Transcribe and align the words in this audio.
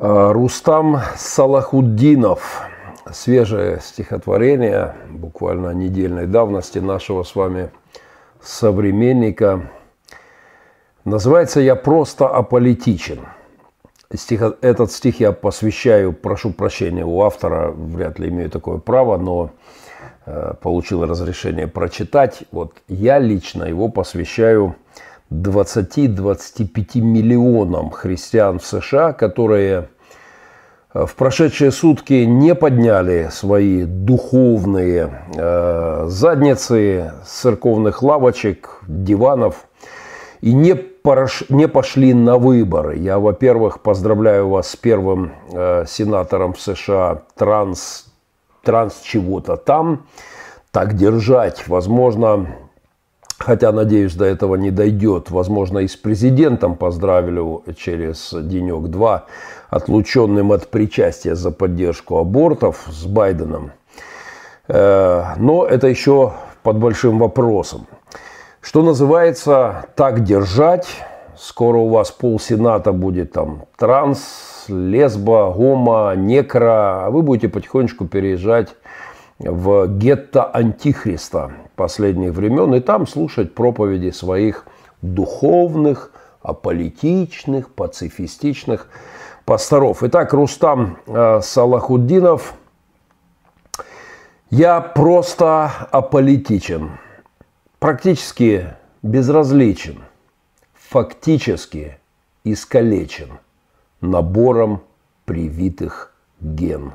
А, 0.00 0.32
Рустам 0.32 1.00
Салахуддинов. 1.16 2.62
Свежее 3.10 3.80
стихотворение, 3.80 4.94
буквально 5.10 5.70
недельной 5.70 6.26
давности 6.26 6.78
нашего 6.78 7.24
с 7.24 7.34
вами 7.34 7.70
современника. 8.40 9.68
Называется 11.04 11.60
«Я 11.60 11.74
просто 11.74 12.28
аполитичен». 12.28 13.26
Стих, 14.14 14.42
этот 14.60 14.92
стих 14.92 15.18
я 15.18 15.32
посвящаю, 15.32 16.12
прошу 16.12 16.52
прощения 16.52 17.04
у 17.04 17.20
автора, 17.22 17.72
вряд 17.72 18.20
ли 18.20 18.28
имею 18.28 18.50
такое 18.50 18.78
право, 18.78 19.16
но 19.16 19.50
э, 20.26 20.54
получил 20.62 21.04
разрешение 21.06 21.66
прочитать. 21.66 22.44
Вот 22.52 22.72
я 22.86 23.18
лично 23.18 23.64
его 23.64 23.88
посвящаю 23.88 24.76
20-25 25.30 27.00
миллионам 27.00 27.90
христиан 27.90 28.58
в 28.58 28.66
США, 28.66 29.12
которые 29.12 29.88
э, 30.94 31.06
в 31.06 31.14
прошедшие 31.14 31.70
сутки 31.70 32.24
не 32.24 32.54
подняли 32.54 33.28
свои 33.30 33.84
духовные 33.84 35.24
э, 35.34 36.06
задницы 36.08 37.12
с 37.24 37.40
церковных 37.40 38.02
лавочек, 38.02 38.80
диванов 38.86 39.66
и 40.40 40.52
не, 40.52 40.74
порош, 40.74 41.44
не 41.48 41.68
пошли 41.68 42.14
на 42.14 42.38
выборы. 42.38 42.96
Я, 42.96 43.18
во-первых, 43.18 43.80
поздравляю 43.80 44.48
вас 44.48 44.70
с 44.70 44.76
первым 44.76 45.32
э, 45.52 45.84
сенатором 45.86 46.56
США 46.56 47.22
транс, 47.36 48.06
транс 48.62 49.00
чего-то 49.02 49.56
там. 49.56 50.06
Так 50.70 50.94
держать. 50.94 51.66
Возможно, 51.66 52.46
хотя, 53.38 53.72
надеюсь, 53.72 54.14
до 54.14 54.24
этого 54.24 54.56
не 54.56 54.70
дойдет. 54.70 55.30
Возможно, 55.30 55.78
и 55.78 55.88
с 55.88 55.96
президентом 55.96 56.74
поздравлю 56.74 57.62
через 57.76 58.34
денек-два, 58.34 59.26
отлученным 59.70 60.52
от 60.52 60.68
причастия 60.68 61.34
за 61.34 61.50
поддержку 61.50 62.18
абортов 62.18 62.84
с 62.88 63.06
Байденом. 63.06 63.72
Э, 64.66 65.34
но 65.36 65.64
это 65.64 65.86
еще 65.86 66.32
под 66.62 66.78
большим 66.78 67.18
вопросом. 67.18 67.86
Что 68.60 68.82
называется, 68.82 69.86
так 69.94 70.24
держать. 70.24 70.88
Скоро 71.36 71.78
у 71.78 71.88
вас 71.88 72.10
пол 72.10 72.40
сената 72.40 72.92
будет 72.92 73.32
там 73.32 73.62
транс, 73.76 74.64
лесба, 74.66 75.50
гомо, 75.52 76.14
некро. 76.16 77.06
А 77.06 77.10
вы 77.10 77.22
будете 77.22 77.48
потихонечку 77.48 78.06
переезжать 78.08 78.74
в 79.38 79.86
гетто 79.86 80.44
Антихриста 80.44 81.52
последних 81.76 82.32
времен 82.32 82.74
и 82.74 82.80
там 82.80 83.06
слушать 83.06 83.54
проповеди 83.54 84.10
своих 84.10 84.66
духовных, 85.02 86.12
аполитичных, 86.42 87.70
пацифистичных 87.70 88.88
пасторов. 89.44 90.02
Итак, 90.02 90.32
Рустам 90.32 90.98
э, 91.06 91.40
Салахуддинов. 91.42 92.54
Я 94.50 94.80
просто 94.80 95.70
аполитичен, 95.90 96.98
практически 97.78 98.74
безразличен, 99.02 100.02
фактически 100.72 101.98
искалечен 102.44 103.38
набором 104.00 104.82
привитых 105.26 106.14
ген. 106.40 106.94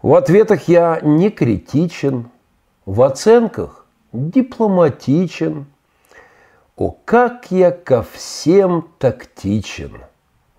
В 0.00 0.14
ответах 0.14 0.68
я 0.68 1.00
не 1.02 1.28
критичен, 1.28 2.30
в 2.86 3.02
оценках 3.02 3.86
дипломатичен. 4.12 5.66
О, 6.76 6.96
как 7.04 7.50
я 7.50 7.72
ко 7.72 8.04
всем 8.04 8.88
тактичен, 8.98 9.98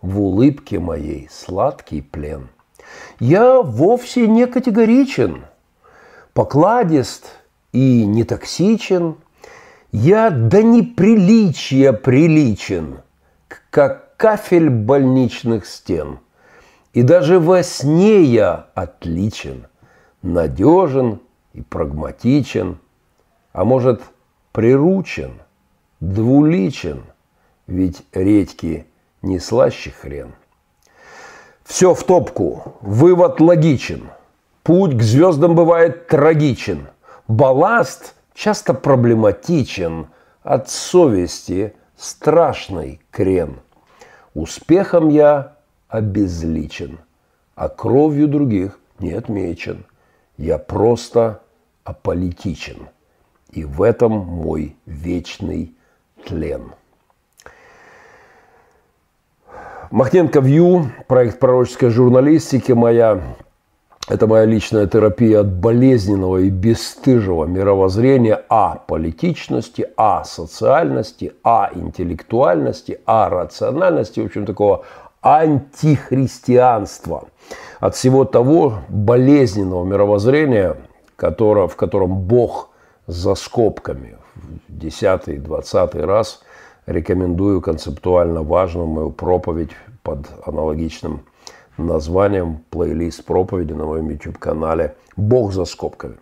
в 0.01 0.19
улыбке 0.19 0.79
моей 0.79 1.29
сладкий 1.31 2.01
плен. 2.01 2.49
Я 3.21 3.61
вовсе 3.61 4.27
не 4.27 4.45
категоричен, 4.45 5.45
покладист 6.33 7.27
и 7.71 8.05
не 8.05 8.25
токсичен. 8.25 9.15
Я 9.93 10.31
до 10.31 10.61
неприличия 10.61 11.93
приличен, 11.93 12.99
как 13.69 14.17
кафель 14.17 14.69
больничных 14.69 15.65
стен– 15.65 16.19
и 16.93 17.03
даже 17.03 17.39
во 17.39 17.63
сне 17.63 18.23
я 18.23 18.67
отличен, 18.75 19.67
надежен 20.21 21.19
и 21.53 21.61
прагматичен, 21.61 22.79
а 23.53 23.65
может, 23.65 24.01
приручен, 24.51 25.33
двуличен, 25.99 27.03
ведь 27.67 28.03
редьки 28.13 28.87
не 29.21 29.39
слаще 29.39 29.91
хрен. 29.91 30.33
Все 31.63 31.93
в 31.93 32.03
топку, 32.03 32.77
вывод 32.81 33.39
логичен, 33.39 34.09
путь 34.63 34.97
к 34.97 35.01
звездам 35.01 35.55
бывает 35.55 36.07
трагичен, 36.07 36.87
балласт 37.27 38.15
часто 38.33 38.73
проблематичен, 38.73 40.07
от 40.41 40.69
совести 40.69 41.75
страшный 41.95 43.01
крен. 43.11 43.59
Успехом 44.33 45.09
я 45.09 45.57
обезличен, 45.89 46.99
а 47.55 47.67
кровью 47.67 48.27
других 48.27 48.79
не 48.99 49.11
отмечен. 49.11 49.85
Я 50.37 50.57
просто 50.57 51.41
аполитичен. 51.83 52.87
И 53.51 53.65
в 53.65 53.81
этом 53.81 54.11
мой 54.11 54.75
вечный 54.85 55.73
тлен. 56.25 56.71
Махненко 59.91 60.39
Вью, 60.39 60.91
проект 61.07 61.39
пророческой 61.39 61.89
журналистики, 61.89 62.73
моя, 62.73 63.23
это 64.07 64.27
моя 64.27 64.45
личная 64.45 64.85
терапия 64.85 65.39
от 65.39 65.51
болезненного 65.51 66.37
и 66.37 66.49
бесстыжего 66.51 67.45
мировоззрения 67.45 68.45
а 68.49 68.75
политичности, 68.75 69.87
а 69.97 70.23
социальности, 70.25 71.33
а 71.43 71.71
интеллектуальности, 71.73 73.01
а 73.07 73.29
рациональности, 73.29 74.19
в 74.19 74.25
общем, 74.25 74.45
такого 74.45 74.85
антихристианства, 75.21 77.27
от 77.79 77.95
всего 77.95 78.25
того 78.25 78.79
болезненного 78.89 79.85
мировоззрения, 79.85 80.75
которое, 81.15 81.67
в 81.67 81.75
котором 81.75 82.21
Бог 82.21 82.69
за 83.07 83.33
скобками. 83.35 84.17
В 84.35 84.77
десятый, 84.77 85.37
двадцатый 85.37 86.05
раз 86.05 86.41
рекомендую 86.85 87.61
концептуально 87.61 88.43
важную 88.43 88.87
мою 88.87 89.11
проповедь 89.11 89.71
под 90.03 90.27
аналогичным 90.45 91.21
названием 91.77 92.63
плейлист 92.69 93.25
проповеди 93.25 93.73
на 93.73 93.85
моем 93.85 94.09
YouTube-канале 94.09 94.95
«Бог 95.15 95.53
за 95.53 95.65
скобками». 95.65 96.15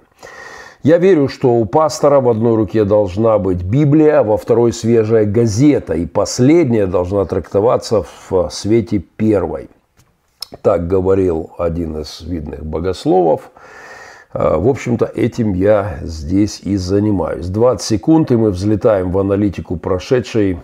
Я 0.83 0.99
верю, 0.99 1.27
что 1.27 1.53
у 1.55 1.65
пастора 1.65 2.19
в 2.21 2.29
одной 2.29 2.55
руке 2.55 2.85
должна 2.85 3.39
быть 3.39 3.63
Библия, 3.63 4.21
во 4.23 4.37
второй 4.37 4.71
свежая 4.71 5.25
газета, 5.25 5.93
и 5.93 6.05
последняя 6.05 6.85
должна 6.85 7.25
трактоваться 7.25 8.05
в 8.29 8.49
свете 8.49 8.99
первой. 8.99 9.69
Так 10.61 10.87
говорил 10.87 11.51
один 11.57 11.97
из 11.97 12.21
видных 12.21 12.65
богословов. 12.65 13.51
А, 14.33 14.57
в 14.57 14.67
общем-то, 14.67 15.05
этим 15.05 15.53
я 15.53 15.97
здесь 16.03 16.61
и 16.63 16.77
занимаюсь. 16.77 17.47
20 17.47 17.85
секунд, 17.85 18.31
и 18.31 18.37
мы 18.37 18.51
взлетаем 18.51 19.11
в 19.11 19.17
аналитику 19.17 19.77
прошедшей 19.77 20.59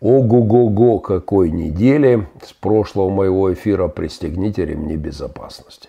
ого-го-го 0.00 0.98
какой 0.98 1.50
недели 1.50 2.28
с 2.44 2.52
прошлого 2.52 3.08
моего 3.08 3.52
эфира 3.52 3.88
«Пристегните 3.88 4.66
ремни 4.66 4.96
безопасности». 4.96 5.88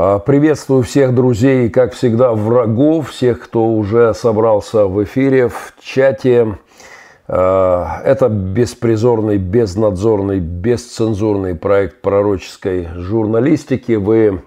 А, 0.00 0.20
приветствую 0.20 0.84
всех 0.84 1.12
друзей, 1.12 1.68
как 1.70 1.92
всегда, 1.92 2.32
врагов, 2.32 3.10
всех, 3.10 3.40
кто 3.40 3.66
уже 3.66 4.14
собрался 4.14 4.86
в 4.86 5.02
эфире, 5.02 5.48
в 5.48 5.74
чате. 5.82 6.56
А, 7.26 8.00
это 8.04 8.28
беспризорный, 8.28 9.38
безнадзорный, 9.38 10.38
бесцензурный 10.38 11.56
проект 11.56 12.00
пророческой 12.00 12.86
журналистики. 12.94 13.94
Вы 13.94 14.42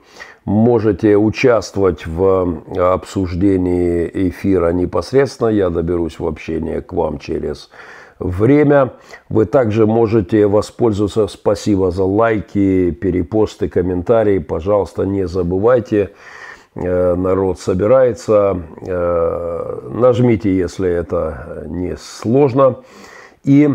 можете 0.45 1.17
участвовать 1.17 2.07
в 2.07 2.63
обсуждении 2.77 4.09
эфира 4.29 4.71
непосредственно. 4.71 5.49
Я 5.49 5.69
доберусь 5.69 6.17
в 6.17 6.27
общение 6.27 6.79
к 6.79 6.93
вам 6.93 7.19
через 7.19 7.69
время. 8.21 8.93
Вы 9.29 9.45
также 9.45 9.85
можете 9.85 10.47
воспользоваться. 10.47 11.27
Спасибо 11.27 11.91
за 11.91 12.03
лайки, 12.03 12.91
перепосты, 12.91 13.69
комментарии. 13.69 14.39
Пожалуйста, 14.39 15.03
не 15.03 15.27
забывайте. 15.27 16.11
Э, 16.75 17.15
народ 17.15 17.59
собирается. 17.59 18.61
Э, 18.87 19.79
нажмите, 19.89 20.55
если 20.55 20.89
это 20.89 21.65
не 21.67 21.97
сложно. 21.97 22.77
И 23.43 23.69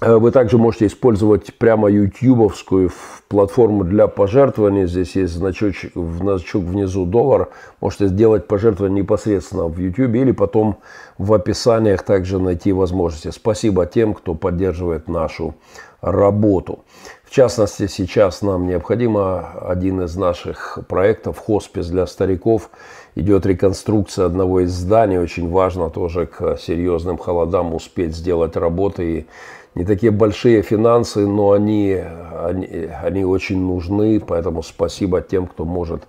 вы 0.00 0.30
также 0.30 0.58
можете 0.58 0.86
использовать 0.86 1.54
прямо 1.58 1.88
ютубовскую 1.88 2.90
платформу 3.26 3.82
для 3.82 4.06
пожертвований. 4.06 4.86
Здесь 4.86 5.16
есть 5.16 5.32
значок, 5.32 5.74
значок 5.94 6.62
внизу 6.62 7.04
доллар. 7.04 7.48
Можете 7.80 8.06
сделать 8.06 8.46
пожертвование 8.46 9.02
непосредственно 9.02 9.66
в 9.66 9.76
YouTube 9.76 10.14
или 10.14 10.30
потом 10.30 10.76
в 11.18 11.32
описаниях 11.32 12.02
также 12.04 12.38
найти 12.38 12.72
возможности. 12.72 13.30
Спасибо 13.30 13.86
тем, 13.86 14.14
кто 14.14 14.34
поддерживает 14.34 15.08
нашу 15.08 15.56
работу. 16.00 16.84
В 17.24 17.30
частности, 17.30 17.88
сейчас 17.88 18.40
нам 18.40 18.66
необходимо 18.66 19.50
один 19.68 20.02
из 20.02 20.16
наших 20.16 20.78
проектов 20.88 21.38
«Хоспис 21.38 21.88
для 21.88 22.06
стариков». 22.06 22.70
Идет 23.16 23.46
реконструкция 23.46 24.26
одного 24.26 24.60
из 24.60 24.70
зданий. 24.70 25.18
Очень 25.18 25.50
важно 25.50 25.90
тоже 25.90 26.26
к 26.26 26.56
серьезным 26.56 27.18
холодам 27.18 27.74
успеть 27.74 28.14
сделать 28.14 28.56
работы. 28.56 29.18
И 29.18 29.26
не 29.74 29.84
такие 29.84 30.12
большие 30.12 30.62
финансы, 30.62 31.26
но 31.26 31.52
они, 31.52 32.00
они, 32.44 32.88
они 33.02 33.24
очень 33.24 33.60
нужны. 33.60 34.20
Поэтому 34.20 34.62
спасибо 34.62 35.20
тем, 35.20 35.46
кто 35.46 35.64
может 35.64 36.02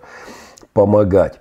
помогать. 0.74 1.40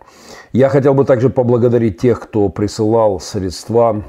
Я 0.53 0.69
хотел 0.69 0.95
бы 0.95 1.05
также 1.05 1.31
поблагодарить 1.31 1.99
тех, 1.99 2.21
кто 2.21 2.49
присылал 2.49 3.21
средства 3.21 4.03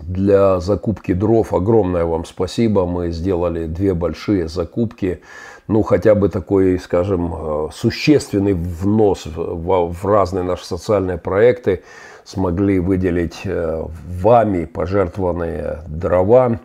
для 0.00 0.60
закупки 0.60 1.12
дров. 1.12 1.52
Огромное 1.52 2.04
вам 2.04 2.24
спасибо. 2.24 2.86
Мы 2.86 3.10
сделали 3.10 3.66
две 3.66 3.94
большие 3.94 4.48
закупки. 4.48 5.20
Ну, 5.68 5.82
хотя 5.82 6.14
бы 6.14 6.28
такой, 6.28 6.78
скажем, 6.78 7.32
э, 7.34 7.68
существенный 7.72 8.54
внос 8.54 9.26
в, 9.26 9.94
разные 10.04 10.42
наши 10.42 10.66
социальные 10.66 11.18
проекты 11.18 11.82
смогли 12.24 12.80
выделить 12.80 13.42
э, 13.44 13.84
вами 14.20 14.64
пожертвованные 14.64 15.78
дрова. 15.86 16.58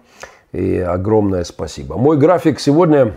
И 0.53 0.77
огромное 0.79 1.43
спасибо. 1.43 1.97
Мой 1.97 2.17
график 2.17 2.59
сегодня 2.59 3.13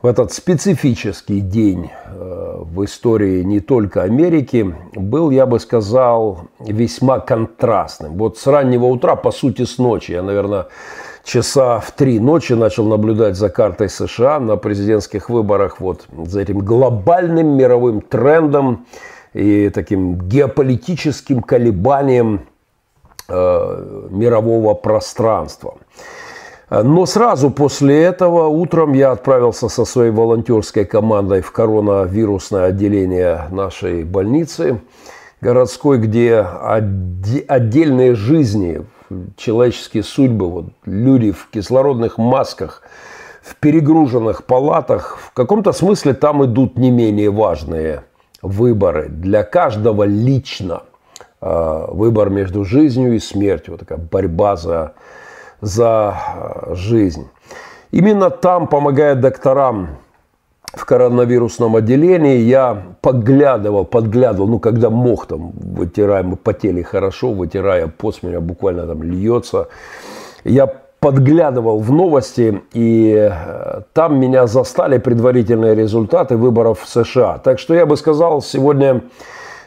в 0.00 0.06
этот 0.06 0.32
специфический 0.32 1.40
день 1.40 1.90
э, 2.06 2.56
в 2.60 2.84
истории 2.84 3.42
не 3.42 3.60
только 3.60 4.02
Америки 4.02 4.74
был, 4.94 5.30
я 5.30 5.46
бы 5.46 5.58
сказал, 5.58 6.42
весьма 6.60 7.18
контрастным. 7.18 8.16
Вот 8.16 8.38
с 8.38 8.46
раннего 8.46 8.84
утра, 8.84 9.16
по 9.16 9.32
сути 9.32 9.64
с 9.64 9.78
ночи, 9.78 10.12
я, 10.12 10.22
наверное, 10.22 10.66
часа 11.24 11.80
в 11.80 11.90
три 11.90 12.20
ночи 12.20 12.52
начал 12.52 12.86
наблюдать 12.86 13.36
за 13.36 13.48
картой 13.48 13.88
США 13.88 14.38
на 14.38 14.56
президентских 14.56 15.28
выборах, 15.28 15.80
вот 15.80 16.06
за 16.16 16.40
этим 16.40 16.60
глобальным 16.60 17.56
мировым 17.56 18.00
трендом 18.00 18.86
и 19.32 19.70
таким 19.70 20.16
геополитическим 20.28 21.42
колебанием 21.42 22.46
э, 23.28 24.06
мирового 24.10 24.74
пространства. 24.74 25.78
Но 26.68 27.06
сразу 27.06 27.50
после 27.50 28.02
этого 28.02 28.48
утром 28.48 28.92
я 28.92 29.12
отправился 29.12 29.68
со 29.68 29.84
своей 29.84 30.10
волонтерской 30.10 30.84
командой 30.84 31.40
в 31.40 31.52
коронавирусное 31.52 32.64
отделение 32.64 33.46
нашей 33.50 34.02
больницы 34.02 34.80
городской, 35.40 35.98
где 35.98 36.40
отдельные 36.40 38.16
жизни, 38.16 38.84
человеческие 39.36 40.02
судьбы, 40.02 40.50
вот 40.50 40.66
люди 40.84 41.30
в 41.30 41.48
кислородных 41.50 42.18
масках, 42.18 42.82
в 43.42 43.54
перегруженных 43.56 44.42
палатах, 44.42 45.18
в 45.18 45.32
каком-то 45.32 45.70
смысле 45.70 46.14
там 46.14 46.44
идут 46.44 46.76
не 46.76 46.90
менее 46.90 47.30
важные 47.30 48.02
выборы 48.42 49.08
для 49.08 49.44
каждого 49.44 50.02
лично. 50.02 50.82
А, 51.40 51.86
выбор 51.92 52.30
между 52.30 52.64
жизнью 52.64 53.14
и 53.14 53.20
смертью, 53.20 53.74
вот 53.74 53.80
такая 53.80 53.98
борьба 53.98 54.56
за 54.56 54.94
за 55.60 56.14
э, 56.16 56.74
жизнь. 56.74 57.28
Именно 57.90 58.30
там, 58.30 58.66
помогая 58.66 59.14
докторам 59.14 59.88
в 60.72 60.84
коронавирусном 60.84 61.76
отделении, 61.76 62.38
я 62.38 62.82
подглядывал, 63.00 63.84
подглядывал, 63.84 64.48
ну, 64.48 64.58
когда 64.58 64.90
мог 64.90 65.26
там, 65.26 65.52
вытираем, 65.52 66.28
мы 66.28 66.36
потели 66.36 66.82
хорошо, 66.82 67.32
вытирая 67.32 67.88
пот 67.88 68.22
меня 68.22 68.40
буквально 68.40 68.86
там 68.86 69.02
льется. 69.02 69.68
Я 70.44 70.66
подглядывал 71.00 71.78
в 71.78 71.90
новости, 71.92 72.62
и 72.74 73.30
э, 73.30 73.80
там 73.92 74.18
меня 74.18 74.46
застали 74.46 74.98
предварительные 74.98 75.74
результаты 75.74 76.36
выборов 76.36 76.80
в 76.80 76.88
США. 76.88 77.38
Так 77.38 77.58
что 77.58 77.74
я 77.74 77.86
бы 77.86 77.96
сказал, 77.96 78.42
сегодня 78.42 79.02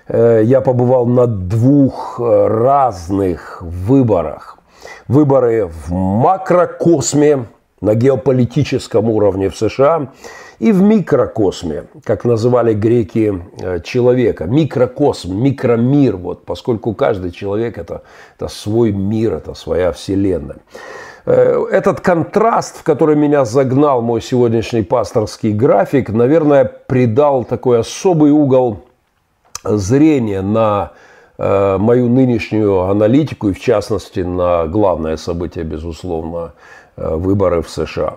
э, 0.08 0.42
я 0.44 0.62
побывал 0.62 1.08
на 1.08 1.26
двух 1.26 2.20
разных 2.20 3.62
выборах 3.62 4.59
выборы 5.08 5.68
в 5.68 5.92
макрокосме 5.92 7.46
на 7.82 7.96
геополитическом 7.96 9.10
уровне 9.10 9.50
в 9.50 9.58
США 9.58 10.12
и 10.60 10.72
в 10.72 10.82
микрокосме, 10.82 11.86
как 12.04 12.26
называли 12.26 12.74
греки 12.74 13.42
э, 13.62 13.80
человека. 13.82 14.46
Микрокосм, 14.46 15.42
микромир, 15.42 16.18
вот, 16.18 16.44
поскольку 16.46 16.94
каждый 16.94 17.32
человек 17.32 17.78
это, 17.78 18.04
это 18.36 18.50
свой 18.50 18.92
мир, 18.92 19.36
это 19.36 19.54
своя 19.54 19.94
вселенная. 19.94 20.58
Э, 21.26 21.66
этот 21.72 22.02
контраст, 22.02 22.80
в 22.80 22.84
который 22.84 23.16
меня 23.16 23.46
загнал 23.46 24.02
мой 24.02 24.22
сегодняшний 24.22 24.82
пасторский 24.82 25.54
график, 25.54 26.10
наверное, 26.10 26.66
придал 26.66 27.46
такой 27.46 27.80
особый 27.80 28.32
угол 28.32 28.84
зрения 29.64 30.42
на 30.42 30.92
мою 31.40 32.10
нынешнюю 32.10 32.82
аналитику 32.82 33.50
и 33.50 33.54
в 33.54 33.60
частности 33.62 34.20
на 34.20 34.68
главное 34.68 35.16
событие, 35.16 35.64
безусловно, 35.64 36.52
э, 36.98 37.16
выборы 37.16 37.62
в 37.62 37.70
США. 37.70 38.16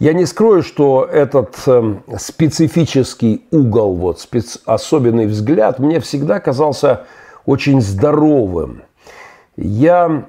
Я 0.00 0.12
не 0.12 0.26
скрою, 0.26 0.64
что 0.64 1.04
этот 1.04 1.56
э, 1.68 1.94
специфический 2.18 3.46
угол, 3.52 3.94
вот, 3.94 4.18
спец... 4.18 4.58
особенный 4.66 5.26
взгляд 5.26 5.78
мне 5.78 6.00
всегда 6.00 6.40
казался 6.40 7.02
очень 7.46 7.80
здоровым. 7.80 8.82
Я 9.56 10.24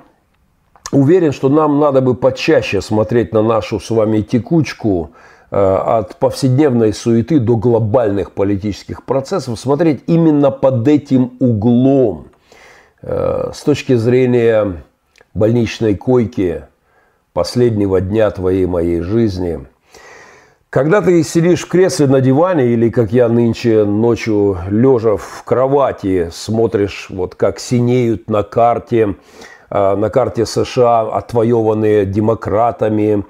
уверен, 0.91 1.31
что 1.31 1.49
нам 1.49 1.79
надо 1.79 2.01
бы 2.01 2.13
почаще 2.13 2.81
смотреть 2.81 3.33
на 3.33 3.41
нашу 3.41 3.79
с 3.79 3.89
вами 3.89 4.21
текучку, 4.21 5.11
от 5.49 6.17
повседневной 6.17 6.91
суеты 6.91 7.39
до 7.39 7.55
глобальных 7.55 8.33
политических 8.33 9.05
процессов, 9.05 9.57
смотреть 9.57 10.03
именно 10.07 10.51
под 10.51 10.85
этим 10.89 11.37
углом. 11.39 12.26
Э, 13.09 13.51
с 13.53 13.61
точки 13.61 13.95
зрения 13.95 14.83
больничной 15.33 15.95
койки 15.95 16.63
последнего 17.31 18.01
дня 18.01 18.29
твоей 18.31 18.65
моей 18.65 18.99
жизни, 18.99 19.65
когда 20.69 21.01
ты 21.01 21.23
сидишь 21.23 21.61
в 21.61 21.69
кресле 21.69 22.07
на 22.07 22.19
диване 22.19 22.65
или, 22.65 22.89
как 22.89 23.13
я 23.13 23.29
нынче 23.29 23.85
ночью, 23.85 24.57
лежа 24.69 25.15
в 25.15 25.43
кровати, 25.45 26.29
смотришь, 26.33 27.07
вот 27.09 27.35
как 27.35 27.59
синеют 27.59 28.29
на 28.29 28.43
карте, 28.43 29.15
э, 29.69 29.95
на 29.95 30.09
карте 30.09 30.45
США, 30.45 31.03
отвоеванные 31.03 32.05
демократами, 32.05 33.23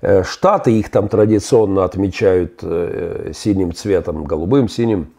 э, 0.00 0.22
Штаты 0.22 0.72
их 0.72 0.90
там 0.90 1.08
традиционно 1.08 1.84
отмечают 1.84 2.62
синим 3.34 3.74
цветом, 3.74 4.24
голубым, 4.24 4.70
синим– 4.70 5.12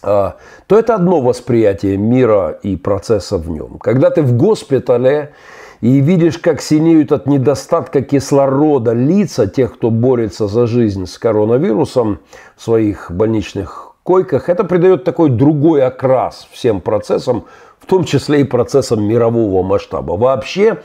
то 0.00 0.34
это 0.68 0.94
одно 0.94 1.20
восприятие 1.20 1.96
мира 1.96 2.58
и 2.62 2.76
процесса 2.76 3.38
в 3.38 3.50
нем. 3.50 3.78
Когда 3.78 4.10
ты 4.10 4.22
в 4.22 4.36
госпитале 4.36 5.32
и 5.80 6.00
видишь, 6.00 6.38
как 6.38 6.60
синеют 6.60 7.12
от 7.12 7.26
недостатка 7.26 8.02
кислорода 8.02 8.92
лица 8.92 9.46
тех, 9.46 9.74
кто 9.74 9.90
борется 9.90 10.48
за 10.48 10.66
жизнь 10.66 11.06
с 11.06 11.18
коронавирусом 11.18 12.20
в 12.56 12.62
своих 12.62 13.10
больничных 13.10 13.94
койках, 14.02 14.48
это 14.48 14.64
придает 14.64 15.04
такой 15.04 15.30
другой 15.30 15.84
окрас 15.84 16.48
всем 16.52 16.80
процессам, 16.80 17.44
в 17.78 17.86
том 17.86 18.04
числе 18.04 18.40
и 18.40 18.44
процессам 18.44 19.04
мирового 19.04 19.62
масштаба. 19.62 20.12
Вообще, 20.12 20.82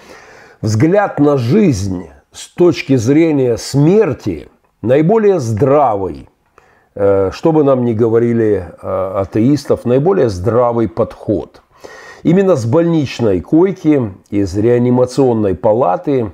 взгляд 0.61 1.19
на 1.19 1.37
жизнь 1.37 2.09
с 2.31 2.47
точки 2.47 2.95
зрения 2.95 3.57
смерти 3.57 4.49
наиболее 4.81 5.39
здравый– 5.39 6.29
что 6.95 7.51
бы 7.51 7.63
нам 7.63 7.85
ни 7.85 7.93
говорили 7.93 8.67
э, 8.81 9.13
атеистов, 9.17 9.85
наиболее 9.85 10.29
здравый 10.29 10.87
подход. 10.87 11.61
Именно 12.21 12.55
с 12.55 12.65
больничной 12.65 13.41
койки, 13.41 14.13
из 14.29 14.55
реанимационной 14.55 15.55
палаты 15.55 16.31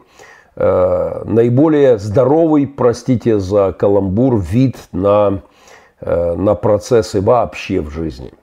э, 0.55 1.21
наиболее 1.25 1.97
здоровый, 1.97 2.67
простите 2.67 3.39
за 3.39 3.71
каламбур, 3.71 4.39
вид 4.39 4.77
на, 4.91 5.41
на 6.01 6.55
процессы 6.55 7.21
вообще 7.21 7.79
в 7.79 7.89
жизни. 7.89 8.33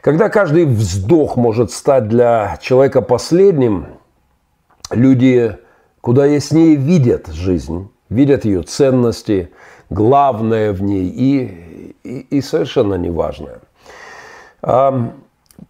Когда 0.00 0.28
каждый 0.28 0.66
вздох 0.66 1.36
может 1.36 1.72
стать 1.72 2.06
для 2.08 2.58
человека 2.62 3.02
последним, 3.02 3.86
люди 4.90 5.56
куда 6.00 6.26
яснее 6.26 6.76
видят 6.76 7.26
жизнь, 7.26 7.90
видят 8.08 8.44
ее 8.44 8.62
ценности– 8.62 9.50
главное 9.90 10.72
в 10.72 10.82
ней 10.82 11.08
и, 11.08 11.96
и, 12.04 12.20
и 12.38 12.40
совершенно 12.40 12.94
неважное. 12.94 13.60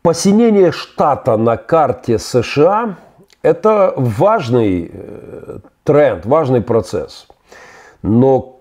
Посинение 0.03 0.73
штата 0.73 1.37
на 1.37 1.57
карте 1.57 2.19
США– 2.19 2.97
это 3.43 3.93
важный 3.97 4.91
э, 4.93 5.59
тренд, 5.85 6.27
важный 6.27 6.61
процесс. 6.61 7.29
Но 8.03 8.61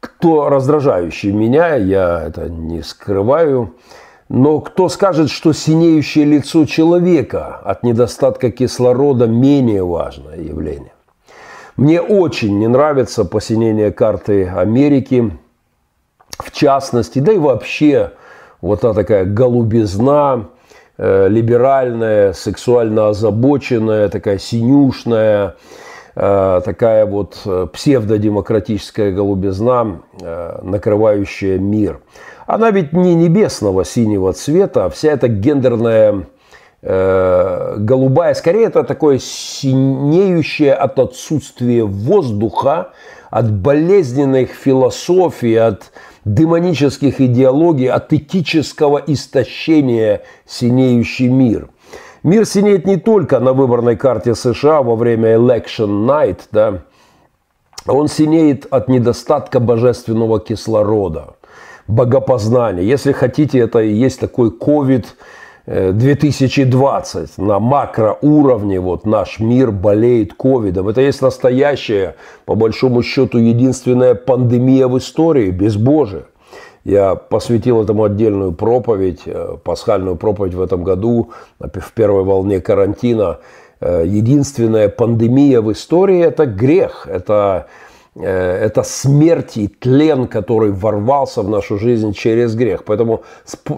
кто 0.00 0.48
раздражающий 0.48 1.30
меня, 1.32 1.76
я 1.76 2.22
это 2.26 2.48
не 2.48 2.82
скрываю, 2.82 3.74
но 4.28 4.60
кто 4.60 4.88
скажет, 4.88 5.30
что 5.30 5.52
синеющее 5.52 6.24
лицо 6.24 6.64
человека 6.64 7.56
от 7.56 7.84
недостатка 7.84 8.50
кислорода 8.50 9.26
менее 9.26 9.84
важное 9.84 10.38
явление? 10.38 10.91
Мне 11.76 12.02
очень 12.02 12.58
не 12.58 12.68
нравится 12.68 13.24
посинение 13.24 13.92
карты 13.92 14.46
Америки, 14.46 15.32
в 16.38 16.50
частности, 16.50 17.18
да 17.18 17.32
и 17.32 17.38
вообще 17.38 18.12
вот 18.60 18.82
та 18.82 18.92
такая 18.92 19.24
голубизна, 19.24 20.48
э, 20.98 21.28
либеральная, 21.28 22.34
сексуально 22.34 23.08
озабоченная, 23.08 24.10
такая 24.10 24.36
синюшная, 24.36 25.56
э, 26.14 26.60
такая 26.62 27.06
вот 27.06 27.40
э, 27.46 27.66
псевдодемократическая 27.72 29.10
голубизна, 29.10 30.02
накрывающая 30.62 31.58
мир. 31.58 32.00
Она 32.46 32.70
ведь 32.70 32.92
не 32.92 33.14
небесного 33.14 33.84
синего 33.84 34.34
цвета, 34.34 34.84
а 34.84 34.90
вся 34.90 35.12
эта 35.12 35.28
гендерная 35.28 36.26
голубая, 36.82 38.34
скорее 38.34 38.66
это 38.66 38.82
такое 38.82 39.18
синеющее 39.18 40.74
от 40.74 40.98
отсутствия 40.98 41.84
воздуха, 41.84 42.90
от 43.30 43.52
болезненных 43.52 44.50
философий, 44.50 45.54
от 45.54 45.92
демонических 46.24 47.20
идеологий, 47.20 47.86
от 47.86 48.12
этического 48.12 49.00
истощения 49.06 50.22
синеющий 50.44 51.28
мир. 51.28 51.68
Мир 52.24 52.46
синеет 52.46 52.86
не 52.86 52.96
только 52.96 53.38
на 53.40 53.52
выборной 53.52 53.96
карте 53.96 54.34
США 54.34 54.82
во 54.82 54.96
время 54.96 55.34
election 55.34 56.06
night, 56.06 56.40
да, 56.50 56.82
он 57.86 58.08
синеет 58.08 58.66
от 58.70 58.88
недостатка 58.88 59.60
божественного 59.60 60.40
кислорода, 60.40 61.34
богопознания. 61.88 62.82
Если 62.82 63.12
хотите, 63.12 63.58
это 63.60 63.80
и 63.80 63.92
есть 63.92 64.18
такой 64.18 64.50
COVID– 64.50 65.04
2020 65.66 67.38
на 67.38 67.58
макроуровне 67.60 68.80
вот 68.80 69.06
наш 69.06 69.38
мир 69.38 69.70
болеет 69.70 70.34
ковидом. 70.34 70.88
Это 70.88 71.00
есть 71.00 71.22
настоящая, 71.22 72.16
по 72.46 72.54
большому 72.54 73.02
счету, 73.02 73.38
единственная 73.38 74.14
пандемия 74.14 74.88
в 74.88 74.98
истории, 74.98 75.50
безбожие. 75.50 76.24
Я 76.84 77.14
посвятил 77.14 77.80
этому 77.80 78.04
отдельную 78.04 78.52
проповедь, 78.52 79.22
э, 79.24 79.56
пасхальную 79.62 80.16
проповедь 80.16 80.54
в 80.54 80.60
этом 80.60 80.82
году, 80.82 81.30
в 81.60 81.92
первой 81.94 82.24
волне 82.24 82.60
карантина. 82.60 83.38
Э, 83.80 84.02
единственная 84.04 84.88
пандемия 84.88 85.60
в 85.60 85.70
истории– 85.70 86.20
это 86.20 86.44
грех, 86.46 87.06
это 87.08 87.66
Э, 87.66 87.66
это 88.14 88.82
смерть 88.82 89.56
и 89.56 89.68
тлен, 89.68 90.26
который 90.26 90.70
ворвался 90.70 91.42
в 91.42 91.48
нашу 91.48 91.78
жизнь 91.78 92.12
через 92.12 92.54
грех. 92.54 92.84
Поэтому, 92.84 93.22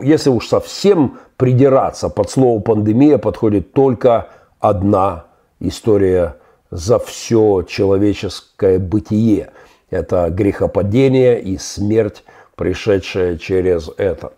если 0.03 0.31
уж 0.31 0.49
совсем 0.49 1.19
придираться, 1.37 2.09
под 2.09 2.31
слово 2.31 2.61
пандемия 2.61 3.19
подходит 3.19 3.73
только 3.73 4.29
одна 4.59 5.27
история 5.61 6.37
за 6.71 6.99
все 6.99 7.63
человеческое 7.63 8.79
бытие. 8.79 9.51
Это 9.91 10.31
грехопадение 10.31 11.41
и 11.41 11.57
смерть, 11.57 12.25
пришедшая 12.57 13.39
через 13.39 13.89
это. 13.97 14.33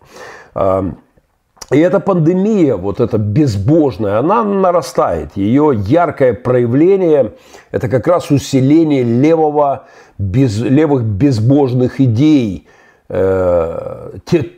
И 1.71 1.79
эта 1.79 1.99
пандемия, 1.99 2.77
вот 2.77 3.01
эта 3.01 3.17
безбожная, 3.17 4.19
она 4.19 4.43
нарастает. 4.43 5.35
Ее 5.35 5.73
яркое 5.75 6.33
проявление– 6.33 7.33
это 7.71 7.89
как 7.89 8.07
раз 8.07 8.31
усиление 8.31 9.03
левого, 9.03 9.87
без, 10.17 10.61
левых 10.61 11.03
безбожных 11.03 11.99
идей, 11.99 12.67
э, 13.09 14.11
те, 14.25 14.51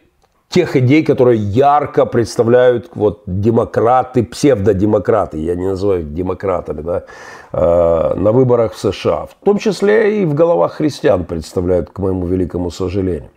тех 0.49 0.75
идей, 0.75 1.03
которые 1.03 1.39
ярко 1.39 2.05
представляют 2.05 2.91
вот, 2.93 3.23
демократы, 3.25 4.23
псевдодемократы, 4.23 5.39
я 5.39 5.55
не 5.55 5.67
называю 5.67 6.01
их 6.01 6.13
демократами, 6.13 6.81
да, 6.81 7.03
э, 7.51 8.13
на 8.15 8.31
выборах 8.31 8.73
в 8.73 8.79
США. 8.79 9.25
В 9.25 9.45
том 9.45 9.57
числе 9.57 10.21
и 10.21 10.25
в 10.25 10.35
головах 10.35 10.73
христиан 10.73 11.23
представляют, 11.25 11.89
к 11.89 11.97
моему 11.97 12.27
великому 12.27 12.69
сожалению. 12.69 13.29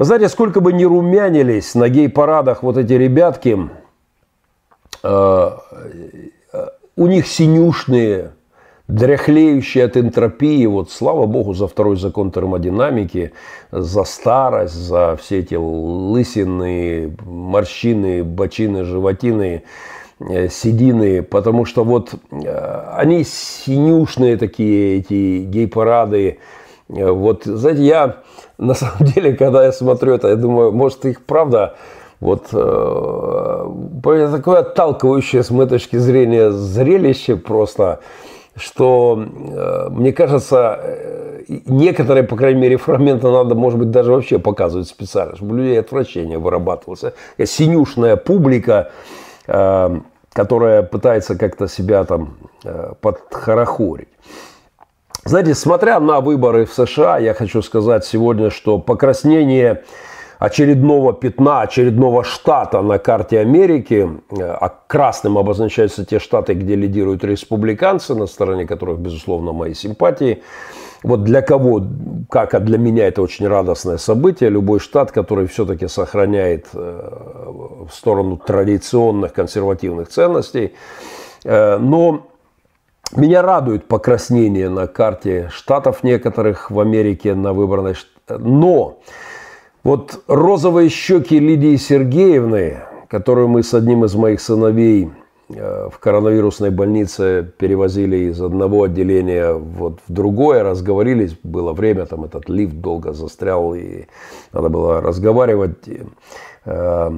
Вы 0.00 0.06
знаете, 0.06 0.30
сколько 0.30 0.62
бы 0.62 0.72
ни 0.72 0.84
румянились 0.84 1.74
на 1.74 1.90
гей-парадах 1.90 2.62
вот 2.62 2.78
эти 2.78 2.94
ребятки, 2.94 3.68
э, 5.02 5.50
у 6.96 7.06
них 7.06 7.26
синюшные, 7.26 8.30
дряхлеющие 8.88 9.84
от 9.84 9.98
энтропии, 9.98 10.64
вот 10.64 10.90
слава 10.90 11.26
богу 11.26 11.52
за 11.52 11.68
второй 11.68 11.98
закон 11.98 12.30
термодинамики, 12.30 13.32
за 13.70 14.04
старость, 14.04 14.72
за 14.72 15.18
все 15.20 15.40
эти 15.40 15.56
лысины, 15.56 17.14
морщины, 17.22 18.24
бочины, 18.24 18.84
животины, 18.84 19.64
э, 20.18 20.48
седины, 20.48 21.22
потому 21.22 21.66
что 21.66 21.84
вот 21.84 22.14
э, 22.30 22.94
они 22.96 23.22
синюшные 23.22 24.38
такие, 24.38 25.00
эти 25.00 25.44
гей-парады. 25.44 26.38
Вот, 26.88 27.44
знаете, 27.44 27.84
я 27.84 28.22
на 28.60 28.74
самом 28.74 29.06
деле, 29.06 29.32
когда 29.34 29.64
я 29.64 29.72
смотрю 29.72 30.14
это, 30.14 30.28
я 30.28 30.36
думаю, 30.36 30.72
может, 30.72 31.04
их 31.06 31.24
правда 31.24 31.74
вот 32.20 32.48
э, 32.52 33.66
такое 34.02 34.58
отталкивающее 34.58 35.42
с 35.42 35.50
моей 35.50 35.68
точки 35.68 35.96
зрения 35.96 36.50
зрелище 36.50 37.36
просто, 37.36 38.00
что 38.54 39.18
э, 39.18 39.88
мне 39.90 40.12
кажется, 40.12 40.78
э, 40.82 41.60
некоторые, 41.64 42.24
по 42.24 42.36
крайней 42.36 42.60
мере, 42.60 42.76
фрагменты 42.76 43.28
надо, 43.28 43.54
может 43.54 43.78
быть, 43.78 43.90
даже 43.90 44.12
вообще 44.12 44.38
показывать 44.38 44.88
специально, 44.88 45.36
чтобы 45.36 45.54
у 45.54 45.56
людей 45.56 45.80
отвращение 45.80 46.38
вырабатывалось. 46.38 47.14
Синюшная 47.42 48.16
публика, 48.16 48.90
э, 49.46 50.00
которая 50.34 50.82
пытается 50.82 51.38
как-то 51.38 51.66
себя 51.66 52.04
там 52.04 52.34
э, 52.64 52.92
подхорохорить. 53.00 54.08
Знаете, 55.24 55.54
смотря 55.54 56.00
на 56.00 56.20
выборы 56.20 56.64
в 56.64 56.72
США, 56.72 57.18
я 57.18 57.34
хочу 57.34 57.60
сказать 57.60 58.06
сегодня, 58.06 58.48
что 58.50 58.78
покраснение 58.78 59.82
очередного 60.38 61.12
пятна, 61.12 61.60
очередного 61.60 62.24
штата 62.24 62.80
на 62.80 62.98
карте 62.98 63.38
Америки, 63.38 64.08
э, 64.30 64.42
а 64.42 64.70
красным 64.86 65.36
обозначаются 65.36 66.06
те 66.06 66.18
штаты, 66.18 66.54
где 66.54 66.74
лидируют 66.74 67.22
республиканцы, 67.22 68.14
на 68.14 68.26
стороне 68.26 68.66
которых, 68.66 68.98
безусловно, 68.98 69.52
мои 69.52 69.74
симпатии. 69.74 70.42
Вот 71.02 71.24
для 71.24 71.42
кого, 71.42 71.82
как 72.30 72.54
а 72.54 72.60
для 72.60 72.78
меня 72.78 73.06
это 73.06 73.20
очень 73.20 73.46
радостное 73.46 73.98
событие, 73.98 74.48
любой 74.48 74.80
штат, 74.80 75.12
который 75.12 75.46
все-таки 75.46 75.86
сохраняет 75.86 76.68
э, 76.72 77.86
в 77.88 77.92
сторону 77.92 78.38
традиционных 78.38 79.34
консервативных 79.34 80.08
ценностей. 80.08 80.72
Э, 81.44 81.76
но 81.76 82.29
меня 83.16 83.42
радует 83.42 83.86
покраснение 83.86 84.68
на 84.68 84.86
карте 84.86 85.48
штатов 85.52 86.04
некоторых 86.04 86.70
в 86.70 86.78
Америке 86.78 87.34
на 87.34 87.52
выбранной. 87.52 87.94
Но 88.28 89.00
вот 89.82 90.22
розовые 90.28 90.88
щеки 90.88 91.40
Лидии 91.40 91.76
Сергеевны, 91.76 92.80
которую 93.08 93.48
мы 93.48 93.62
с 93.62 93.74
одним 93.74 94.04
из 94.04 94.14
моих 94.14 94.40
сыновей 94.40 95.10
э, 95.48 95.88
в 95.92 95.98
коронавирусной 95.98 96.70
больнице 96.70 97.52
перевозили 97.58 98.16
из 98.30 98.40
одного 98.40 98.84
отделения 98.84 99.54
вот 99.54 99.98
в 100.06 100.12
другое, 100.12 100.62
разговорились, 100.62 101.36
было 101.42 101.72
время, 101.72 102.06
там 102.06 102.24
этот 102.24 102.48
лифт 102.48 102.74
долго 102.74 103.12
застрял, 103.12 103.74
и 103.74 104.04
надо 104.52 104.68
было 104.68 105.00
разговаривать. 105.00 105.88
Э, 106.64 107.10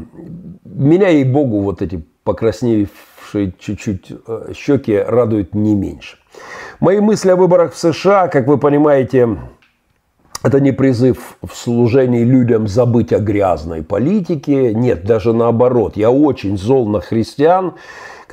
меня, 0.64 1.08
ей-богу, 1.08 1.60
вот 1.60 1.82
эти 1.82 2.04
покрасневшие 2.24 3.52
чуть-чуть 3.58 4.12
э, 4.26 4.52
щеки 4.54 4.96
радуют 4.96 5.54
не 5.54 5.74
меньше. 5.74 6.18
Мои 6.80 7.00
мысли 7.00 7.30
о 7.30 7.36
выборах 7.36 7.72
в 7.72 7.78
США, 7.78 8.28
как 8.28 8.46
вы 8.46 8.58
понимаете, 8.58 9.38
это 10.42 10.60
не 10.60 10.72
призыв 10.72 11.36
в 11.42 11.54
служении 11.54 12.24
людям 12.24 12.66
забыть 12.66 13.12
о 13.12 13.18
грязной 13.18 13.82
политике. 13.82 14.74
Нет, 14.74 15.04
даже 15.04 15.32
наоборот. 15.32 15.96
Я 15.96 16.10
очень 16.10 16.58
зол 16.58 16.88
на 16.88 17.00
христиан, 17.00 17.74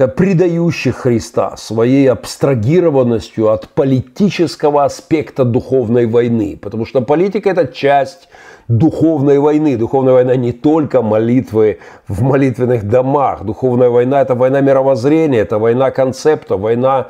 предающих 0.07 0.95
Христа 0.95 1.57
своей 1.57 2.09
абстрагированностью 2.09 3.49
от 3.49 3.67
политического 3.69 4.85
аспекта 4.85 5.43
духовной 5.43 6.05
войны. 6.05 6.57
Потому 6.61 6.85
что 6.85 7.01
политика– 7.01 7.49
это 7.51 7.67
часть 7.67 8.29
духовной 8.67 9.39
войны. 9.39 9.77
Духовная 9.77 10.13
война 10.13 10.35
не 10.35 10.51
только 10.51 11.01
молитвы 11.01 11.79
в 12.07 12.21
молитвенных 12.21 12.87
домах. 12.87 13.43
Духовная 13.43 13.89
война– 13.89 14.21
это 14.23 14.35
война 14.35 14.61
мировоззрения, 14.61 15.39
это 15.39 15.59
война 15.59 15.91
концепта, 15.91 16.55
война 16.57 17.07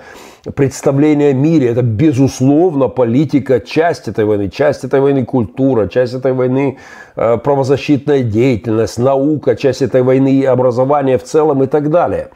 представления 0.55 1.29
о 1.29 1.33
мире. 1.33 1.69
Это, 1.69 1.81
безусловно, 1.81 2.87
политика, 2.87 3.59
часть 3.59 4.07
этой 4.07 4.25
войны, 4.25 4.49
часть 4.49 4.83
этой 4.83 5.01
войны 5.01 5.25
культура, 5.25 5.87
часть 5.87 6.13
этой 6.13 6.33
войны 6.33 6.77
э, 7.15 7.37
правозащитная 7.37 8.23
деятельность, 8.23 8.97
наука, 8.97 9.55
часть 9.55 9.81
этой 9.81 10.01
войны 10.01 10.45
образование 10.45 11.17
в 11.17 11.23
целом 11.23 11.63
и 11.63 11.67
так 11.67 11.89
далее. 11.89 12.29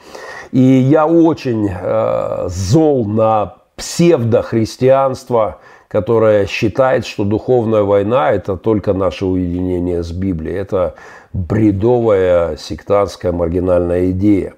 И 0.51 0.60
я 0.60 1.07
очень 1.07 1.69
э, 1.69 2.48
зол 2.50 3.05
на 3.05 3.55
псевдохристианство, 3.75 5.60
которое 5.88 6.45
считает, 6.48 7.05
что 7.05 7.24
духовная 7.24 7.83
война– 7.83 8.31
это 8.33 8.57
только 8.57 8.93
наше 8.93 9.25
уединение 9.25 10.03
с 10.03 10.12
Библией. 10.12 10.57
Это 10.57 10.95
бредовая 11.33 12.57
сектантская 12.57 13.31
маргинальная 13.31 14.12
идея. 14.12 14.53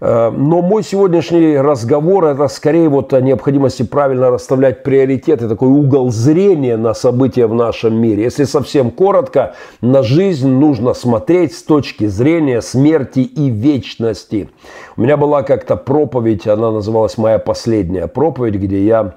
Э, 0.00 0.30
но 0.30 0.62
мой 0.62 0.82
сегодняшний 0.82 1.58
разговор– 1.58 2.24
это 2.26 2.48
скорее 2.48 2.88
вот 2.88 3.12
о 3.12 3.20
необходимости 3.20 3.82
правильно 3.82 4.30
расставлять 4.30 4.82
приоритеты, 4.82 5.48
такой 5.48 5.68
угол 5.68 6.10
зрения 6.10 6.76
на 6.76 6.94
события 6.94 7.46
в 7.46 7.54
нашем 7.54 8.00
мире. 8.00 8.24
Если 8.24 8.44
совсем 8.44 8.90
коротко, 8.90 9.54
на 9.80 10.02
жизнь 10.02 10.48
нужно 10.48 10.94
смотреть 10.94 11.54
с 11.54 11.62
точки 11.62 12.06
зрения 12.06 12.62
смерти 12.62 13.20
и 13.20 13.50
вечности. 13.50 14.50
У 14.96 15.02
меня 15.02 15.16
была 15.16 15.42
как-то 15.42 15.76
проповедь, 15.76 16.46
она 16.46 16.70
называлась 16.70 17.18
«Моя 17.18 17.38
последняя 17.38 18.06
проповедь», 18.06 18.54
где 18.54 18.84
я 18.84 19.14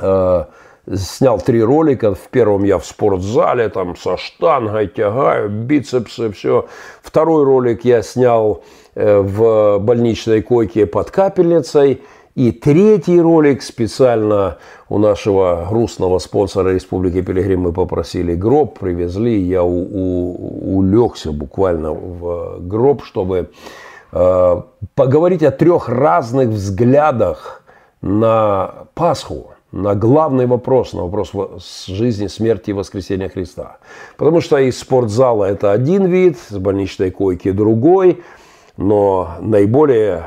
э, 0.00 0.44
снял 0.92 1.40
три 1.40 1.62
ролика. 1.62 2.14
В 2.14 2.28
первом 2.30 2.64
я 2.64 2.78
в 2.78 2.86
спортзале, 2.86 3.68
там 3.68 3.96
со 3.96 4.16
штангой 4.16 4.88
тягаю, 4.88 5.48
бицепсы, 5.48 6.30
все. 6.32 6.66
Второй 7.02 7.44
ролик 7.44 7.84
я 7.84 8.02
снял 8.02 8.62
в 8.94 9.78
больничной 9.78 10.42
койке 10.42 10.86
под 10.86 11.10
капельницей. 11.10 12.02
И 12.34 12.50
третий 12.50 13.20
ролик 13.20 13.62
специально 13.62 14.58
у 14.88 14.98
нашего 14.98 15.66
грустного 15.70 16.18
спонсора 16.18 16.70
Республики 16.70 17.22
Пилигрим 17.22 17.60
мы 17.60 17.72
попросили 17.72 18.34
гроб, 18.34 18.78
привезли. 18.78 19.40
Я 19.40 19.62
у, 19.62 19.68
у, 19.70 20.78
улегся 20.78 21.30
буквально 21.30 21.92
в 21.92 22.58
гроб, 22.60 23.04
чтобы 23.04 23.50
э, 24.10 24.62
поговорить 24.96 25.44
о 25.44 25.52
трех 25.52 25.88
разных 25.88 26.48
взглядах 26.48 27.62
на 28.02 28.86
Пасху 28.94 29.50
на 29.74 29.96
главный 29.96 30.46
вопрос, 30.46 30.92
на 30.92 31.02
вопрос 31.02 31.32
жизни, 31.88 32.28
смерти 32.28 32.70
и 32.70 32.72
воскресения 32.72 33.28
Христа. 33.28 33.78
Потому 34.16 34.40
что 34.40 34.56
из 34.56 34.78
спортзала 34.78 35.46
это 35.46 35.72
один 35.72 36.06
вид, 36.06 36.38
с 36.48 36.56
больничной 36.56 37.10
койки 37.10 37.50
другой, 37.50 38.22
но 38.76 39.36
наиболее 39.40 40.24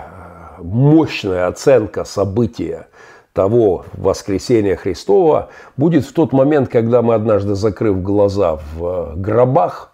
мощная 0.59 1.47
оценка 1.47 2.03
события 2.03 2.87
того 3.33 3.85
воскресения 3.93 4.75
Христова 4.75 5.49
будет 5.75 6.05
в 6.05 6.13
тот 6.13 6.33
момент, 6.33 6.69
когда 6.69 7.01
мы 7.01 7.13
однажды, 7.13 7.55
закрыв 7.55 8.01
глаза 8.01 8.59
в 8.75 9.13
гробах, 9.15 9.91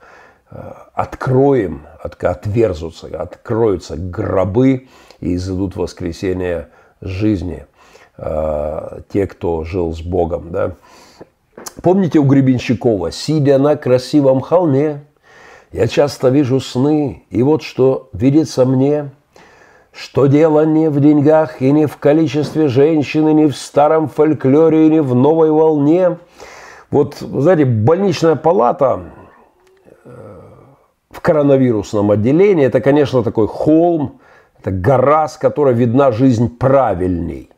откроем, 0.94 1.82
отверзутся, 2.02 3.08
откроются 3.08 3.98
гробы 3.98 4.88
и 5.20 5.36
изыдут 5.36 5.76
воскресение 5.76 6.70
жизни– 7.02 7.66
Э, 8.16 9.00
те, 9.12 9.26
кто 9.26 9.64
жил 9.64 9.92
с 9.94 10.02
Богом. 10.02 10.52
Да? 10.52 10.76
Помните 11.82 12.20
у 12.20 12.24
Гребенщикова, 12.24 13.12
сидя 13.12 13.58
на 13.58 13.76
красивом 13.76 14.40
холме, 14.40 15.06
я 15.74 15.88
часто 15.88 16.30
вижу 16.30 16.60
сны, 16.60 17.26
и 17.32 17.42
вот 17.42 17.64
что 17.64 18.10
видится 18.14 18.64
мне, 18.64 19.10
что 19.92 20.28
дело 20.28 20.66
не 20.66 20.90
в 20.90 21.00
деньгах 21.00 21.62
и 21.62 21.72
не 21.72 21.88
в 21.88 21.98
количестве 21.98 22.68
женщин, 22.68 23.28
и 23.28 23.34
не 23.34 23.48
в 23.48 23.58
старом 23.58 24.08
фольклоре, 24.08 24.88
и 24.88 24.90
не 24.90 25.02
в 25.02 25.16
новой 25.16 25.52
волне. 25.52 26.18
Вот, 26.92 27.16
знаете, 27.16 27.66
больничная 27.66 28.36
палата 28.36 29.02
э, 30.06 30.10
в 31.10 31.20
коронавирусном 31.22 32.12
отделении, 32.12 32.66
это, 32.66 32.80
конечно, 32.80 33.24
такой 33.24 33.48
холм, 33.48 34.20
это 34.60 34.70
гора, 34.70 35.28
с 35.28 35.38
которой 35.38 35.74
видна 35.74 36.12
жизнь 36.12 36.56
правильней 36.56 37.50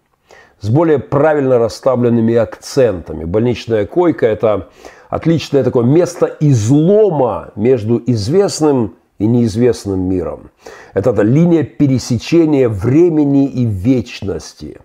с 0.61 0.69
более 0.69 0.99
правильно 0.99 1.59
расставленными 1.59 2.33
акцентами. 2.33 3.25
Больничная 3.25 3.85
койка– 3.85 4.25
это 4.27 4.69
отличное 5.09 5.63
такое 5.63 5.85
место 5.85 6.35
излома 6.39 7.51
между 7.55 8.01
известным 8.05 8.95
и 9.19 9.27
неизвестным 9.27 10.01
миром. 10.01 10.51
Это 10.93 11.13
та 11.13 11.23
линия 11.23 11.63
пересечения 11.63 12.69
времени 12.69 13.47
и 13.47 13.65
вечности. 13.65 14.79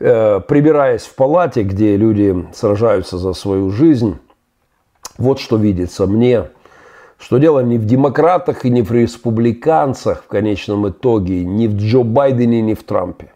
Э, 0.00 0.40
прибираясь 0.40 1.02
в 1.02 1.14
палате, 1.14 1.62
где 1.62 1.96
люди 1.96 2.46
сражаются 2.52 3.16
за 3.16 3.32
свою 3.32 3.70
жизнь, 3.70 4.18
вот 5.18 5.38
что 5.38 5.56
видится 5.56 6.06
мне, 6.06 6.44
что 7.18 7.38
дело 7.38 7.60
не 7.60 7.78
в 7.78 7.86
демократах 7.86 8.64
и 8.64 8.70
не 8.70 8.82
в 8.82 8.92
республиканцах 8.92 10.24
в 10.24 10.26
конечном 10.26 10.88
итоге, 10.88 11.44
не 11.44 11.68
в 11.68 11.76
Джо 11.76 12.02
Байдене, 12.02 12.60
не 12.60 12.74
в 12.74 12.82
Трампе. 12.82 13.32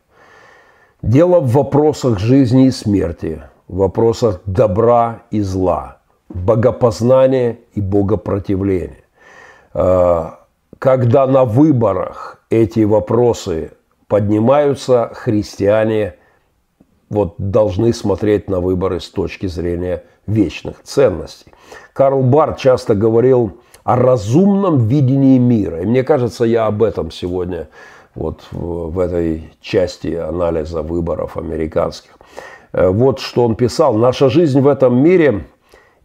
Дело 1.00 1.38
в 1.40 1.52
вопросах 1.52 2.18
жизни 2.18 2.66
и 2.66 2.70
смерти, 2.72 3.42
в 3.68 3.76
вопросах 3.76 4.40
добра 4.46 5.22
и 5.30 5.40
зла, 5.40 5.97
богопознания 6.28 7.58
и 7.74 7.80
богопротивления. 7.80 9.04
А, 9.72 10.40
когда 10.78 11.26
на 11.26 11.44
выборах 11.44 12.42
эти 12.50 12.80
вопросы 12.80 13.72
поднимаются, 14.06 15.10
христиане 15.14 16.14
вот 17.10 17.34
должны 17.38 17.92
смотреть 17.92 18.48
на 18.48 18.60
выборы 18.60 19.00
с 19.00 19.08
точки 19.08 19.46
зрения 19.46 20.04
вечных 20.26 20.82
ценностей. 20.82 21.52
Карл 21.92 22.22
Барт 22.22 22.58
часто 22.58 22.94
говорил 22.94 23.58
о 23.84 23.96
разумном 23.96 24.86
видении 24.86 25.38
мира. 25.38 25.80
И 25.80 25.86
мне 25.86 26.02
кажется, 26.02 26.44
я 26.44 26.66
об 26.66 26.82
этом 26.82 27.10
сегодня 27.10 27.68
вот 28.14 28.42
в 28.50 28.98
этой 28.98 29.52
части 29.60 30.14
анализа 30.14 30.82
выборов 30.82 31.36
американских. 31.36 32.18
Э, 32.72 32.88
вот 32.88 33.20
что 33.20 33.44
он 33.44 33.56
писал. 33.56 33.94
Наша 33.94 34.28
жизнь 34.28 34.60
в 34.60 34.68
этом 34.68 35.02
мире 35.02 35.46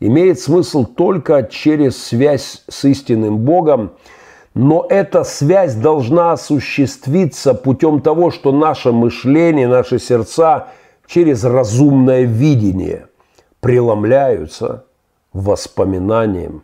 имеет 0.07 0.39
смысл 0.39 0.85
только 0.85 1.43
через 1.43 1.97
связь 2.03 2.63
с 2.67 2.83
истинным 2.83 3.37
Богом, 3.37 3.93
но 4.53 4.85
эта 4.89 5.23
связь 5.23 5.75
должна 5.75 6.33
осуществиться 6.33 7.53
путем 7.53 8.01
того, 8.01 8.29
что 8.29 8.51
наше 8.51 8.91
мышление, 8.91 9.67
наши 9.67 9.99
сердца 9.99 10.67
через 11.07 11.45
разумное 11.45 12.23
видение 12.23 13.07
преломляются 13.61 14.85
воспоминанием 15.31 16.63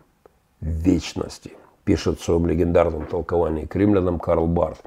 вечности, 0.60 1.54
пишет 1.86 2.20
в 2.20 2.24
своем 2.24 2.46
легендарном 2.46 3.06
толковании 3.06 3.66
к 3.66 3.76
римлянам 3.76 4.20
Карл 4.20 4.48
Барт. 4.48 4.80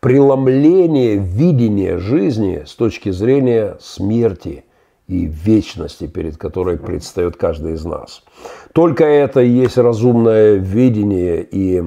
Преломление 0.00 1.16
видения 1.16 1.98
жизни 1.98 2.64
с 2.66 2.74
точки 2.74 3.10
зрения 3.10 3.76
смерти 3.80 4.64
и 5.08 5.26
вечности, 5.26 6.06
перед 6.06 6.36
которой 6.36 6.78
предстает 6.78 7.36
каждый 7.36 7.74
из 7.74 7.84
нас. 7.84 8.22
Только 8.72 9.04
это 9.04 9.40
и 9.40 9.48
есть 9.48 9.78
разумное 9.78 10.54
видение, 10.54 11.42
и 11.42 11.82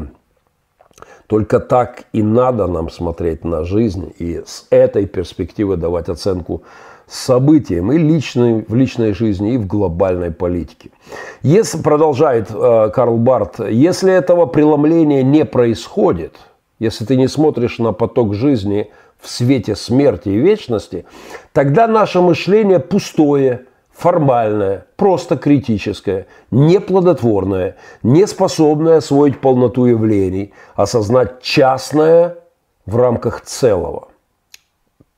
только 1.27 1.59
так 1.59 2.03
и 2.13 2.21
надо 2.21 2.67
нам 2.67 2.89
смотреть 2.89 3.43
на 3.43 3.63
жизнь, 3.63 4.13
и 4.19 4.43
с 4.45 4.67
этой 4.69 5.05
перспективы 5.07 5.77
давать 5.77 6.09
оценку 6.09 6.63
событиям 7.07 7.91
и 7.91 7.97
личной, 7.97 8.65
в 8.67 8.75
личной 8.75 9.13
жизни, 9.13 9.53
и 9.53 9.57
в 9.57 9.67
глобальной 9.67 10.31
политике. 10.31 10.89
Если, 11.41 11.81
продолжает 11.81 12.49
э, 12.51 12.89
Карл 12.93 13.17
Барт, 13.17 13.59
если 13.59 14.11
этого 14.11 14.45
преломления 14.45 15.23
не 15.23 15.45
происходит– 15.45 16.35
если 16.79 17.05
ты 17.05 17.15
не 17.15 17.27
смотришь 17.27 17.79
на 17.79 17.93
поток 17.93 18.33
жизни 18.33 18.91
в 19.25 19.29
свете 19.29 19.75
смерти 19.75 20.29
и 20.29 20.37
вечности, 20.37 21.05
тогда 21.51 21.87
наше 21.87 22.21
мышление 22.21 22.79
пустое, 22.79 23.65
формальное, 23.91 24.85
просто 24.95 25.35
критическое, 25.35 26.27
неплодотворное, 26.51 27.75
не 28.03 28.27
способное 28.27 28.97
освоить 28.97 29.41
полноту 29.41 29.85
явлений, 29.85 30.53
осознать 30.75 31.41
частное 31.41 32.37
в 32.85 32.95
рамках 32.97 33.41
целого. 33.41 34.09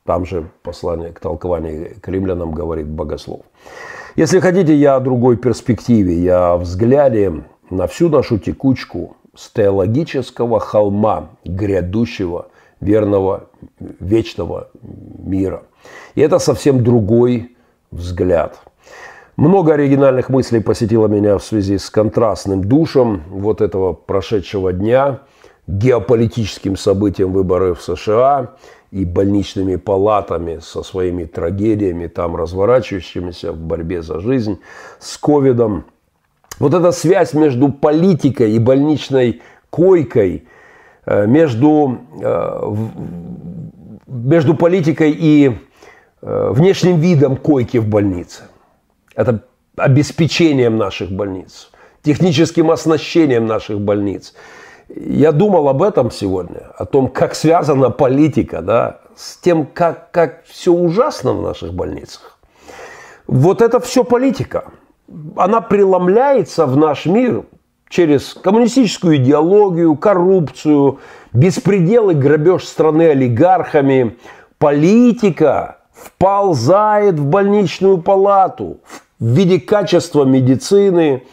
Там 0.05 0.25
же 0.25 0.49
послание 0.63 1.11
к 1.11 1.19
толкованию 1.19 1.95
к 2.01 2.07
римлянам 2.07 2.51
говорит 2.51 2.87
богослов. 2.87 3.41
Если 4.15 4.39
хотите, 4.39 4.73
я 4.73 4.95
о 4.95 5.01
другой 5.01 5.35
перспективе, 5.35 6.13
я 6.17 6.53
о 6.53 6.57
взгляде 6.57 7.43
на 7.69 7.87
всю 7.87 8.07
нашу 8.07 8.39
текучку, 8.39 9.17
с 9.35 9.51
теологического 9.51 10.59
холма 10.59 11.29
грядущего 11.45 12.47
верного 12.79 13.49
вечного 13.79 14.69
мира. 14.79 15.63
И 16.15 16.21
это 16.21 16.39
совсем 16.39 16.83
другой 16.83 17.55
взгляд. 17.91 18.59
Много 19.35 19.73
оригинальных 19.73 20.29
мыслей 20.29 20.61
посетило 20.61 21.07
меня 21.07 21.37
в 21.37 21.43
связи 21.43 21.77
с 21.77 21.89
контрастным 21.89 22.63
душем 22.63 23.23
вот 23.29 23.61
этого 23.61 23.93
прошедшего 23.93 24.73
дня, 24.73 25.19
геополитическим 25.67 26.75
событием 26.75 27.31
выборов 27.33 27.79
в 27.79 27.83
США 27.83 28.55
и 28.89 29.05
больничными 29.05 29.75
палатами 29.75 30.59
со 30.59 30.81
своими 30.81 31.25
трагедиями, 31.25 32.07
там 32.07 32.35
разворачивающимися 32.35 33.51
в 33.51 33.57
борьбе 33.57 34.01
за 34.01 34.19
жизнь, 34.19 34.59
с 34.99 35.17
ковидом– 35.17 35.85
вот 36.59 36.73
эта 36.73 36.91
связь 36.91 37.33
между 37.33 37.71
политикой 37.71 38.53
и 38.53 38.59
больничной 38.59 39.41
койкой, 39.69 40.47
между, 41.07 41.99
э, 42.21 42.75
между 44.07 44.55
политикой 44.55 45.11
и 45.11 45.57
э, 46.21 46.49
внешним 46.51 46.99
видом 46.99 47.37
койки 47.37 47.77
в 47.77 47.87
больнице. 47.87 48.43
Это 49.15 49.43
обеспечением 49.77 50.77
наших 50.77 51.11
больниц, 51.11 51.71
техническим 52.03 52.71
оснащением 52.71 53.45
наших 53.45 53.79
больниц. 53.79 54.33
Я 54.89 55.31
думал 55.31 55.69
об 55.69 55.81
этом 55.81 56.11
сегодня, 56.11 56.71
о 56.77 56.85
том, 56.85 57.09
как 57.09 57.35
связана 57.35 57.89
политика 57.89 58.61
да, 58.61 58.99
с 59.15 59.37
тем, 59.37 59.65
как, 59.65 60.11
как 60.11 60.43
все 60.45 60.71
ужасно 60.71 61.33
в 61.33 61.41
наших 61.41 61.73
больницах. 61.73 62.37
Вот 63.27 63.61
это 63.61 63.79
все 63.79 64.03
политика. 64.03 64.65
Она 65.35 65.61
преломляется 65.61 66.65
в 66.65 66.77
наш 66.77 67.05
мир 67.05 67.45
через 67.89 68.33
коммунистическую 68.33 69.17
идеологию, 69.17 69.95
коррупцию, 69.95 70.99
беспредел 71.33 72.09
и 72.09 72.13
грабеж 72.13 72.65
страны 72.65 73.09
олигархами. 73.09 74.17
Политика 74.57 75.77
вползает 75.93 77.15
в 77.19 77.25
больничную 77.25 77.99
палату 77.99 78.77
в 79.19 79.25
виде 79.25 79.59
качества 79.59 80.25
медицины, 80.25 81.23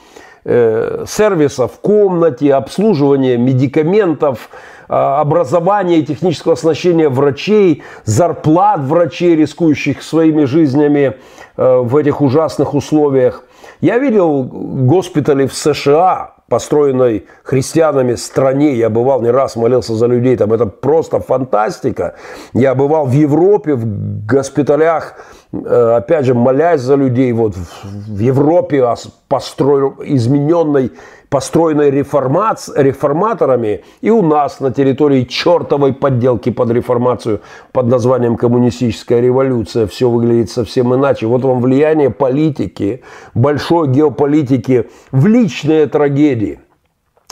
э, 0.45 1.05
сервиса 1.09 1.69
в 1.69 1.81
комнате, 1.81 2.55
обслуживания 2.55 3.37
медикаментов, 3.37 4.49
а, 4.89 5.21
образования 5.21 6.01
и 6.01 6.05
технического 6.05 6.55
оснащения 6.55 7.09
врачей, 7.09 7.83
зарплат 8.05 8.81
врачей, 8.81 9.35
рискующих 9.35 10.03
своими 10.03 10.45
жизнями 10.45 11.17
э, 11.57 11.77
в 11.79 11.97
этих 11.97 12.21
ужасных 12.21 12.75
условиях. 12.75 13.45
Я 13.81 13.99
видел 13.99 14.43
госпитали 14.45 15.47
в 15.47 15.55
США, 15.55 16.35
построенной 16.55 17.27
христианами 17.43 18.15
стране. 18.15 18.75
Я 18.75 18.89
бывал 18.89 19.21
не 19.23 19.31
раз, 19.33 19.57
молился 19.57 19.95
за 19.95 20.07
людей. 20.07 20.37
Там 20.37 20.53
это 20.53 20.67
просто 20.67 21.19
фантастика. 21.19 22.15
Я 22.53 22.77
бывал 22.77 23.07
в 23.07 23.11
Европе, 23.11 23.75
в 23.75 23.85
госпиталях, 24.25 25.15
э, 25.53 25.97
опять 25.97 26.27
же, 26.27 26.35
молясь 26.35 26.81
за 26.81 26.95
людей. 26.95 27.33
Вот 27.33 27.57
в 27.57 28.21
Европе 28.21 28.85
построен, 29.27 29.95
измененной 30.05 30.93
построенной 31.35 31.91
реформац, 31.91 32.71
реформаторами, 32.77 33.83
и 34.01 34.09
у 34.09 34.23
нас 34.23 34.61
на 34.61 34.71
территории 34.71 35.25
чертовой 35.25 35.93
подделки 35.93 36.51
под 36.51 36.71
реформацию 36.71 37.41
под 37.73 37.89
названием 37.89 38.37
коммунистическая 38.37 39.21
революция 39.21 39.89
все 39.89 40.09
выглядит 40.09 40.49
совсем 40.49 40.95
иначе. 40.95 41.27
Вот 41.27 41.43
вам 41.43 41.61
влияние 41.61 42.11
политики, 42.11 43.03
большой 43.35 43.89
геополитики 43.89 44.89
в 45.11 45.27
личные 45.27 45.87
трагедии, 45.89 46.61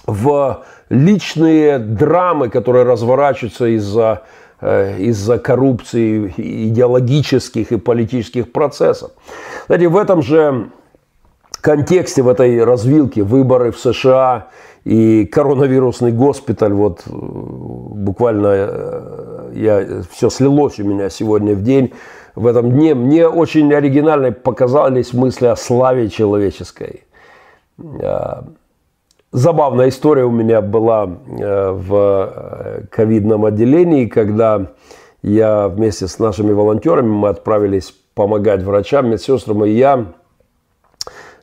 в 0.04 0.64
личные 0.88 1.78
драмы, 1.78 2.48
которые 2.48 2.84
разворачиваются 2.84 3.66
из-за 3.66 4.24
э, 4.60 4.98
из-за 4.98 5.38
коррупции 5.38 6.34
идеологических 6.36 7.70
и 7.70 7.76
политических 7.76 8.50
процессов. 8.50 9.12
Знаете, 9.68 9.86
в 9.86 9.96
этом 9.96 10.22
же 10.22 10.72
контексте, 11.62 12.22
в 12.22 12.28
этой 12.28 12.62
развилке 12.62 13.22
выборы 13.22 13.70
в 13.70 13.78
США 13.78 14.48
и 14.84 15.24
коронавирусный 15.24 16.12
госпиталь, 16.12 16.72
вот 16.72 17.04
э, 17.06 17.10
буквально 17.10 18.48
э, 18.48 19.50
я, 19.54 20.02
все 20.10 20.28
слилось 20.28 20.78
у 20.80 20.84
меня 20.84 21.08
сегодня 21.08 21.54
в 21.54 21.62
день, 21.62 21.92
в 22.34 22.46
этом 22.46 22.72
дне, 22.72 22.94
мне 22.94 23.28
очень 23.28 23.72
оригинальной 23.72 24.32
показались 24.32 25.12
мысли 25.12 25.46
о 25.46 25.56
славе 25.56 26.08
человеческой. 26.10 27.04
Э, 27.78 28.42
забавная 29.30 29.88
история 29.88 30.24
у 30.24 30.32
меня 30.32 30.60
была 30.60 31.06
в 31.06 32.86
ковидном 32.90 33.44
отделении, 33.44 34.06
когда 34.06 34.72
я 35.22 35.68
вместе 35.68 36.08
с 36.08 36.18
нашими 36.18 36.52
волонтерами, 36.52 37.08
мы 37.08 37.28
отправились 37.28 37.94
помогать 38.14 38.62
врачам, 38.62 39.10
медсестрам, 39.10 39.64
и 39.64 39.70
я 39.70 40.06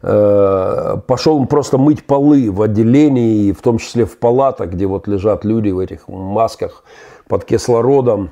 пошел 0.02 1.46
просто 1.46 1.78
мыть 1.78 2.06
полы 2.06 2.52
в 2.52 2.62
отделении, 2.62 3.52
в 3.52 3.62
том 3.62 3.80
числе 3.80 4.06
в 4.06 4.18
палатах, 4.18 4.70
где 4.70 4.86
вот 4.86 5.08
лежат 5.08 5.44
люди 5.44 5.70
в 5.70 5.80
этих 5.80 6.08
масках 6.08 6.84
под 7.28 7.46
кислородом. 7.46 8.32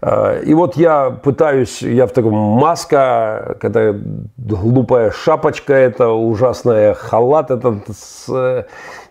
Э, 0.00 0.42
и 0.44 0.54
вот 0.54 0.76
я 0.76 1.10
пытаюсь, 1.10 1.82
я 1.82 2.06
в 2.06 2.12
таком 2.12 2.34
маска, 2.34 3.56
какая 3.60 4.00
глупая 4.36 5.10
шапочка 5.10 5.74
это 5.74 6.08
ужасная, 6.08 6.94
халат 6.94 7.50
этот. 7.50 7.84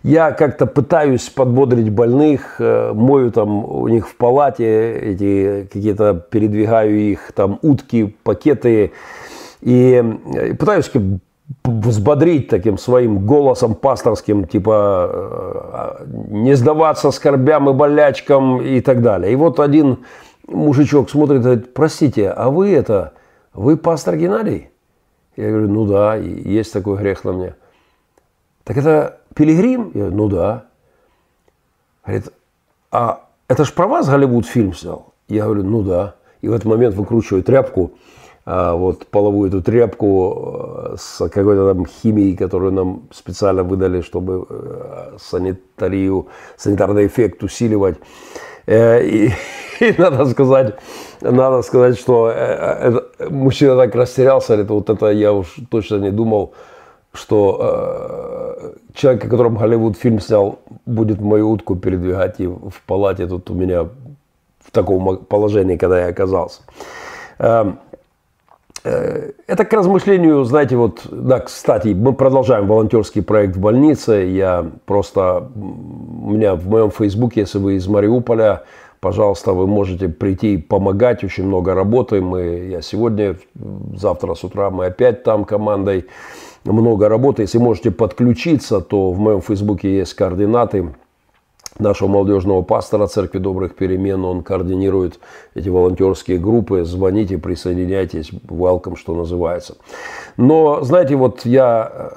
Я 0.02 0.32
как-то 0.32 0.66
пытаюсь 0.66 1.28
подбодрить 1.28 1.90
больных, 1.90 2.56
э, 2.58 2.92
мою 2.92 3.30
там 3.30 3.64
у 3.64 3.88
них 3.88 4.08
в 4.08 4.16
палате, 4.16 4.92
эти 4.94 5.68
какие-то 5.72 6.14
передвигаю 6.14 6.98
их 6.98 7.32
там 7.32 7.58
утки, 7.62 8.16
пакеты. 8.22 8.92
И 9.60 10.04
пытаюсь 10.58 10.88
взбодрить 11.64 12.48
таким 12.48 12.78
своим 12.78 13.26
голосом 13.26 13.74
пасторским, 13.74 14.46
типа 14.46 15.10
э, 16.00 16.06
не 16.30 16.54
сдаваться 16.54 17.10
скорбям 17.10 17.70
и 17.70 17.72
болячкам 17.72 18.60
и 18.60 18.80
так 18.80 19.02
далее. 19.02 19.32
И 19.32 19.36
вот 19.36 19.60
один 19.60 20.04
мужичок 20.46 21.10
смотрит 21.10 21.40
и 21.40 21.42
говорит, 21.42 21.74
простите, 21.74 22.30
а 22.30 22.50
вы 22.50 22.72
это, 22.72 23.12
вы 23.54 23.76
пастор 23.76 24.16
Геннадий? 24.16 24.70
Я 25.36 25.50
говорю, 25.50 25.68
ну 25.68 25.86
да, 25.86 26.16
есть 26.16 26.72
такой 26.72 26.98
грех 26.98 27.24
на 27.24 27.32
мне. 27.32 27.54
Так 28.64 28.76
это 28.76 29.20
пилигрим? 29.34 29.92
Я 29.94 30.00
говорю, 30.00 30.16
ну 30.16 30.28
да. 30.28 30.64
Говорит, 32.04 32.32
а 32.90 33.24
это 33.46 33.64
ж 33.64 33.72
про 33.72 33.86
вас 33.86 34.08
Голливуд 34.08 34.46
фильм 34.46 34.74
снял? 34.74 35.12
Я 35.28 35.44
говорю, 35.44 35.62
ну 35.62 35.82
да. 35.82 36.16
И 36.40 36.48
в 36.48 36.52
этот 36.52 36.66
момент 36.66 36.94
выкручиваю 36.94 37.42
тряпку, 37.42 37.92
вот 38.48 39.06
половую 39.08 39.50
эту 39.50 39.60
тряпку 39.60 40.92
э, 40.92 40.96
с 40.98 41.28
какой-то 41.28 41.74
там 41.74 41.84
химией, 41.84 42.34
которую 42.34 42.72
нам 42.72 43.02
специально 43.10 43.62
выдали, 43.62 44.00
чтобы 44.00 44.46
э, 44.48 45.16
санитарию, 45.18 46.28
санитарный 46.56 47.06
эффект 47.08 47.42
усиливать. 47.42 47.98
Э, 48.66 49.04
и, 49.04 49.32
и 49.80 49.94
надо 49.98 50.24
сказать, 50.24 50.76
надо 51.20 51.60
сказать, 51.60 51.98
что 51.98 52.30
это, 52.30 53.04
мужчина 53.28 53.76
так 53.76 53.94
растерялся, 53.94 54.54
это 54.54 54.72
вот 54.72 54.88
это 54.88 55.10
я 55.10 55.34
уж 55.34 55.56
точно 55.70 55.96
не 55.96 56.10
думал, 56.10 56.54
что 57.12 58.72
человек, 58.94 59.24
о 59.26 59.28
котором 59.28 59.56
Голливуд 59.56 59.98
фильм 59.98 60.20
снял, 60.20 60.58
будет 60.86 61.20
мою 61.20 61.50
утку 61.50 61.76
передвигать 61.76 62.40
и 62.40 62.46
в 62.46 62.82
палате 62.86 63.26
тут 63.26 63.50
у 63.50 63.54
меня 63.54 63.84
в 64.64 64.70
таком 64.70 65.18
положении, 65.18 65.76
когда 65.76 66.00
я 66.00 66.06
оказался. 66.06 66.62
Эм, 67.38 67.78
это 69.46 69.64
к 69.64 69.72
размышлению, 69.72 70.44
знаете, 70.44 70.76
вот, 70.76 71.06
да, 71.10 71.40
кстати, 71.40 71.88
мы 71.88 72.12
продолжаем 72.12 72.66
волонтерский 72.66 73.22
проект 73.22 73.56
в 73.56 73.60
больнице. 73.60 74.26
Я 74.30 74.66
просто, 74.86 75.48
у 75.54 76.30
меня 76.30 76.54
в 76.54 76.66
моем 76.68 76.90
фейсбуке, 76.90 77.40
если 77.40 77.58
вы 77.58 77.74
из 77.74 77.86
Мариуполя, 77.88 78.62
пожалуйста, 79.00 79.52
вы 79.52 79.66
можете 79.66 80.08
прийти 80.08 80.54
и 80.54 80.58
помогать. 80.58 81.24
Очень 81.24 81.46
много 81.46 81.74
работы. 81.74 82.20
Мы, 82.20 82.68
я 82.70 82.82
сегодня, 82.82 83.36
завтра 83.94 84.34
с 84.34 84.44
утра 84.44 84.70
мы 84.70 84.86
опять 84.86 85.22
там 85.22 85.44
командой. 85.44 86.06
Много 86.64 87.08
работы. 87.08 87.42
Если 87.42 87.58
можете 87.58 87.90
подключиться, 87.90 88.80
то 88.80 89.12
в 89.12 89.18
моем 89.18 89.40
фейсбуке 89.40 89.96
есть 89.96 90.14
координаты 90.14 90.92
нашего 91.78 92.08
молодежного 92.08 92.62
пастора 92.62 93.06
Церкви 93.06 93.38
Добрых 93.38 93.74
Перемен. 93.74 94.24
Он 94.24 94.42
координирует 94.42 95.18
эти 95.54 95.68
волонтерские 95.68 96.38
группы. 96.38 96.84
Звоните, 96.84 97.38
присоединяйтесь. 97.38 98.30
Welcome, 98.30 98.96
что 98.96 99.14
называется. 99.14 99.76
Но, 100.36 100.82
знаете, 100.82 101.16
вот 101.16 101.44
я 101.44 101.90
э, 101.92 102.10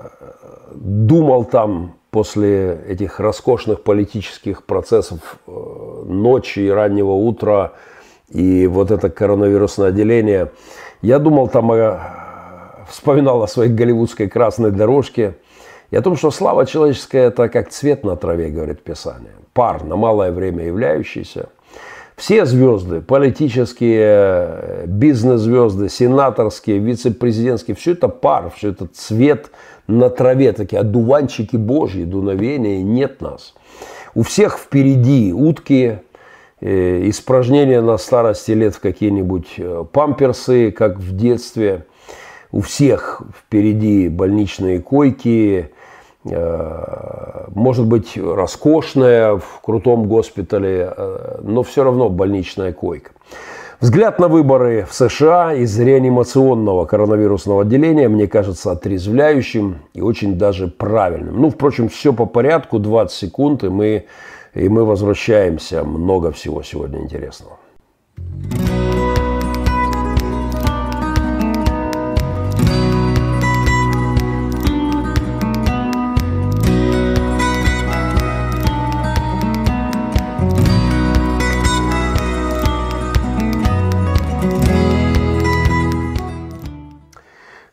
думал 0.76 1.46
там 1.46 1.96
после 2.12 2.80
этих 2.88 3.20
роскошных 3.20 3.84
политических 3.84 4.66
процессов 4.66 5.38
э, 5.48 5.52
ночи 6.06 6.60
и 6.60 6.70
раннего 6.70 7.12
утра 7.12 7.74
и 8.30 8.68
вот 8.68 8.92
это 8.92 9.10
коронавирусное 9.10 9.90
отделение, 9.90 10.52
я 11.02 11.20
думал 11.20 11.50
там, 11.50 11.70
вспоминал 12.88 13.44
о 13.44 13.48
своей 13.48 13.72
голливудской 13.72 14.30
красной 14.30 14.72
дорожке 14.72 15.36
и 15.90 15.98
о 15.98 16.02
том, 16.02 16.16
что 16.16 16.32
слава 16.32 16.66
человеческая– 16.66 17.28
это 17.28 17.50
как 17.50 17.70
цвет 17.70 18.06
на 18.06 18.16
траве, 18.16 18.50
говорит 18.50 18.84
Писание 18.84 19.34
пар 19.54 19.84
на 19.84 19.96
малое 19.96 20.32
время 20.32 20.66
являющийся. 20.66 21.50
Все 22.16 22.46
звезды, 22.46 23.02
политические, 23.02 24.86
бизнес-звезды, 24.86 25.90
сенаторские, 25.90 26.78
вице-президентские, 26.78 27.76
все 27.76 27.94
это 27.94 28.10
пар, 28.10 28.52
все 28.56 28.70
это 28.70 28.86
цвет 28.86 29.50
на 29.88 30.10
траве, 30.10 30.52
такие 30.52 30.82
одуванчики 30.82 31.56
божьи, 31.56 32.04
дуновения, 32.04 32.84
нет 32.84 33.22
нас. 33.22 33.56
У 34.14 34.22
всех 34.22 34.60
впереди 34.60 35.34
утки, 35.34 36.00
э, 36.60 37.10
испражнения 37.10 37.82
на 37.82 37.98
старости 37.98 38.52
лет 38.52 38.76
в 38.76 38.82
какие-нибудь 38.82 39.54
э, 39.58 39.86
памперсы, 39.92 40.72
как 40.72 41.00
в 41.00 41.16
детстве. 41.16 41.86
У 42.52 42.62
всех 42.62 43.24
впереди 43.36 44.10
больничные 44.10 44.80
койки, 44.80 45.72
Э, 45.72 45.81
может 46.24 47.86
быть 47.86 48.18
роскошная 48.18 49.38
в 49.38 49.62
крутом 49.62 50.08
госпитале, 50.08 50.94
э, 50.96 51.40
но 51.42 51.64
все 51.64 51.84
равно 51.84 52.10
больничная 52.10 52.74
койка. 52.74 53.12
Взгляд 53.80 54.20
на 54.20 54.28
выборы 54.28 54.86
в 54.88 54.94
США 54.94 55.54
из 55.54 55.80
реанимационного 55.80 56.86
коронавирусного 56.86 57.64
отделения 57.64 58.08
мне 58.08 58.28
кажется 58.28 58.72
отрезвляющим 58.72 59.78
и 59.96 60.02
очень 60.02 60.38
даже 60.38 60.68
правильным. 60.68 61.42
Ну, 61.42 61.50
впрочем, 61.50 61.90
все 61.90 62.14
по 62.14 62.28
порядку, 62.28 62.78
20 62.78 63.18
секунд, 63.18 63.64
и 63.64 63.70
мы 63.70 64.06
И 64.54 64.68
мы 64.68 64.84
возвращаемся. 64.86 65.84
Много 65.84 66.32
всего 66.32 66.62
сегодня 66.64 67.00
интересного. 67.02 67.58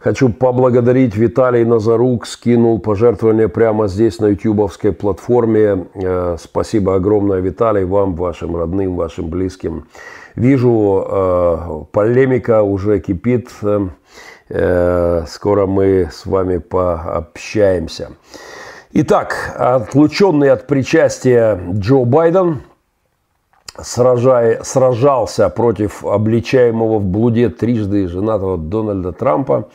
Хочу 0.09 0.31
поблагодарить 0.31 1.17
Виталий 1.17 1.67
Назарук, 1.67 2.27
скинул 2.27 2.79
пожертвование 2.79 3.47
прямо 3.47 3.89
здесь, 3.89 4.21
на 4.21 4.29
ютубовской 4.29 4.91
платформе. 4.93 5.85
Э, 5.93 6.37
спасибо 6.41 6.95
огромное, 6.95 7.41
Виталий, 7.41 7.85
вам, 7.85 8.15
вашим 8.15 8.57
родным, 8.57 8.97
вашим 8.97 9.29
близким. 9.29 9.87
Вижу, 10.35 11.05
э, 11.07 11.85
полемика 11.93 12.63
уже 12.63 13.01
кипит. 13.01 13.51
Э, 14.49 15.25
скоро 15.29 15.67
мы 15.67 16.09
с 16.11 16.25
вами 16.25 16.57
пообщаемся. 16.57 18.13
Итак, 18.95 19.55
отлученный 19.59 20.51
от 20.51 20.67
причастия 20.67 21.61
Джо 21.75 22.07
Байден– 22.07 22.63
сражая, 23.83 24.63
сражался 24.63 25.49
против 25.49 26.05
обличаемого 26.05 26.99
в 26.99 27.05
блуде 27.05 27.49
трижды 27.49 28.09
женатого 28.09 28.59
Дональда 28.59 29.13
Трампа. 29.13 29.69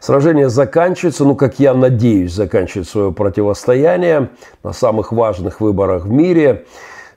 Сражение 0.00 0.48
заканчивается, 0.48 1.24
ну, 1.24 1.34
как 1.34 1.58
я 1.58 1.74
надеюсь, 1.74 2.32
заканчивает 2.32 2.88
свое 2.88 3.12
противостояние 3.12 4.30
на 4.62 4.72
самых 4.72 5.12
важных 5.12 5.60
выборах 5.60 6.04
в 6.04 6.10
мире. 6.10 6.64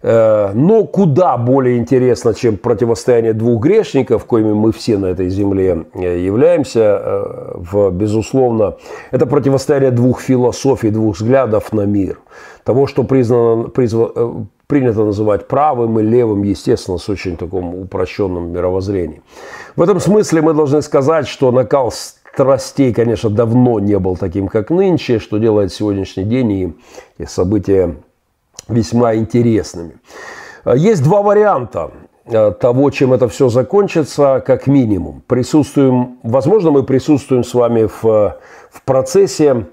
Э, 0.03 0.51
но 0.53 0.85
куда 0.85 1.37
более 1.37 1.77
интересно, 1.77 2.33
чем 2.33 2.57
противостояние 2.57 3.33
двух 3.33 3.61
грешников, 3.61 4.25
коими 4.25 4.53
мы 4.53 4.71
все 4.71 4.97
на 4.97 5.07
этой 5.07 5.29
земле 5.29 5.85
э, 5.93 6.19
являемся, 6.19 7.01
э, 7.03 7.51
в, 7.55 7.91
безусловно, 7.91 8.77
это 9.11 9.27
противостояние 9.27 9.91
двух 9.91 10.21
философий, 10.21 10.89
двух 10.89 11.17
взглядов 11.17 11.71
на 11.71 11.81
мир. 11.81 12.19
Того, 12.63 12.87
что 12.87 13.03
признано, 13.03 13.69
призвано, 13.69 14.47
принято 14.71 15.03
называть 15.03 15.49
правым 15.49 15.99
и 15.99 16.01
левым, 16.01 16.43
естественно, 16.43 16.97
с 16.97 17.09
очень 17.09 17.35
таком 17.35 17.75
упрощенным 17.75 18.53
мировоззрением. 18.53 19.21
В 19.75 19.81
этом 19.81 19.99
смысле 19.99 20.41
мы 20.41 20.53
должны 20.53 20.81
сказать, 20.81 21.27
что 21.27 21.51
накал 21.51 21.91
страстей, 21.91 22.93
конечно, 22.93 23.29
давно 23.29 23.81
не 23.81 23.99
был 23.99 24.15
таким, 24.15 24.47
как 24.47 24.69
нынче, 24.69 25.19
что 25.19 25.39
делает 25.39 25.73
сегодняшний 25.73 26.23
день 26.23 26.77
и, 27.17 27.25
события 27.25 27.95
весьма 28.69 29.15
интересными. 29.15 29.97
Есть 30.73 31.03
два 31.03 31.21
варианта 31.21 31.91
э, 32.23 32.51
того, 32.51 32.91
чем 32.91 33.11
это 33.11 33.27
все 33.27 33.49
закончится, 33.49 34.41
как 34.45 34.67
минимум. 34.67 35.21
Присутствуем, 35.27 36.17
возможно, 36.23 36.71
мы 36.71 36.83
присутствуем 36.83 37.43
с 37.43 37.53
вами 37.53 37.89
в, 38.01 38.37
в 38.71 38.81
процессе 38.85 39.65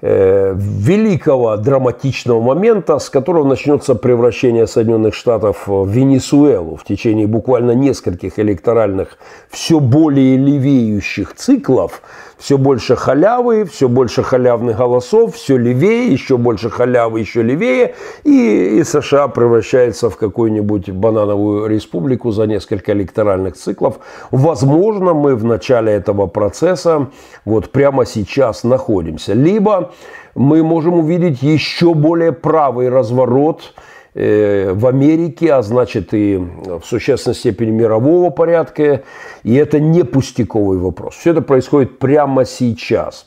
Э, 0.00 0.54
великого 0.56 1.56
драматичного 1.56 2.40
момента, 2.40 3.00
с 3.00 3.10
которого 3.10 3.44
начнется 3.44 3.96
превращение 3.96 4.68
Соединенных 4.68 5.12
Штатов 5.12 5.66
в 5.66 5.88
Венесуэлу 5.88 6.76
в 6.76 6.84
течение 6.84 7.26
буквально 7.26 7.72
нескольких 7.72 8.38
электоральных, 8.38 9.18
все 9.50 9.80
более 9.80 10.36
левеющих 10.36 11.34
циклов– 11.34 12.02
все 12.38 12.56
больше 12.56 12.96
халявы, 12.96 13.64
все 13.64 13.88
больше 13.88 14.22
халявных 14.22 14.76
голосов, 14.76 15.34
все 15.34 15.56
левее, 15.56 16.12
еще 16.12 16.36
больше 16.36 16.70
халявы, 16.70 17.20
еще 17.20 17.42
левее, 17.42 17.94
и, 18.24 18.78
и 18.78 18.84
США 18.84 19.28
превращается 19.28 20.08
в 20.08 20.16
какую-нибудь 20.16 20.90
банановую 20.90 21.66
республику 21.66 22.30
за 22.30 22.46
несколько 22.46 22.92
электоральных 22.92 23.56
циклов. 23.56 23.98
Возможно, 24.30 25.14
мы 25.14 25.34
в 25.34 25.44
начале 25.44 25.92
этого 25.92 26.26
процесса 26.26 27.08
вот 27.44 27.72
прямо 27.72 28.06
сейчас 28.06 28.62
находимся. 28.62 29.32
Либо 29.32 29.92
мы 30.34 30.62
можем 30.62 30.94
увидеть 31.00 31.42
еще 31.42 31.94
более 31.94 32.32
правый 32.32 32.88
разворот– 32.88 33.74
в 34.18 34.86
Америке, 34.86 35.52
а 35.52 35.62
значит 35.62 36.12
и 36.12 36.36
в 36.36 36.82
существенной 36.84 37.36
степени 37.36 37.70
мирового 37.70 38.30
порядка. 38.30 39.02
И 39.44 39.54
это 39.54 39.78
не 39.78 40.02
пустяковый 40.02 40.78
вопрос. 40.78 41.14
Все 41.14 41.30
это 41.30 41.40
происходит 41.40 42.00
прямо 42.00 42.44
сейчас. 42.44 43.26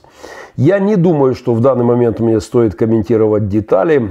Я 0.58 0.80
не 0.80 0.98
думаю, 0.98 1.34
что 1.34 1.54
в 1.54 1.62
данный 1.62 1.86
момент 1.86 2.20
мне 2.20 2.42
стоит 2.42 2.76
комментировать 2.76 3.48
детали. 3.48 4.10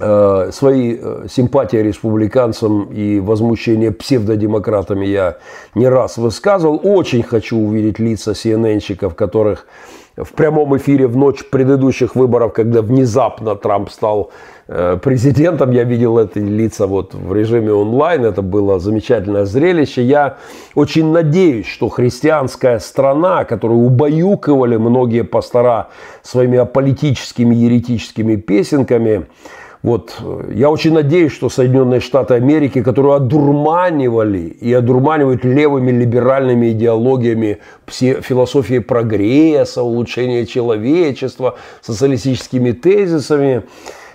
Э, 0.00 0.50
свои 0.52 0.96
э, 1.00 1.26
симпатии 1.28 1.78
республиканцам 1.78 2.84
и 2.92 3.18
возмущение 3.18 3.90
псевдодемократами 3.90 5.06
я 5.06 5.38
не 5.74 5.88
раз 5.88 6.18
высказывал. 6.18 6.80
Очень 6.84 7.22
хочу 7.22 7.58
увидеть 7.58 7.98
лица 7.98 8.32
CNN-щиков, 8.32 9.14
которых 9.14 9.66
в 10.16 10.32
прямом 10.34 10.76
эфире 10.76 11.06
в 11.06 11.16
ночь 11.16 11.48
предыдущих 11.48 12.14
выборов, 12.14 12.52
когда 12.52 12.82
внезапно 12.82 13.56
Трамп 13.56 13.90
стал 13.90 14.30
Э, 14.30 14.57
президентом. 14.68 15.70
Я 15.70 15.84
видел 15.84 16.18
эти 16.18 16.38
лица 16.38 16.86
вот 16.86 17.14
в 17.14 17.34
режиме 17.34 17.72
онлайн. 17.72 18.24
Это 18.24 18.42
было 18.42 18.78
замечательное 18.78 19.46
зрелище. 19.46 20.02
Я 20.02 20.36
очень 20.74 21.10
надеюсь, 21.10 21.66
что 21.66 21.88
христианская 21.88 22.78
страна, 22.78 23.44
которую 23.44 23.80
убаюкивали 23.80 24.76
многие 24.76 25.24
пастора 25.24 25.88
своими 26.22 26.58
аполитическими 26.58 27.54
еретическими 27.54 28.36
песенками, 28.36 29.26
вот, 29.82 30.16
э, 30.20 30.52
я 30.54 30.70
очень 30.70 30.92
надеюсь, 30.92 31.32
что 31.32 31.48
Соединенные 31.48 32.00
Штаты 32.00 32.34
Америки, 32.34 32.82
которые 32.82 33.16
одурманивали 33.16 34.40
и 34.40 34.72
одурманивают 34.72 35.44
левыми 35.44 35.92
либеральными 35.92 36.72
идеологиями 36.72 37.58
философии 37.86 38.80
прогресса, 38.80 39.82
улучшения 39.82 40.46
человечества, 40.46 41.56
социалистическими 41.80 42.72
тезисами, 42.72 43.62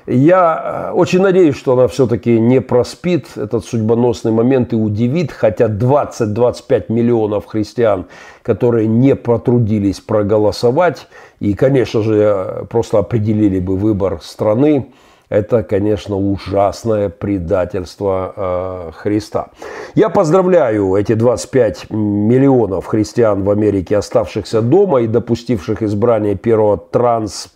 я 0.05 0.89
э, 0.89 0.91
очень 0.93 1.21
надеюсь, 1.21 1.55
что 1.55 1.73
она 1.73 1.87
все-таки 1.87 2.39
не 2.39 2.59
проспит 2.59 3.37
этот 3.37 3.65
судьбоносный 3.65 4.31
момент 4.31 4.73
и 4.73 4.75
удивит, 4.75 5.31
хотя 5.31 5.67
20-25 5.67 6.91
миллионов 6.91 7.45
христиан, 7.45 8.07
которые 8.41 8.87
не 8.87 9.15
потрудились 9.15 10.01
проголосовать 10.01 11.07
и, 11.39 11.53
конечно 11.53 12.01
же, 12.01 12.15
э, 12.15 12.65
просто 12.69 12.99
определили 12.99 13.59
бы 13.59 13.77
выбор 13.77 14.19
страны, 14.21 14.91
это, 15.29 15.63
конечно, 15.63 16.17
ужасное 16.17 17.07
предательство 17.07 18.33
э, 18.35 18.91
Христа. 18.93 19.47
Я 19.95 20.09
поздравляю 20.09 20.95
эти 20.95 21.13
25 21.13 21.89
миллионов 21.91 22.87
христиан 22.87 23.43
в 23.43 23.49
Америке, 23.49 23.97
оставшихся 23.97 24.61
дома 24.61 25.01
и 25.01 25.07
допустивших 25.07 25.81
избрание 25.81 26.35
первого 26.35 26.77
транс 26.77 27.53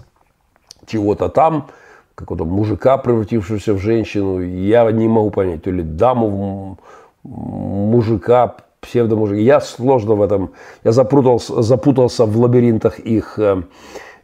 чего-то 0.85 1.27
там– 1.27 1.67
какого-то 2.17 2.45
мужика, 2.45 2.97
превратившегося 2.97 3.73
в 3.73 3.77
женщину. 3.77 4.41
Я 4.41 4.91
не 4.91 5.07
могу 5.07 5.29
понять, 5.29 5.63
то 5.63 5.71
ли 5.71 5.83
даму 5.83 6.79
мужика, 7.23 8.55
псевдомужика. 8.81 9.39
Я 9.39 9.61
сложно 9.61 10.15
в 10.15 10.21
этом, 10.23 10.49
я 10.83 10.91
запутался, 10.91 11.61
запутался 11.61 12.25
в 12.25 12.35
лабиринтах 12.37 12.99
их 12.99 13.37
э, 13.37 13.61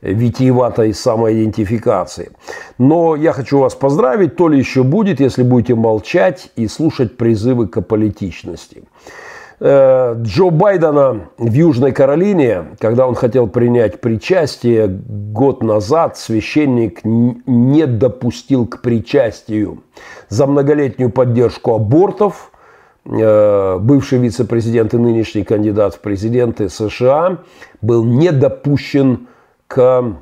витиеватой 0.01 0.93
самоидентификации. 0.93 2.31
Но 2.79 3.15
я 3.15 3.31
хочу 3.31 3.59
вас 3.59 3.75
поздравить, 3.75 4.35
то 4.35 4.49
ли 4.49 4.57
еще 4.57 4.81
будет, 4.81 5.19
если 5.19 5.43
будете 5.43 5.75
молчать 5.75 6.51
и 6.55 6.67
слушать 6.67 7.15
призывы 7.15 7.67
к 7.67 7.77
аполитичности. 7.77 8.83
Э, 9.65 10.15
Джо 10.21 10.49
Байдена 10.49 11.29
в 11.37 11.53
Южной 11.53 11.93
Каролине, 11.93 12.75
когда 12.79 13.07
он 13.07 13.15
хотел 13.15 13.47
принять 13.47 14.01
причастие 14.01 14.87
год 14.89 15.63
назад, 15.63 16.17
священник 16.17 16.99
не 17.05 17.87
допустил 17.87 18.67
к 18.67 18.81
причастию 18.81 19.81
за 20.27 20.47
многолетнюю 20.47 21.09
поддержку 21.11 21.75
абортов. 21.75 22.51
Э, 23.05 23.77
бывший 23.79 24.19
вице-президент 24.19 24.95
и 24.95 24.97
нынешний 24.97 25.45
кандидат 25.45 25.95
в 25.95 25.99
президенты 25.99 26.67
США 26.67 27.37
был 27.81 28.03
не 28.03 28.33
допущен 28.33 29.27
к 29.67 30.17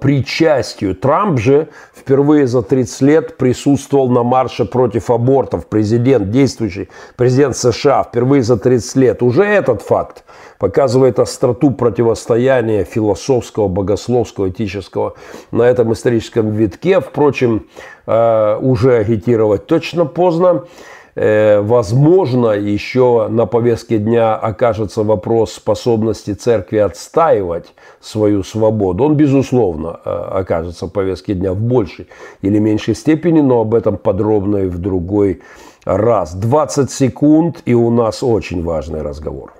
причастию. 0.00 0.94
Трамп 0.94 1.38
же 1.38 1.68
впервые 1.94 2.46
за 2.46 2.62
30 2.62 3.00
лет 3.02 3.36
присутствовал 3.36 4.08
на 4.08 4.22
марше 4.22 4.64
против 4.64 5.10
абортов. 5.10 5.66
Президент, 5.66 6.30
действующий 6.30 6.88
президент 7.16 7.56
США, 7.56 8.02
впервые 8.02 8.42
за 8.42 8.56
30 8.56 8.96
лет. 8.96 9.22
Уже 9.22 9.44
этот 9.44 9.82
факт 9.82 10.24
показывает 10.58 11.18
остроту 11.18 11.70
противостояния 11.70 12.84
философского, 12.84 13.68
богословского, 13.68 14.50
этического 14.50 15.14
на 15.50 15.62
этом 15.62 15.92
историческом 15.92 16.50
витке. 16.50 17.00
Впрочем, 17.00 17.66
э, 18.06 18.56
уже 18.60 18.96
агитировать 18.96 19.66
точно 19.66 20.04
поздно. 20.04 20.64
Э, 21.14 21.60
возможно, 21.60 22.48
еще 22.48 23.28
на 23.28 23.46
повестке 23.46 23.98
дня 23.98 24.34
окажется 24.34 25.02
вопрос 25.02 25.52
способности 25.52 26.32
церкви 26.32 26.78
отстаивать 26.78 27.74
свою 28.00 28.42
свободу. 28.42 29.04
Он, 29.04 29.14
безусловно, 29.14 30.00
э, 30.04 30.10
окажется 30.10 30.86
в 30.86 30.90
повестке 30.90 31.34
дня 31.34 31.52
в 31.52 31.60
большей 31.60 32.08
или 32.40 32.58
меньшей 32.58 32.94
степени, 32.94 33.40
но 33.40 33.60
об 33.60 33.74
этом 33.74 33.98
подробно 33.98 34.58
и 34.58 34.68
в 34.68 34.78
другой 34.78 35.42
раз. 35.84 36.34
20 36.34 36.90
секунд, 36.90 37.62
и 37.66 37.74
у 37.74 37.90
нас 37.90 38.22
очень 38.22 38.62
важный 38.62 39.02
разговор. 39.02 39.52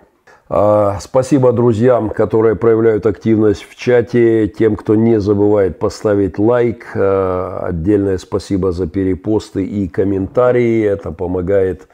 А, 0.55 0.99
спасибо 1.01 1.51
друзьям, 1.53 2.11
которые 2.11 2.57
проявляют 2.57 3.07
активность 3.07 3.63
в 3.63 3.75
чате, 3.75 4.49
тем, 4.49 4.77
кто 4.77 4.95
не 4.95 5.19
забывает 5.19 5.79
поставить 5.79 6.39
лайк. 6.39 6.93
А, 6.95 7.65
отдельное 7.69 8.19
спасибо 8.19 8.71
за 8.71 8.87
перепосты 8.87 9.65
и 9.65 9.89
комментарии. 9.89 10.85
Это 10.85 11.11
помогает 11.11 11.89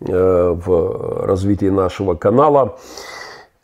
э, 0.00 0.56
в 0.56 1.24
развитии 1.24 1.66
нашего 1.66 2.16
канала. 2.16 2.78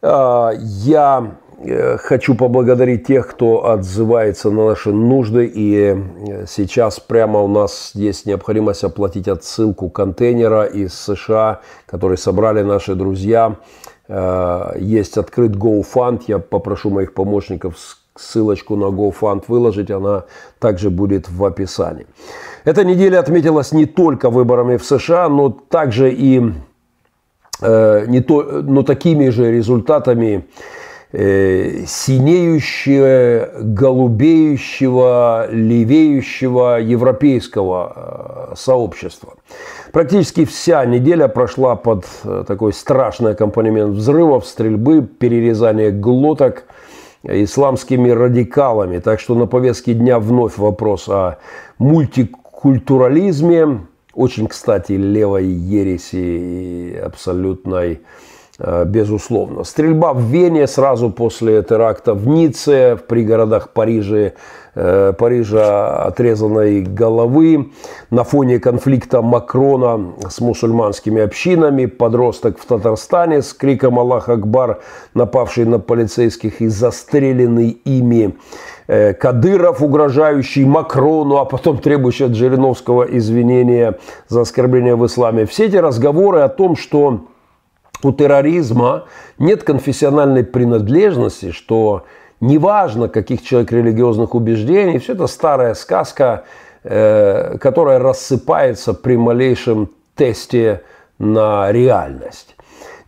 А, 0.01 0.53
я 0.55 1.39
э, 1.59 1.97
хочу 1.97 2.37
поблагодарить 2.37 3.05
тех, 3.05 3.27
кто 3.27 3.69
отзывается 3.69 4.53
на 4.53 4.67
наши 4.67 4.93
нужды. 4.93 5.51
И 5.53 5.97
э, 5.97 6.45
сейчас 6.47 7.01
прямо 7.01 7.41
у 7.41 7.49
нас 7.49 7.91
есть 7.95 8.27
необходимость 8.27 8.85
оплатить 8.85 9.27
отсылку 9.27 9.91
контейнера 9.91 10.67
из 10.67 10.95
США, 10.95 11.63
который 11.87 12.17
собрали 12.17 12.63
наши 12.63 12.95
друзья 12.95 13.57
есть 14.09 15.19
открыт 15.19 15.57
GoFund. 15.57 16.23
Я 16.29 16.39
попрошу 16.39 16.91
моих 16.91 17.13
помощников 17.13 17.77
ссылочку 18.19 18.77
на 18.77 18.87
GoFund 18.87 19.45
выложить. 19.49 19.91
Она 19.91 20.25
также 20.59 20.91
будет 20.91 21.29
в 21.29 21.45
описании. 21.45 22.07
Эта 22.65 22.85
неделя 22.85 23.21
отметилась 23.21 23.73
не 23.73 23.87
только 23.87 24.31
выборами 24.31 24.77
в 24.77 24.85
США, 24.85 25.29
но 25.29 25.51
также 25.51 26.13
и 26.13 26.53
э, 27.61 28.07
не 28.07 28.21
то, 28.21 28.43
но 28.63 28.83
такими 28.83 29.29
же 29.29 29.53
результатами 29.53 30.47
э, 31.17 31.85
синеющего, 31.87 33.49
голубеющего, 33.63 35.49
левеющего 35.51 36.79
европейского 36.79 38.53
сообщества. 38.55 39.35
Практически 39.93 40.45
вся 40.45 40.85
неделя 40.85 41.29
прошла 41.29 41.75
под 41.75 42.05
э, 42.25 42.45
такой 42.47 42.75
страшный 42.75 43.33
аккомпанемент 43.33 43.97
взрывов, 43.97 44.47
стрельбы, 44.47 45.01
перерезания 45.03 45.91
глоток 45.91 46.65
исламскими 47.23 48.11
радикалами. 48.11 48.99
Так 48.99 49.19
что 49.19 49.35
на 49.35 49.47
повестке 49.47 49.95
дня 49.95 50.19
вновь 50.19 50.59
вопрос 50.59 51.09
о 51.09 51.39
мультикультурализме, 51.79 53.87
очень, 54.13 54.49
кстати, 54.49 54.93
левой 54.93 55.47
ереси 55.47 56.17
и 56.17 56.95
абсолютной 56.97 57.95
Э, 57.95 57.99
безусловно. 58.59 59.65
Стрельба 59.65 60.13
в 60.15 60.21
Вене 60.21 60.67
сразу 60.67 61.11
после 61.11 61.63
теракта 61.63 62.15
в 62.15 62.27
Ницце, 62.27 62.97
в 62.97 63.03
пригородах 63.03 63.71
Парижа, 63.71 64.33
э, 64.75 65.13
Парижа 65.19 66.05
отрезанной 66.05 66.81
головы. 66.81 67.71
На 68.11 68.25
фоне 68.25 68.59
конфликта 68.59 69.21
Макрона 69.21 70.15
с 70.29 70.41
мусульманскими 70.41 71.21
общинами, 71.21 71.87
подросток 71.87 72.59
в 72.59 72.65
Татарстане 72.65 73.43
с 73.43 73.53
криком 73.53 73.99
«Аллах 73.99 74.29
Акбар», 74.29 74.81
напавший 75.15 75.67
на 75.67 75.79
полицейских 75.79 76.63
и 76.63 76.69
застреленный 76.69 77.79
ими 77.85 78.37
э, 78.87 79.13
Кадыров, 79.13 79.83
угрожающий 79.83 80.65
Макрону, 80.65 81.37
а 81.37 81.45
потом 81.45 81.79
требующий 81.79 82.25
от 82.25 82.35
Жириновского 82.35 83.03
извинения 83.05 83.99
за 84.29 84.41
оскорбление 84.41 84.97
в 84.97 85.05
исламе. 85.05 85.45
Все 85.45 85.67
эти 85.67 85.77
разговоры 85.77 86.41
о 86.41 86.49
том, 86.49 86.77
что 86.77 87.27
у 88.03 88.13
терроризма 88.13 89.05
нет 89.39 89.63
конфессиональной 89.63 90.45
принадлежности, 90.45 91.51
что 91.51 92.05
неважно, 92.41 93.09
каких 93.09 93.43
человек 93.43 93.73
религиозных 93.73 94.35
убеждений, 94.35 94.99
все 94.99 95.15
это 95.15 95.27
старая 95.27 95.75
сказка, 95.75 96.45
э, 96.83 97.59
которая 97.59 97.99
рассыпается 97.99 98.95
при 98.95 99.17
малейшем 99.17 99.91
тесте 100.15 100.83
на 101.19 101.73
реальность. 101.73 102.56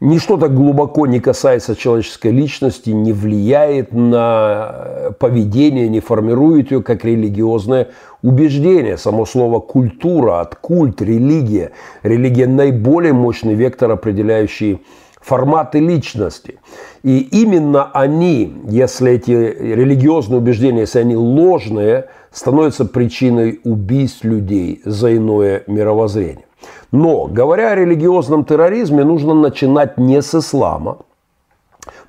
Ничто 0.00 0.36
так 0.36 0.54
глубоко 0.54 1.08
не 1.08 1.18
касается 1.18 1.74
человеческой 1.74 2.30
личности, 2.30 2.90
не 2.90 3.12
влияет 3.12 3.92
на 3.92 5.12
поведение, 5.18 5.88
не 5.88 5.98
формирует 5.98 6.70
ее 6.70 6.82
как 6.84 7.04
религиозное 7.04 7.88
убеждение. 8.22 8.96
Само 8.96 9.26
слово 9.26 9.58
«культура» 9.58 10.40
от 10.40 10.54
«культ», 10.54 11.02
«религия». 11.02 11.72
Религия– 12.04 12.46
наиболее 12.48 13.12
мощный 13.12 13.54
вектор, 13.54 13.90
определяющий 13.90 14.82
форматы 15.20 15.80
личности. 15.80 16.60
И 17.02 17.18
именно 17.18 17.90
они, 17.92 18.54
если 18.68 19.12
эти 19.12 19.32
религиозные 19.32 20.38
убеждения, 20.38 20.82
если 20.82 21.00
они 21.00 21.16
ложные, 21.16 22.06
становятся 22.30 22.84
причиной 22.84 23.60
убийств 23.64 24.22
людей 24.22 24.80
за 24.84 25.16
иное 25.16 25.64
мировоззрение. 25.66 26.47
Но, 26.92 27.26
говоря 27.26 27.72
о 27.72 27.74
религиозном 27.74 28.44
терроризме, 28.44 29.04
нужно 29.04 29.34
начинать 29.34 29.98
не 29.98 30.22
с 30.22 30.34
ислама. 30.34 30.98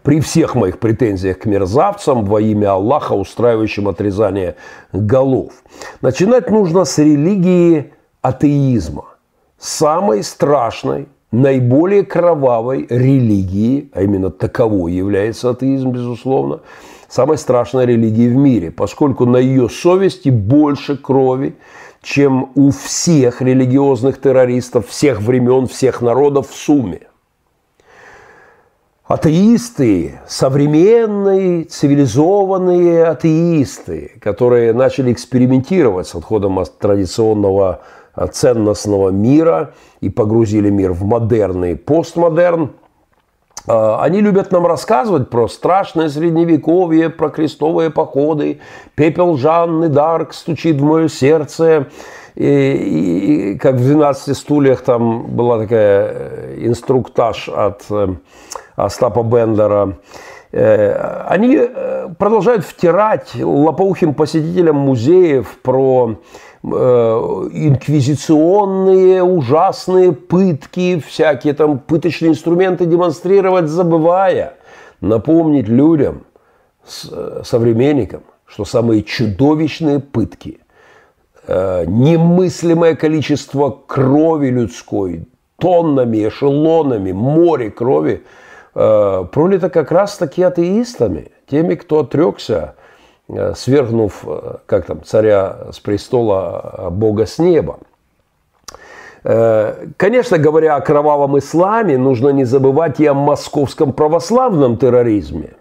При 0.03 0.21
всех 0.21 0.55
моих 0.55 0.79
претензиях 0.79 1.39
к 1.39 1.45
мерзавцам 1.45 2.25
во 2.25 2.39
имя 2.41 2.71
Аллаха, 2.71 3.13
устраивающим 3.13 3.87
отрезание 3.87 4.55
голов. 4.93 5.53
Начинать 6.01 6.49
нужно 6.49 6.85
с 6.85 6.97
религии 6.97 7.93
атеизма. 8.21 9.05
Самой 9.57 10.23
страшной, 10.23 11.09
наиболее 11.31 12.05
кровавой 12.05 12.87
религии, 12.89 13.91
а 13.93 14.03
именно 14.03 14.29
таковой 14.29 14.93
является 14.93 15.49
атеизм, 15.49 15.91
безусловно, 15.91 16.61
самой 17.09 17.37
страшной 17.37 17.85
религии 17.85 18.29
в 18.29 18.35
мире, 18.35 18.71
поскольку 18.71 19.25
на 19.25 19.37
ее 19.37 19.67
совести 19.67 20.29
больше 20.29 20.97
крови, 20.97 21.55
чем 22.01 22.51
у 22.55 22.71
всех 22.71 23.41
религиозных 23.41 24.21
террористов 24.21 24.87
всех 24.87 25.21
времен, 25.21 25.67
всех 25.67 26.01
народов 26.01 26.49
в 26.49 26.55
сумме. 26.55 27.01
Атеисты, 29.05 30.19
современные, 30.27 31.63
цивилизованные 31.63 33.05
атеисты, 33.05 34.11
которые 34.21 34.71
начали 34.71 35.11
экспериментировать 35.11 36.07
с 36.07 36.15
отходом 36.15 36.59
от 36.59 36.77
традиционного 36.77 37.81
ценностного 38.31 39.09
мира 39.09 39.73
и 39.99 40.09
погрузили 40.09 40.69
мир 40.69 40.93
в 40.93 41.03
модерный 41.03 41.75
постмодерн– 41.75 42.73
они 43.67 44.21
любят 44.21 44.51
нам 44.51 44.65
рассказывать 44.65 45.29
про 45.29 45.47
страшное 45.47 46.09
средневековье, 46.09 47.09
про 47.09 47.29
крестовые 47.29 47.89
походы. 47.89 48.61
Пепел 48.95 49.37
Жанны 49.37 49.89
Дарк 49.89 50.33
стучит 50.33 50.81
в 50.81 50.83
мое 50.83 51.07
сердце. 51.07 51.87
И, 52.39 52.45
и, 52.45 53.51
и 53.51 53.57
как 53.57 53.75
в 53.75 53.81
«12 53.81 54.33
стульях» 54.33 54.81
там 54.81 55.27
была 55.27 55.59
такая 55.59 56.07
э, 56.09 56.55
инструктаж 56.67 57.49
от 57.49 57.83
э, 57.89 58.15
Остапа 58.77 59.23
Бендера. 59.23 59.97
Э, 60.53 61.25
они 61.27 61.59
продолжают 62.17 62.63
втирать 62.63 63.31
лопоухим 63.35 64.13
посетителям 64.13 64.77
музеев 64.77 65.57
про 65.61 66.15
инквизиционные 66.63 69.23
ужасные 69.23 70.11
пытки, 70.11 70.99
всякие 70.99 71.53
там 71.53 71.79
пыточные 71.79 72.31
инструменты 72.31 72.85
демонстрировать, 72.85 73.69
забывая 73.69 74.55
напомнить 74.99 75.69
людям, 75.69 76.25
э, 77.11 77.43
современникам, 77.45 78.23
что 78.45 78.65
самые 78.65 79.03
чудовищные 79.03 80.01
пытки, 80.01 80.59
э, 81.47 81.85
немыслимое 81.85 82.95
количество 82.95 83.69
крови 83.69 84.49
людской, 84.49 85.29
тоннами, 85.57 86.27
эшелонами, 86.27 87.13
море 87.13 87.71
крови, 87.71 88.23
пролито 88.73 89.69
как 89.69 89.91
раз 89.91 90.17
таки 90.17 90.43
атеистами, 90.43 91.31
теми, 91.49 91.75
кто 91.75 91.99
отрекся 91.99 92.75
Э, 92.75 92.78
свергнув, 93.55 94.23
э, 94.25 94.55
как 94.65 94.85
там, 94.85 95.03
царя 95.03 95.57
с 95.71 95.79
престола, 95.79 96.59
а 96.77 96.89
бога 96.89 97.25
с 97.25 97.39
неба. 97.39 97.77
Э, 99.23 99.87
конечно, 99.97 100.37
говоря 100.37 100.75
о 100.75 100.81
кровавом 100.81 101.37
исламе, 101.37 101.97
нужно 101.97 102.29
не 102.29 102.45
забывать 102.45 102.99
и 102.99 103.05
о 103.05 103.13
московском 103.13 103.93
православном 103.93 104.77
терроризме. 104.77 105.51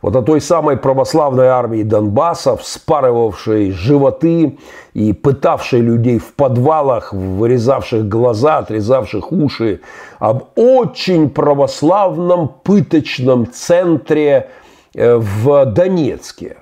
Вот 0.00 0.16
о 0.16 0.22
той 0.22 0.40
самой 0.40 0.76
православной 0.76 1.46
армии 1.46 1.84
Донбасса, 1.84 2.56
вспарывавшей 2.56 3.70
животы 3.70 4.58
и 4.94 5.12
пытавшей 5.12 5.80
людей 5.80 6.18
в 6.18 6.34
подвалах, 6.34 7.12
вырезавших 7.12 8.08
глаза, 8.08 8.58
отрезавших 8.58 9.30
уши, 9.30 9.80
об 10.18 10.44
очень 10.56 11.30
православном 11.30 12.48
пыточном 12.64 13.46
центре 13.52 14.50
в 14.94 15.66
Донецке 15.66 16.56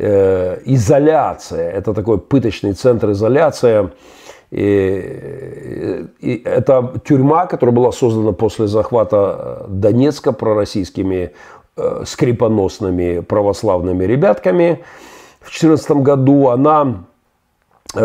Э, 0.00 0.60
изоляция. 0.64 1.72
Это 1.72 1.92
такой 1.92 2.18
пыточный 2.18 2.72
центр 2.72 3.10
изоляция. 3.10 3.90
И, 4.52 6.06
и 6.20 6.42
это 6.44 6.92
тюрьма, 7.04 7.46
которая 7.46 7.74
была 7.74 7.90
создана 7.90 8.32
после 8.32 8.68
захвата 8.68 9.66
Донецка 9.68 10.30
пророссийскими 10.30 11.32
э, 11.76 12.02
скрипоносными 12.06 13.20
православными 13.20 14.04
ребятками 14.04 14.84
в 15.40 15.50
2014 15.50 15.90
году. 15.90 16.48
Она, 16.48 17.04
э, 17.96 18.00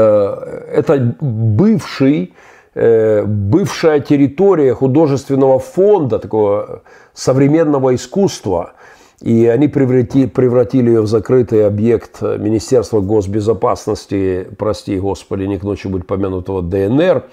это 0.74 1.16
бывший, 1.22 2.34
э, 2.74 3.24
бывшая 3.24 4.00
территория 4.00 4.74
художественного 4.74 5.60
фонда, 5.60 6.18
такого 6.18 6.82
современного 7.14 7.94
искусства– 7.94 8.74
и 9.24 9.47
они 9.47 9.69
превратили, 9.69 10.26
превратили 10.26 10.89
ее 10.89 11.01
в 11.01 11.07
закрытый 11.07 11.65
объект 11.65 12.21
Министерства 12.21 12.99
госбезопасности, 12.99 14.45
прости 14.57 14.99
господи, 14.99 15.43
не 15.43 15.57
к 15.57 15.63
ночи 15.63 15.88
быть 15.88 16.05
помянутого 16.05 16.61
ДНР. 16.61 17.24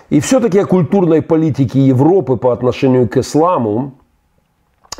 И 0.08 0.20
все-таки 0.20 0.60
о 0.60 0.66
культурной 0.66 1.20
политике 1.20 1.80
Европы 1.80 2.36
по 2.36 2.52
отношению 2.52 3.08
к 3.08 3.16
исламу 3.16 3.94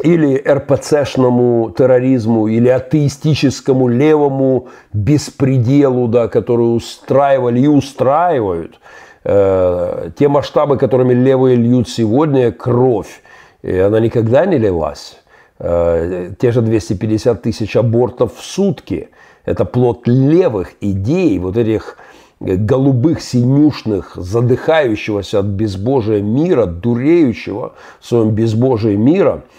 или 0.02 0.42
РПЦшному 0.46 1.74
терроризму, 1.76 2.48
или 2.48 2.68
атеистическому 2.68 3.88
левому 3.88 4.68
беспределу, 4.92 6.06
да, 6.08 6.28
который 6.28 6.76
устраивали 6.76 7.60
и 7.60 7.66
устраивают. 7.66 8.78
Э, 9.24 10.10
те 10.18 10.28
масштабы, 10.28 10.76
которыми 10.76 11.14
левые 11.14 11.56
льют 11.56 11.88
сегодня, 11.88 12.52
кровь, 12.52 13.22
и 13.62 13.76
она 13.78 14.00
никогда 14.00 14.44
не 14.44 14.58
лилась. 14.58 15.18
Э, 15.58 16.30
те 16.38 16.52
же 16.52 16.60
250 16.60 17.42
тысяч 17.42 17.74
абортов 17.76 18.36
в 18.36 18.44
сутки– 18.44 19.08
это 19.46 19.64
плод 19.64 20.06
левых 20.06 20.72
идей, 20.80 21.38
вот 21.38 21.56
этих 21.56 21.96
голубых, 22.38 23.22
синюшных, 23.22 24.12
задыхающегося 24.16 25.38
от 25.38 25.46
безбожия 25.46 26.20
мира, 26.20 26.66
дуреющего 26.66 27.72
в 27.98 28.06
своем 28.06 28.32
безбожии 28.32 28.94
мира– 28.94 29.42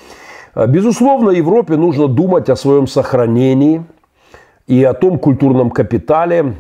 безусловно, 0.66 1.30
Европе 1.30 1.76
нужно 1.76 2.08
думать 2.08 2.50
о 2.50 2.56
своем 2.56 2.88
сохранении 2.88 3.84
и 4.66 4.84
о 4.84 4.94
том 4.94 5.20
культурном 5.20 5.70
капитале, 5.70 6.56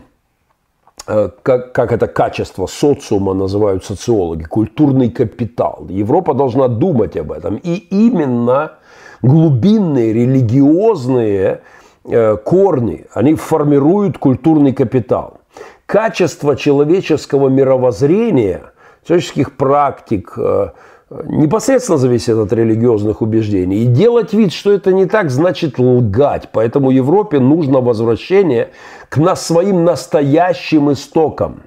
э, 1.08 1.30
как, 1.42 1.74
как 1.74 1.92
это 1.92 2.08
качество 2.08 2.68
социума 2.68 3.34
называют 3.34 3.84
социологи, 3.84 4.44
культурный 4.44 5.10
капитал. 5.10 5.88
Европа 5.90 6.34
должна 6.34 6.68
думать 6.68 7.18
об 7.18 7.32
этом. 7.32 7.56
И 7.56 7.76
именно 7.90 8.74
глубинные 9.22 10.14
религиозные 10.14 11.62
э, 12.06 12.38
корни, 12.38 13.06
они 13.14 13.34
формируют 13.34 14.18
культурный 14.18 14.74
капитал. 14.74 15.40
Качество 15.88 16.56
человеческого 16.56 17.50
мировоззрения, 17.50 18.62
человеческих 19.08 19.58
практик, 19.58 20.34
э, 20.38 20.70
непосредственно 21.10 21.98
зависит 21.98 22.38
от 22.38 22.52
религиозных 22.54 23.22
убеждений. 23.22 23.84
И 23.84 23.86
делать 23.86 24.34
вид, 24.34 24.52
что 24.52 24.72
это 24.72 24.92
не 24.92 25.06
так, 25.06 25.30
значит 25.30 25.80
лгать. 25.80 26.50
Поэтому 26.52 26.92
Европе 26.92 27.40
нужно 27.40 27.80
возвращение 27.80 28.70
к 29.10 29.18
нас 29.18 29.46
своим 29.46 29.86
настоящим 29.86 30.92
истокам. 30.92 31.62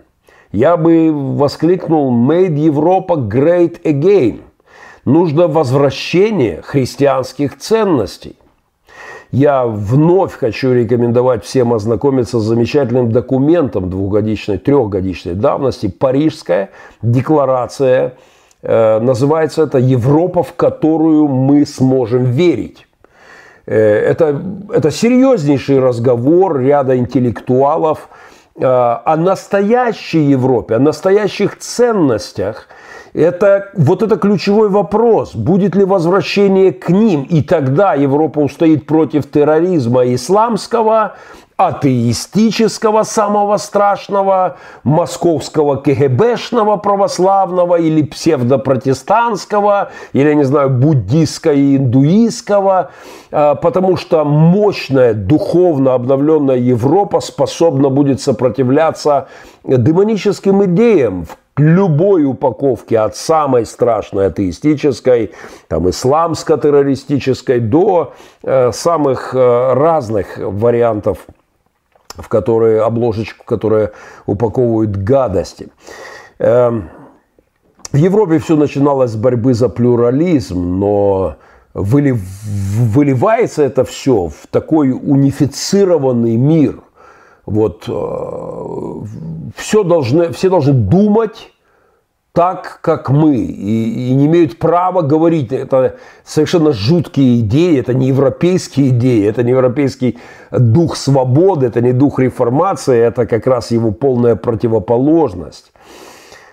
Я 0.52 0.76
бы 0.76 1.10
воскликнул 1.12 2.12
«Made 2.12 2.56
Европа 2.56 3.14
great 3.14 3.82
again». 3.82 4.40
Нужно 5.04 5.48
возвращение 5.48 6.60
христианских 6.62 7.56
ценностей. 7.56 8.36
Я 9.30 9.64
вновь 9.64 10.32
хочу 10.32 10.74
рекомендовать 10.74 11.44
всем 11.44 11.72
ознакомиться 11.72 12.40
с 12.40 12.42
замечательным 12.42 13.12
документом 13.12 13.88
двухгодичной, 13.88 14.58
трехгодичной 14.58 15.34
давности 15.34 15.86
«Парижская 15.86 16.70
декларация 17.00 18.14
называется 18.62 19.62
это 19.62 19.78
«Европа, 19.78 20.42
в 20.42 20.54
которую 20.54 21.28
мы 21.28 21.64
сможем 21.66 22.24
верить». 22.24 22.86
Э, 23.70 23.76
это, 23.76 24.42
это 24.72 24.90
серьезнейший 24.90 25.78
разговор 25.78 26.58
ряда 26.58 26.96
интеллектуалов 26.96 28.08
э, 28.56 28.64
о 28.64 29.16
настоящей 29.16 30.22
Европе, 30.22 30.74
о 30.74 30.78
настоящих 30.80 31.56
ценностях. 31.58 32.66
Это, 33.12 33.70
вот 33.74 34.02
это 34.02 34.16
ключевой 34.16 34.68
вопрос. 34.68 35.36
Будет 35.36 35.76
ли 35.76 35.84
возвращение 35.84 36.72
к 36.72 36.88
ним? 36.90 37.22
И 37.22 37.42
тогда 37.42 37.94
Европа 37.94 38.40
устоит 38.40 38.86
против 38.86 39.30
терроризма 39.30 40.04
исламского 40.14 41.16
атеистического, 41.60 43.02
самого 43.02 43.58
страшного, 43.58 44.56
московского 44.82 45.76
КГБшного 45.76 46.78
православного 46.78 47.76
или 47.76 48.02
псевдопротестантского, 48.02 49.90
или, 50.14 50.32
не 50.32 50.44
знаю, 50.44 50.70
буддийского 50.70 51.52
и 51.52 51.76
индуистского, 51.76 52.92
а, 53.30 53.56
потому 53.56 53.98
что 53.98 54.24
мощная, 54.24 55.12
духовно 55.12 55.92
обновленная 55.92 56.56
Европа 56.56 57.20
способна 57.20 57.90
будет 57.90 58.22
сопротивляться 58.22 59.28
демоническим 59.62 60.64
идеям 60.64 61.26
в 61.26 61.36
любой 61.58 62.24
упаковке, 62.24 63.00
от 63.00 63.16
самой 63.16 63.66
страшной 63.66 64.28
атеистической, 64.28 65.32
там, 65.68 65.90
исламско-террористической, 65.90 67.60
до 67.60 68.14
э, 68.42 68.72
самых 68.72 69.34
э, 69.34 69.74
разных 69.74 70.38
вариантов 70.38 71.18
в 72.16 72.28
которые 72.28 72.82
обложечку, 72.82 73.44
которая 73.44 73.92
упаковывает 74.26 75.02
гадости. 75.02 75.68
Эм, 76.38 76.90
в 77.92 77.96
Европе 77.96 78.38
все 78.38 78.56
начиналось 78.56 79.12
с 79.12 79.16
борьбы 79.16 79.54
за 79.54 79.68
плюрализм, 79.68 80.78
но 80.78 81.36
выливается 81.74 83.62
это 83.62 83.84
все 83.84 84.28
в 84.28 84.46
такой 84.50 84.90
унифицированный 84.92 86.36
мир. 86.36 86.80
Вот 87.46 87.84
э, 87.88 89.52
все 89.56 89.82
должны, 89.82 90.32
все 90.32 90.50
должны 90.50 90.72
думать 90.72 91.52
так, 92.32 92.78
как 92.82 93.10
мы, 93.10 93.36
и, 93.36 94.10
и 94.10 94.14
не 94.14 94.26
имеют 94.26 94.58
права 94.58 95.02
говорить. 95.02 95.52
Это 95.52 95.96
совершенно 96.24 96.72
жуткие 96.72 97.40
идеи, 97.40 97.78
это 97.78 97.92
не 97.92 98.08
европейские 98.08 98.90
идеи, 98.90 99.26
это 99.26 99.42
не 99.42 99.50
европейский 99.50 100.18
дух 100.50 100.96
свободы, 100.96 101.66
это 101.66 101.80
не 101.80 101.92
дух 101.92 102.18
реформации, 102.20 102.98
это 102.98 103.26
как 103.26 103.46
раз 103.46 103.72
его 103.72 103.90
полная 103.90 104.36
противоположность. 104.36 105.72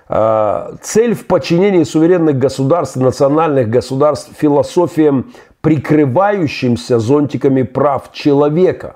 А, 0.09 0.73
цель 0.81 1.13
в 1.13 1.27
подчинении 1.27 1.83
суверенных 1.83 2.39
государств, 2.39 2.95
национальных 2.95 3.69
государств 3.69 4.31
философиям, 4.35 5.31
прикрывающимся 5.61 6.97
зонтиками 6.97 7.63
прав 7.63 8.11
человека. 8.13 8.95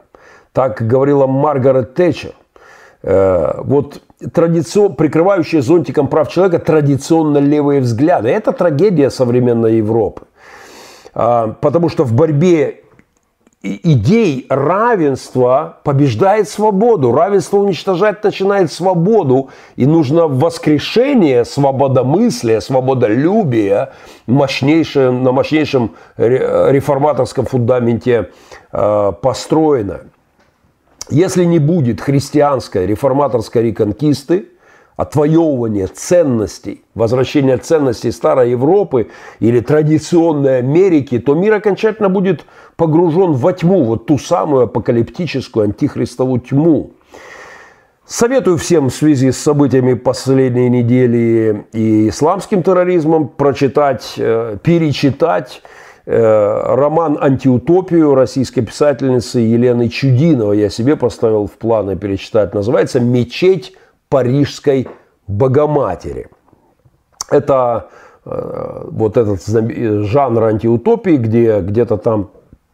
Так 0.53 0.86
говорила 0.86 1.27
Маргарет 1.27 1.93
Тэтчер. 1.95 2.34
Э, 3.03 3.61
вот 3.63 4.01
традицион, 4.34 4.95
прикрывающие 4.95 5.61
зонтиком 5.61 6.07
прав 6.07 6.30
человека 6.30 6.59
традиционно 6.59 7.39
левые 7.39 7.82
взгляды. 7.82 8.30
Это 8.30 8.51
трагедия 8.51 9.09
современной 9.09 9.78
Европы. 9.78 10.24
А, 11.13 11.55
потому 11.59 11.89
что 11.89 12.03
в 12.03 12.13
борьбе 12.13 12.82
идей 13.63 14.47
равенства 14.49 15.78
побеждает 15.84 16.49
свободу. 16.49 17.11
Равенство 17.11 17.57
уничтожать 17.57 18.24
начинает 18.24 18.72
свободу. 18.72 19.49
И 19.76 19.86
нужно 19.86 20.28
воскрешение 20.28 21.45
свободомыслия, 21.45 22.59
свободолюбия 22.59 23.93
мощнейшее, 24.26 25.11
на 25.11 25.32
мощнейшем 25.32 25.91
реформаторском 26.17 27.45
фундаменте 27.45 28.32
а, 28.72 29.11
построено. 29.11 30.01
Если 31.10 31.43
не 31.43 31.60
будет 31.60 31.99
христианской 31.99 32.86
реформаторской 32.86 33.64
реконкисты, 33.64 34.47
отвоевывание 34.95 35.88
ценностей, 35.88 36.84
возвращение 36.93 37.58
ценностей 37.58 38.12
старой 38.12 38.52
Европы 38.52 39.10
или 39.39 39.60
традиционной 39.60 40.60
Америки, 40.60 41.18
то 41.20 41.34
мир 41.34 41.56
окончательно 41.56 42.10
будет 42.10 42.45
погружен 42.76 43.34
во 43.34 43.52
тьму, 43.54 43.84
вот 43.84 44.06
ту 44.06 44.20
самую 44.20 44.66
апокалиптическую 44.66 45.66
антихристову 45.66 46.38
тьму. 46.39 46.91
Советую 48.06 48.58
всем 48.58 48.89
в 48.89 48.93
связи 48.93 49.32
с 49.32 49.38
событиями 49.38 49.93
последней 49.93 50.70
недели 50.70 51.66
и 51.72 52.10
исламским 52.10 52.62
терроризмом 52.62 53.30
прочитать, 53.30 54.16
э, 54.18 54.58
перечитать 54.62 55.64
роман 56.06 57.18
«Антиутопию» 57.22 58.16
российской 58.16 58.62
писательницы 58.62 59.39
Елены 59.39 59.89
Чудиновой. 59.89 60.60
Я 60.60 60.70
себе 60.70 60.95
поставил 60.95 61.47
в 61.47 61.52
планы 61.52 61.95
перечитать. 61.95 62.54
Называется 62.54 62.99
«Мечеть 62.99 63.74
Парижской 64.10 64.88
Богоматери». 65.28 66.28
Это 67.30 67.89
э, 68.26 68.86
вот 68.91 69.18
этот 69.18 69.45
жанр 69.45 70.43
антиутопии, 70.43 71.16
где 71.16 71.62
где-то 71.62 71.97
там 71.97 72.30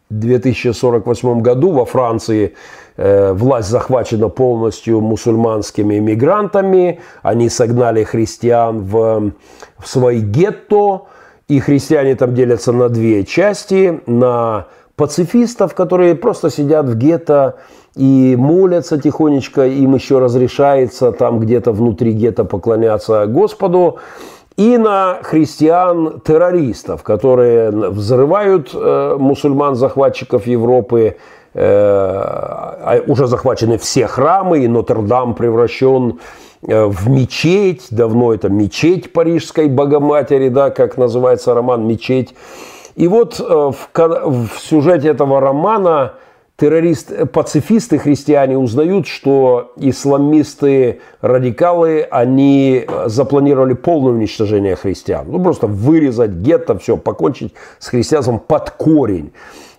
в 0.10 0.20
2048 0.20 1.42
году 1.42 1.72
во 1.72 1.86
Франции 1.86 2.56
э, 2.96 3.34
власть 3.34 3.70
захвачена 3.70 4.30
полностью 4.30 5.02
мусульманскими 5.02 6.00
иммигрантами. 6.00 7.02
Они 7.24 7.50
согнали 7.50 8.04
христиан 8.04 8.82
в, 8.82 9.32
в 9.78 9.88
свои 9.88 10.22
гетто. 10.22 11.04
И 11.50 11.62
христиане 11.62 12.16
там 12.16 12.34
делятся 12.36 12.74
на 12.74 12.89
две 12.89 13.24
части. 13.24 14.02
На 14.06 14.66
пацифистов, 14.98 15.74
которые 15.76 16.16
просто 16.16 16.50
сидят 16.50 16.88
в 16.88 16.98
гетто 16.98 17.56
и 17.95 18.36
молятся 18.38 19.00
тихонечко. 19.00 19.66
Им 19.66 19.95
еще 19.95 20.20
разрешается 20.20 21.14
там 21.14 21.39
где-то 21.39 21.72
внутри 21.72 22.12
гетто 22.12 22.43
поклоняться 22.43 23.28
Господу 23.28 24.00
и 24.58 24.78
на 24.78 25.20
христиан-террористов, 25.22 27.04
которые 27.04 27.70
взрывают 27.70 28.72
э, 28.74 29.16
мусульман-захватчиков 29.18 30.48
Европы, 30.48 31.16
э, 31.54 31.62
а 31.64 33.00
уже 33.08 33.28
захвачены 33.28 33.78
все 33.78 34.08
храмы, 34.08 34.60
и 34.60 34.68
Нотр-Дам 34.68 35.36
превращен 35.36 36.10
э, 36.10 36.47
в 36.68 37.09
мечеть, 37.09 37.88
давно 37.89 38.34
это 38.34 38.49
мечеть 38.49 39.13
Парижской 39.13 39.68
Богоматери, 39.68 40.49
да, 40.49 40.70
как 40.70 40.97
называется 40.97 41.53
роман 41.53 41.88
«Мечеть». 41.88 42.36
И 42.95 43.07
вот 43.07 43.39
э, 43.39 43.43
в, 43.43 43.89
в 43.93 44.59
сюжете 44.59 45.09
этого 45.09 45.39
романа 45.39 46.13
террористы, 46.57 47.26
пацифисты, 47.28 47.99
христиане 47.99 48.57
узнают, 48.57 49.07
что 49.07 49.72
исламисты, 49.78 50.99
радикалы, 51.22 52.01
они 52.01 52.86
запланировали 53.05 53.74
полное 53.74 54.13
уничтожение 54.13 54.76
христиан. 54.76 55.28
Ну, 55.30 55.41
просто 55.41 55.68
вырезать 55.68 56.32
гетто, 56.32 56.78
все, 56.80 56.97
покончить 56.97 57.53
с 57.80 57.88
христианством 57.88 58.39
под 58.39 58.72
корень. 58.72 59.32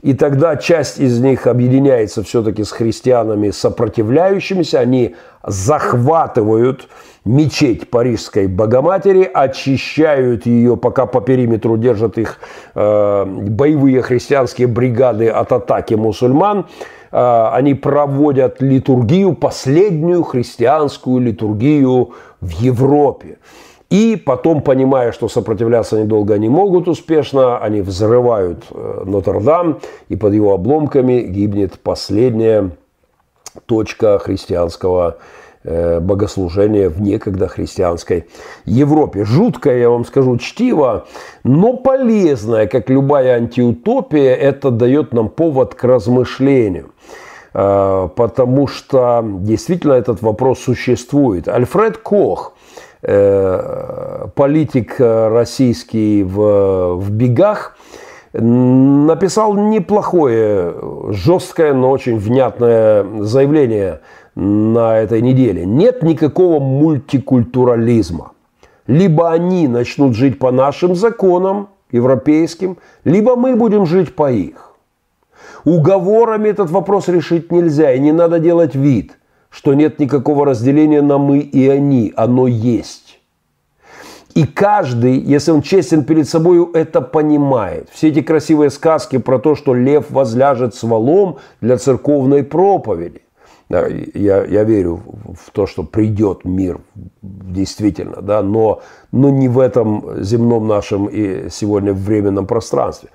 И 0.02 0.14
тогда 0.14 0.56
часть 0.56 1.00
из 1.00 1.20
них 1.20 1.46
объединяется 1.46 2.22
все-таки 2.22 2.62
с 2.62 2.70
христианами 2.70 3.50
сопротивляющимися, 3.50 4.78
они 4.78 5.16
захватывают 5.44 6.88
мечеть 7.24 7.90
Парижской 7.90 8.46
Богоматери, 8.46 9.28
очищают 9.32 10.46
ее, 10.46 10.76
пока 10.76 11.06
по 11.06 11.20
периметру 11.20 11.76
держат 11.76 12.16
их 12.16 12.38
э, 12.74 13.24
боевые 13.24 14.02
христианские 14.02 14.68
бригады 14.68 15.28
от 15.28 15.52
атаки 15.52 15.94
мусульман. 15.94 16.66
Э, 17.10 17.48
они 17.52 17.74
проводят 17.74 18.62
литургию, 18.62 19.34
последнюю 19.34 20.22
христианскую 20.22 21.20
литургию 21.20 22.12
в 22.40 22.50
Европе. 22.50 23.38
И 23.90 24.16
потом, 24.16 24.60
понимая, 24.60 25.12
что 25.12 25.28
сопротивляться 25.28 25.96
они 25.96 26.48
могут 26.48 26.88
успешно, 26.88 27.58
они 27.58 27.80
взрывают 27.80 28.64
э, 28.70 29.02
Нотр-Дам, 29.06 29.80
и 30.08 30.16
под 30.16 30.34
его 30.34 30.52
обломками 30.52 31.22
гибнет 31.22 31.78
последняя 31.80 32.70
точка 33.66 34.18
христианского 34.18 35.16
Э, 35.64 35.98
богослужения 36.00 36.88
в 36.88 37.02
некогда 37.02 37.48
христианской 37.48 38.26
Европе. 38.64 39.24
Жуткое, 39.24 39.78
я 39.80 39.90
вам 39.90 40.04
скажу, 40.04 40.38
чтиво, 40.38 41.06
но 41.42 41.76
полезное, 41.76 42.68
как 42.68 42.88
любая 42.88 43.36
антиутопия, 43.36 44.34
это 44.34 44.70
дает 44.70 45.12
нам 45.12 45.28
повод 45.28 45.74
к 45.74 45.82
размышлению. 45.82 46.92
Э, 47.54 48.08
потому 48.14 48.68
что 48.68 49.22
действительно 49.22 49.94
этот 49.94 50.22
вопрос 50.22 50.60
существует. 50.60 51.48
Альфред 51.48 51.98
Кох, 51.98 52.54
политик 53.00 54.96
российский 54.98 56.24
в, 56.24 56.96
в 56.96 57.10
бегах, 57.10 57.76
написал 58.32 59.54
неплохое, 59.54 60.74
жесткое, 61.10 61.74
но 61.74 61.90
очень 61.90 62.18
внятное 62.18 63.04
заявление– 63.22 64.00
на 64.38 64.98
этой 64.98 65.20
неделе. 65.20 65.66
Нет 65.66 66.04
никакого 66.04 66.60
мультикультурализма. 66.60 68.32
Либо 68.86 69.32
они 69.32 69.66
начнут 69.66 70.14
жить 70.14 70.38
по 70.38 70.52
нашим 70.52 70.94
законам 70.94 71.70
европейским, 71.90 72.78
либо 73.02 73.34
мы 73.34 73.56
будем 73.56 73.84
жить 73.84 74.14
по 74.14 74.30
их. 74.30 74.76
Уговорами 75.64 76.48
этот 76.48 76.70
вопрос 76.70 77.08
решить 77.08 77.50
нельзя, 77.50 77.92
и 77.92 77.98
не 77.98 78.12
надо 78.12 78.38
делать 78.38 78.76
вид, 78.76 79.17
что 79.50 79.74
нет 79.74 79.98
никакого 79.98 80.46
разделения 80.46 81.02
на 81.02 81.18
мы 81.18 81.38
и 81.38 81.68
они. 81.68 82.12
Оно 82.16 82.46
есть. 82.46 83.18
И 84.34 84.44
каждый, 84.46 85.18
если 85.18 85.50
он 85.50 85.62
честен 85.62 86.04
перед 86.04 86.28
собой, 86.28 86.64
это 86.74 87.00
понимает. 87.00 87.88
Все 87.92 88.08
эти 88.08 88.22
красивые 88.22 88.70
сказки 88.70 89.18
про 89.18 89.38
то, 89.38 89.54
что 89.54 89.74
лев 89.74 90.10
возляжет 90.10 90.74
с 90.74 90.82
валом 90.84 91.38
для 91.60 91.76
церковной 91.76 92.44
проповеди. 92.44 93.22
Я, 93.68 94.44
я 94.44 94.64
верю 94.64 95.02
в 95.34 95.50
то, 95.50 95.66
что 95.66 95.82
придет 95.82 96.44
мир 96.44 96.80
действительно, 97.20 98.22
да, 98.22 98.42
но, 98.42 98.80
но 99.12 99.28
не 99.28 99.48
в 99.48 99.58
этом 99.58 100.22
земном 100.22 100.66
нашем 100.66 101.06
и 101.06 101.50
сегодня 101.50 101.92
временном 101.92 102.46
пространстве. 102.46 103.10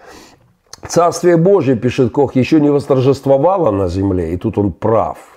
Царствие 0.88 1.38
Божье, 1.38 1.76
пишет 1.76 2.12
Кох, 2.12 2.36
еще 2.36 2.60
не 2.60 2.70
восторжествовало 2.70 3.72
на 3.72 3.88
земле, 3.88 4.34
и 4.34 4.38
тут 4.38 4.58
он 4.58 4.74
прав. 4.74 5.33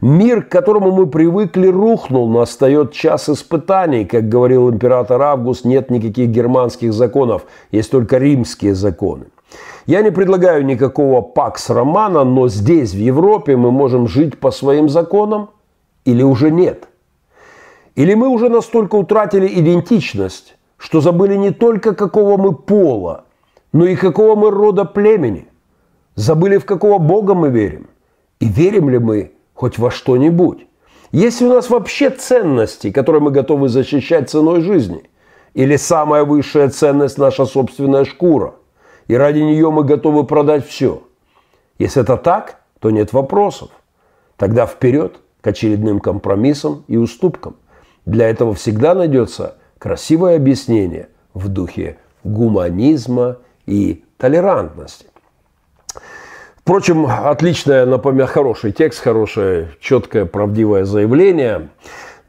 Мир, 0.00 0.44
к 0.44 0.48
которому 0.48 0.92
мы 0.92 1.06
привыкли, 1.06 1.66
рухнул, 1.66 2.28
настает 2.30 2.92
час 2.92 3.28
испытаний. 3.28 4.06
Как 4.06 4.28
говорил 4.30 4.70
император 4.70 5.20
Август, 5.20 5.66
нет 5.66 5.90
никаких 5.90 6.30
германских 6.30 6.94
законов, 6.94 7.44
есть 7.70 7.90
только 7.90 8.16
римские 8.16 8.74
законы. 8.74 9.26
Я 9.86 10.00
не 10.00 10.10
предлагаю 10.10 10.64
никакого 10.64 11.20
пакс 11.20 11.68
романа, 11.68 12.24
но 12.24 12.48
здесь, 12.48 12.94
в 12.94 12.98
Европе, 12.98 13.56
мы 13.56 13.70
можем 13.70 14.08
жить 14.08 14.38
по 14.38 14.50
своим 14.50 14.88
законам 14.88 15.50
или 16.06 16.22
уже 16.22 16.50
нет. 16.50 16.88
Или 17.94 18.14
мы 18.14 18.28
уже 18.28 18.48
настолько 18.48 18.94
утратили 18.96 19.46
идентичность, 19.46 20.56
что 20.78 21.02
забыли 21.02 21.36
не 21.36 21.50
только 21.50 21.94
какого 21.94 22.38
мы 22.38 22.54
пола, 22.54 23.24
но 23.72 23.84
и 23.84 23.96
какого 23.96 24.34
мы 24.34 24.50
рода 24.50 24.86
племени. 24.86 25.46
Забыли, 26.14 26.56
в 26.56 26.64
какого 26.64 26.98
Бога 26.98 27.34
мы 27.34 27.50
верим. 27.50 27.88
И 28.40 28.46
верим 28.46 28.88
ли 28.88 28.98
мы 28.98 29.32
хоть 29.60 29.78
во 29.78 29.90
что-нибудь. 29.90 30.66
Есть 31.12 31.40
ли 31.40 31.46
у 31.46 31.50
нас 31.50 31.68
вообще 31.68 32.10
ценности, 32.10 32.90
которые 32.90 33.20
мы 33.20 33.30
готовы 33.30 33.68
защищать 33.68 34.30
ценой 34.30 34.62
жизни? 34.62 35.02
Или 35.54 35.76
самая 35.76 36.24
высшая 36.24 36.70
ценность– 36.70 37.18
наша 37.18 37.44
собственная 37.44 38.04
шкура? 38.04 38.54
и 39.10 39.14
ради 39.16 39.40
нее 39.40 39.72
мы 39.72 39.82
готовы 39.82 40.22
продать 40.22 40.64
все. 40.64 41.02
Если 41.80 42.00
это 42.00 42.16
так, 42.16 42.60
то 42.78 42.90
нет 42.90 43.12
вопросов. 43.12 43.70
Тогда 44.36 44.66
вперед 44.66 45.16
к 45.40 45.48
очередным 45.48 45.98
компромиссам 45.98 46.84
и 46.86 46.96
уступкам. 46.96 47.56
Для 48.06 48.28
этого 48.28 48.54
всегда 48.54 48.94
найдется 48.94 49.56
красивое 49.78 50.36
объяснение 50.36 51.08
в 51.34 51.48
духе 51.48 51.98
гуманизма 52.22 53.38
и 53.66 54.04
толерантности. 54.16 55.06
Впрочем, 56.62 57.06
отличное, 57.06 57.86
напомню, 57.86 58.26
хороший 58.26 58.72
текст, 58.72 59.02
хорошее, 59.02 59.68
четкое, 59.80 60.24
правдивое 60.24 60.84
заявление– 60.84 61.68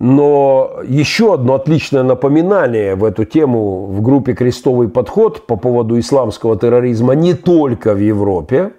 но 0.01 0.79
еще 0.83 1.35
одно 1.35 1.53
отличное 1.53 2.01
напоминание 2.01 2.95
в 2.95 3.03
эту 3.03 3.23
тему 3.23 3.85
в 3.85 4.01
группе 4.01 4.33
«Крестовый 4.33 4.89
подход» 4.89 5.45
по 5.45 5.57
поводу 5.57 5.99
исламского 5.99 6.57
терроризма 6.57 7.13
не 7.13 7.35
только 7.35 7.93
в 7.93 7.99
Европе, 7.99 8.71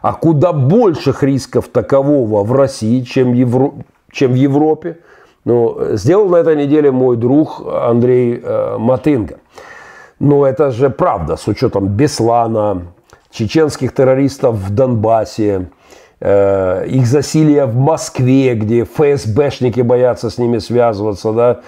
а 0.00 0.14
куда 0.14 0.54
больших 0.54 1.22
рисков 1.22 1.68
такового 1.68 2.42
в 2.44 2.52
России, 2.52 3.02
чем, 3.02 3.34
Евро... 3.34 3.72
чем 4.10 4.32
в 4.32 4.36
Европе. 4.36 5.00
Ну, 5.44 5.76
сделал 5.90 6.30
на 6.30 6.36
этой 6.36 6.56
неделе 6.56 6.90
мой 6.90 7.18
друг 7.18 7.60
Андрей 7.70 8.40
э, 8.42 8.78
Матынга. 8.78 9.40
Но 10.18 10.46
это 10.46 10.70
же 10.70 10.88
правда, 10.88 11.36
с 11.36 11.46
учетом 11.46 11.88
Беслана, 11.88 12.86
чеченских 13.34 13.92
террористов 13.92 14.54
в 14.54 14.70
Донбассе, 14.70 15.68
э, 16.20 16.86
их 16.86 17.06
засилие 17.06 17.66
в 17.66 17.74
Москве, 17.74 18.54
где 18.54 18.84
ФСБшники 18.84 19.80
боятся 19.80 20.30
с 20.30 20.38
ними 20.38 20.58
связываться, 20.58 21.32
да, 21.32 21.60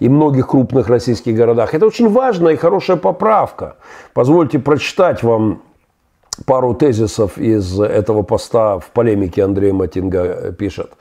и 0.00 0.08
многих 0.08 0.48
крупных 0.48 0.88
российских 0.88 1.34
городах. 1.34 1.74
Это 1.74 1.86
очень 1.86 2.10
важная 2.10 2.52
и 2.52 2.56
хорошая 2.56 2.98
поправка. 2.98 3.76
Позвольте 4.12 4.58
прочитать 4.58 5.22
вам 5.22 5.62
пару 6.46 6.74
тезисов 6.74 7.38
из 7.38 7.80
этого 7.80 8.22
поста 8.22 8.78
в 8.78 8.90
полемике 8.90 9.44
Андрей 9.44 9.72
Матинга 9.72 10.52
пишет. 10.52 10.92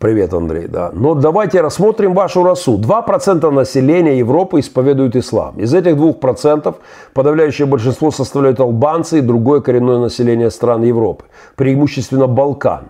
Привет, 0.00 0.34
Андрей, 0.34 0.66
да. 0.66 0.90
Но 0.92 1.14
давайте 1.14 1.60
рассмотрим 1.60 2.14
вашу 2.14 2.42
расу. 2.42 2.78
2% 2.78 3.50
населения 3.50 4.18
Европы 4.18 4.58
исповедуют 4.58 5.14
ислам. 5.14 5.56
Из 5.56 5.72
этих 5.72 5.92
2% 5.96 6.74
подавляющее 7.12 7.66
большинство 7.66 8.10
составляют 8.10 8.60
албанцы 8.60 9.18
и 9.18 9.22
другое 9.22 9.60
коренное 9.60 9.98
население 9.98 10.50
стран 10.50 10.82
Европы, 10.82 11.24
преимущественно 11.54 12.26
Балкан. 12.26 12.88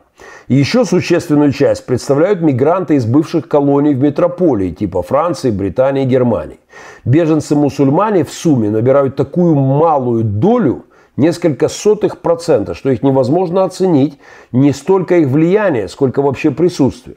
И 0.48 0.55
еще 0.55 0.84
существенную 0.84 1.52
часть 1.52 1.84
представляют 1.84 2.40
мигранты 2.40 2.94
из 2.94 3.05
бывших 3.05 3.48
колоний 3.48 3.94
в 3.94 4.00
метрополии, 4.00 4.70
типа 4.70 5.02
Франции, 5.02 5.50
Британии 5.50 6.05
и 6.05 6.07
Германии. 6.07 6.61
Беженцы-мусульмане 7.05 8.24
в 8.24 8.32
сумме 8.32 8.70
набирают 8.70 9.16
такую 9.16 9.55
малую 9.55 10.24
долю– 10.24 10.84
несколько 11.17 11.69
сотых 11.69 12.21
процента, 12.21 12.75
что 12.75 12.91
их 12.91 13.03
невозможно 13.03 13.65
оценить, 13.65 14.19
не 14.53 14.73
столько 14.73 15.17
их 15.19 15.29
влияние, 15.29 15.89
сколько 15.89 16.23
вообще 16.23 16.51
присутствие. 16.51 17.17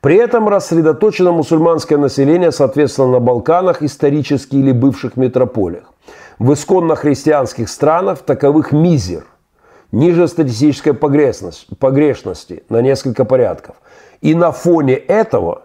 При 0.00 0.16
этом 0.16 0.48
рассредоточено 0.48 1.32
мусульманское 1.32 1.98
население, 1.98 2.52
соответственно, 2.52 3.08
на 3.08 3.20
Балканах, 3.20 3.82
исторически 3.82 4.56
или 4.56 4.72
бывших 4.72 5.16
метрополиях. 5.16 5.92
В 6.38 6.52
исконно 6.52 6.94
христианских 6.94 7.68
странах 7.68 8.20
таковых 8.20 8.70
мизер, 8.70 9.26
ниже 9.90 10.28
статистической 10.28 10.94
погрешности 10.94 12.62
на 12.68 12.80
несколько 12.80 13.24
порядков. 13.24 13.76
И 14.20 14.34
на 14.34 14.52
фоне 14.52 14.94
этого 14.94 15.62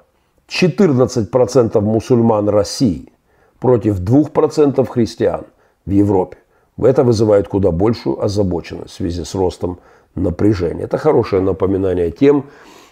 14% 0.48 1.80
мусульман 1.82 2.50
России 2.50 3.12
против 3.60 4.00
2% 4.00 4.86
христиан 4.86 5.46
в 5.86 5.92
Европе. 5.92 6.38
Это 6.78 7.04
вызывает 7.04 7.48
куда 7.48 7.72
большую 7.72 8.24
озабоченность 8.24 8.92
в 8.92 8.96
связи 8.96 9.24
с 9.24 9.36
ростом 9.36 9.80
напряжения. 10.16 10.84
Это 10.84 10.98
хорошее 10.98 11.42
напоминание 11.42 12.12
тем 12.12 12.46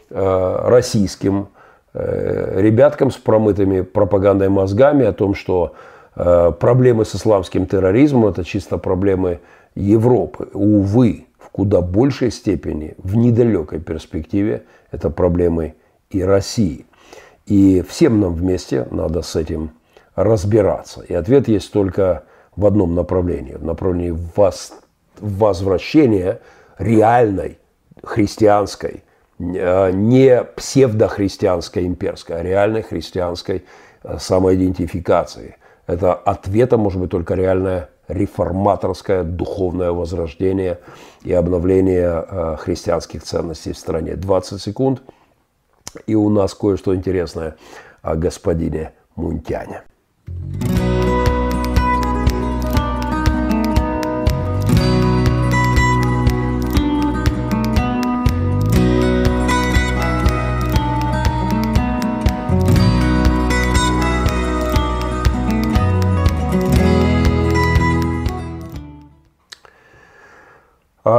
э, 0.10 0.60
российским 0.66 1.50
э, 1.94 2.62
ребяткам 2.62 3.12
с 3.12 3.18
промытыми 3.18 3.82
пропагандой 3.82 4.50
мозгами 4.50 5.06
о 5.06 5.14
том, 5.14 5.34
что 5.34 5.74
э, 6.16 6.52
проблемы 6.60 7.06
с 7.06 7.16
исламским 7.16 7.66
терроризмом– 7.66 8.26
это 8.28 8.44
чисто 8.44 8.78
проблемы 8.78 9.40
Европы. 9.76 10.50
Увы, 10.54 11.26
в 11.40 11.50
куда 11.50 11.82
большей 11.82 12.32
степени, 12.32 12.96
в 12.98 13.16
недалекой 13.16 13.80
перспективе, 13.80 14.64
это 14.92 15.10
проблемы 15.10 15.76
и 16.10 16.22
России. 16.22 16.86
И 17.46 17.84
всем 17.88 18.20
нам 18.20 18.34
вместе 18.34 18.88
надо 18.92 19.22
с 19.22 19.36
этим 19.36 19.72
разбираться. 20.16 21.02
И 21.02 21.14
ответ 21.14 21.48
есть 21.48 21.72
только 21.72 22.24
в 22.56 22.66
одном 22.66 22.95
направлении, 22.95 23.54
в 23.54 23.64
направлении 23.64 24.18
возвращения 25.20 26.39
реальной 26.78 27.58
христианской, 28.04 29.04
э, 29.39 29.91
не 29.91 30.43
псевдохристианской 30.43 31.86
имперской, 31.86 32.39
а 32.39 32.43
реальной 32.43 32.82
христианской 32.82 33.66
э, 34.04 34.18
самоидентификации. 34.20 35.58
Это 35.88 36.14
ответом 36.14 36.82
может 36.82 36.99
быть 36.99 37.12
только 37.12 37.36
реальное 37.36 37.89
реформаторское 38.08 39.24
духовное 39.24 39.91
возрождение 39.91 40.80
и 41.24 41.32
обновление 41.34 42.26
э, 42.28 42.56
христианских 42.60 43.24
ценностей 43.24 43.72
в 43.72 43.78
стране. 43.78 44.16
20 44.16 44.62
секунд, 44.62 45.02
и 46.08 46.16
у 46.16 46.30
нас 46.30 46.54
кое-что 46.54 46.95
интересное 46.95 47.56
о 48.02 48.16
господине 48.16 48.93
Мунтяне. 49.16 49.84
А, 50.28 50.81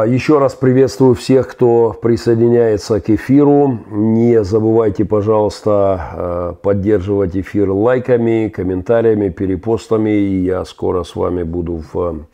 еще 0.01 0.39
раз 0.39 0.55
приветствую 0.55 1.15
всех, 1.15 1.49
кто 1.49 1.93
присоединяется 2.01 2.99
к 3.01 3.11
эфиру. 3.11 3.81
Не 3.91 4.43
забывайте, 4.43 5.05
пожалуйста, 5.05 6.01
э, 6.13 6.55
поддерживать 6.63 7.37
эфир 7.37 7.71
лайками, 7.71 8.49
комментариями, 8.49 9.29
перепостами. 9.29 10.09
Я 10.09 10.65
скоро 10.65 11.03
с 11.03 11.15
вами 11.15 11.43
буду 11.43 11.83
в, 11.93 12.25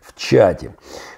в 0.00 0.14
чате. 0.16 0.74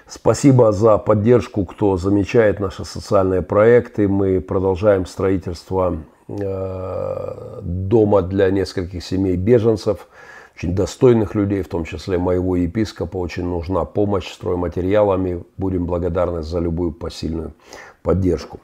Спасибо 0.07 0.71
за 0.71 0.99
поддержку, 0.99 1.65
кто 1.65 1.97
замечает 1.97 2.59
наши 2.59 2.85
социальные 2.85 3.41
проекты. 3.41 4.07
Мы 4.07 4.39
продолжаем 4.39 5.07
строительство 5.07 5.97
э, 6.27 7.59
дома 7.61 8.21
для 8.21 8.51
нескольких 8.51 9.03
семей 9.03 9.35
беженцев– 9.35 10.07
очень 10.57 10.73
достойных 10.73 11.35
людей, 11.35 11.61
в 11.61 11.67
том 11.67 11.85
числе 11.85 12.17
моего 12.17 12.55
епископа. 12.55 13.17
Очень 13.17 13.45
нужна 13.45 13.85
помощь 13.85 14.31
стройматериалами. 14.31 15.43
Будем 15.55 15.85
благодарны 15.85 16.41
за 16.41 16.59
любую 16.59 16.91
посильную 16.91 17.53
поддержку. 18.01 18.59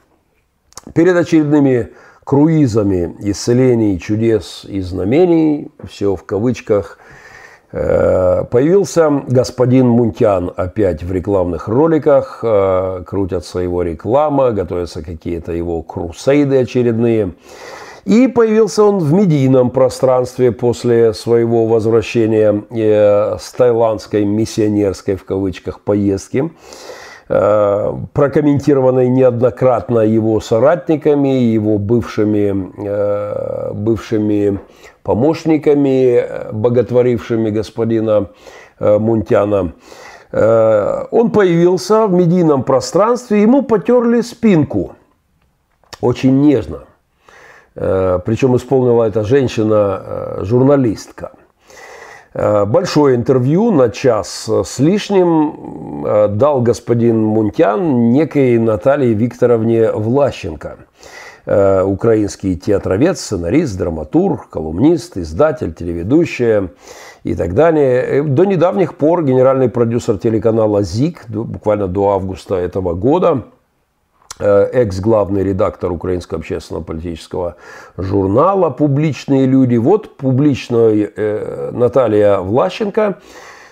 Перед 0.95 1.15
очередными 1.15 1.89
круизами 2.23 3.15
исцелений, 3.19 3.99
чудес 3.99 4.65
и 4.67 4.81
знамений, 4.81 5.69
все 5.87 6.15
в 6.15 6.23
кавычках, 6.23 6.97
э, 7.71 8.43
появился 8.45 9.11
господин 9.27 9.87
Мунтян 9.87 10.51
опять 10.55 11.03
в 11.03 11.11
рекламных 11.11 11.67
роликах, 11.67 12.39
э, 12.41 13.03
крутятся 13.05 13.59
его 13.59 13.83
реклама, 13.83 14.51
готовятся 14.51 15.03
какие-то 15.03 15.51
его 15.51 15.83
крусейды 15.83 16.57
очередные. 16.57 17.33
И 18.05 18.27
появился 18.27 18.83
он 18.83 18.99
в 18.99 19.13
медийном 19.13 19.69
пространстве 19.69 20.51
после 20.51 21.13
своего 21.13 21.67
возвращения 21.67 22.63
э, 22.69 23.37
с 23.39 23.51
таиландской 23.53 24.25
миссионерской 24.25 25.15
в 25.15 25.23
кавычках 25.23 25.79
поездки, 25.79 26.51
э, 27.29 27.93
прокомментированной 28.11 29.07
неоднократно 29.07 29.99
его 29.99 30.41
соратниками, 30.41 31.29
его 31.29 31.77
бывшими, 31.77 32.73
э, 32.85 33.71
бывшими 33.73 34.59
помощниками, 35.01 36.51
боготворившими 36.51 37.49
господина 37.49 38.29
Мунтяна. 38.79 39.73
Он 40.31 41.31
появился 41.31 42.07
в 42.07 42.13
медийном 42.13 42.63
пространстве, 42.63 43.43
ему 43.43 43.61
потерли 43.61 44.21
спинку 44.21 44.95
очень 46.01 46.41
нежно– 46.41 46.85
Причем 47.75 48.55
исполнила 48.55 49.03
эта 49.05 49.23
женщина-журналистка. 49.23 51.31
Э, 52.33 52.61
э, 52.61 52.65
большое 52.65 53.15
интервью 53.15 53.71
на 53.71 53.89
час 53.89 54.47
с 54.47 54.77
лишним 54.79 56.03
дал 56.37 56.61
господин 56.61 57.23
Мунтян 57.23 58.11
некой 58.11 58.59
Наталье 58.59 59.13
Викторовне 59.13 59.91
Влащенко. 59.91 60.77
Украинский 61.45 62.55
театровед, 62.55 63.17
сценарист, 63.17 63.77
драматург, 63.77 64.47
колумнист, 64.49 65.17
издатель, 65.17 65.73
телеведущая 65.73 66.69
и 67.25 67.35
так 67.35 67.53
далее. 67.53 68.23
До 68.23 68.45
недавних 68.45 68.95
пор 68.95 69.25
генеральный 69.25 69.67
продюсер 69.67 70.17
телеканала 70.17 70.83
ЗИК, 70.83 71.25
буквально 71.27 71.89
до 71.89 72.11
августа 72.11 72.55
этого 72.55 72.93
года, 72.93 73.39
Э, 73.39 73.41
экс-главный 74.39 75.43
редактор 75.43 75.91
Украинского 75.91 76.39
общественного 76.39 76.83
политического 76.83 77.55
журнала 77.97 78.69
«Публичные 78.69 79.45
люди». 79.45 79.75
Вот 79.75 80.17
публичная 80.17 81.11
э, 81.15 81.71
Наталья 81.71 82.39
Влащенко 82.39 83.19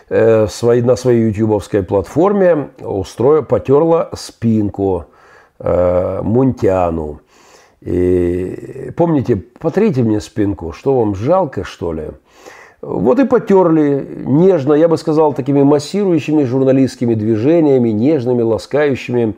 э, 0.10 0.48
своей, 0.48 0.82
на 0.84 0.96
своей 0.96 1.30
ютубовской 1.30 1.84
платформе 1.84 2.70
устроила, 2.80 3.42
потерла 3.42 4.10
спинку 4.14 5.06
э, 5.60 6.22
Мунтяну. 6.22 7.22
И 7.82 8.92
помните, 8.96 9.38
потрите 9.38 10.04
мне 10.04 10.22
спинку, 10.22 10.72
что 10.72 11.00
вам 11.00 11.16
жалко, 11.16 11.64
что 11.64 11.94
ли? 11.94 12.12
Вот 12.82 13.20
и 13.20 13.26
потерли 13.26 14.24
нежно, 14.26 14.74
я 14.74 14.88
бы 14.88 14.98
сказал, 14.98 15.34
такими 15.34 15.64
массирующими 15.64 16.44
журналистскими 16.44 17.14
движениями, 17.14 17.90
нежными, 17.90 18.42
ласкающими. 18.42 19.36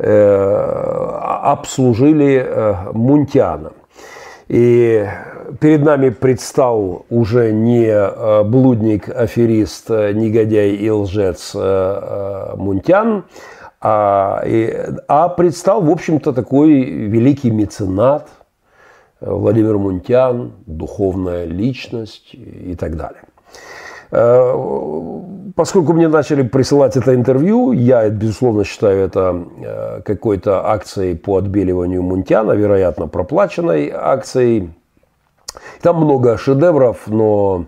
Э, 0.00 1.18
обслужили 1.42 2.36
э, 2.46 2.74
Мунтиана. 2.92 3.72
И 4.46 5.04
перед 5.60 5.82
нами 5.82 6.10
предстал 6.10 7.04
уже 7.10 7.52
не 7.52 7.86
э, 7.86 8.44
блудник, 8.44 9.08
аферист, 9.08 9.90
негодяй 9.90 10.70
и 10.70 10.88
лжец 10.88 11.52
Мунтян, 11.54 13.24
А, 13.80 14.42
и, 14.46 14.72
а 15.08 15.28
предстал, 15.28 15.82
в 15.82 15.90
общем-то, 15.90 16.32
такой 16.32 16.70
великий 16.82 17.50
меценат 17.50 18.28
Владимир 19.20 19.78
Мунтян, 19.78 20.52
духовная 20.66 21.44
личность 21.44 22.34
и 22.34 22.76
так 22.76 22.96
далее. 22.96 23.22
Э, 24.10 24.54
поскольку 25.54 25.92
мне 25.92 26.08
начали 26.08 26.42
присылать 26.42 26.96
это 26.96 27.14
интервью, 27.14 27.72
я, 27.72 28.08
безусловно, 28.08 28.64
считаю 28.64 29.00
это 29.00 29.44
э, 29.60 30.00
какой-то 30.02 30.66
акцией 30.70 31.16
по 31.16 31.36
отбеливанию 31.36 32.02
Мунтяна, 32.02 32.52
вероятно, 32.52 33.08
проплаченной 33.08 33.90
акцией. 33.94 34.70
Там 35.82 35.96
много 35.96 36.36
шедевров, 36.36 37.06
но 37.06 37.66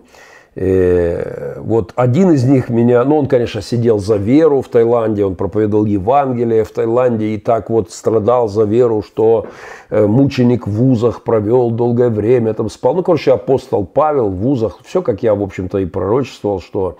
э, 0.55 1.59
вот 1.59 1.93
один 1.95 2.31
из 2.31 2.43
них 2.43 2.69
меня, 2.69 3.03
ну 3.03 3.17
он, 3.17 3.27
конечно, 3.27 3.61
сидел 3.61 3.99
за 3.99 4.17
веру 4.17 4.61
в 4.61 4.67
Таиланде, 4.67 5.25
он 5.25 5.35
проповедовал 5.35 5.85
Евангелие 5.85 6.63
в 6.63 6.71
Таиланде 6.71 7.27
и 7.27 7.37
так 7.37 7.69
вот 7.69 7.91
страдал 7.91 8.47
за 8.47 8.63
веру, 8.63 9.01
что 9.01 9.47
э, 9.89 10.05
мученик 10.05 10.67
в 10.67 10.71
вузах 10.71 11.23
провел 11.23 11.71
долгое 11.71 12.09
время, 12.09 12.53
там 12.53 12.69
спал. 12.69 12.95
Ну, 12.95 13.03
короче, 13.03 13.31
апостол 13.31 13.85
Павел 13.85 14.29
в 14.29 14.35
вузах, 14.35 14.79
все, 14.83 15.01
как 15.01 15.23
я, 15.23 15.35
в 15.35 15.41
общем-то, 15.41 15.77
и 15.77 15.85
пророчествовал, 15.85 16.61
что 16.61 16.97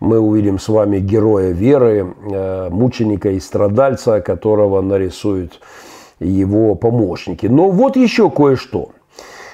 мы 0.00 0.18
увидим 0.18 0.58
с 0.58 0.68
вами 0.68 0.98
героя 0.98 1.50
веры, 1.50 2.14
э, 2.30 2.68
мученика 2.70 3.30
и 3.30 3.40
страдальца, 3.40 4.20
которого 4.20 4.80
нарисуют 4.80 5.60
его 6.18 6.74
помощники. 6.74 7.46
Но 7.46 7.70
вот 7.70 7.96
еще 7.96 8.30
кое-что. 8.30 8.90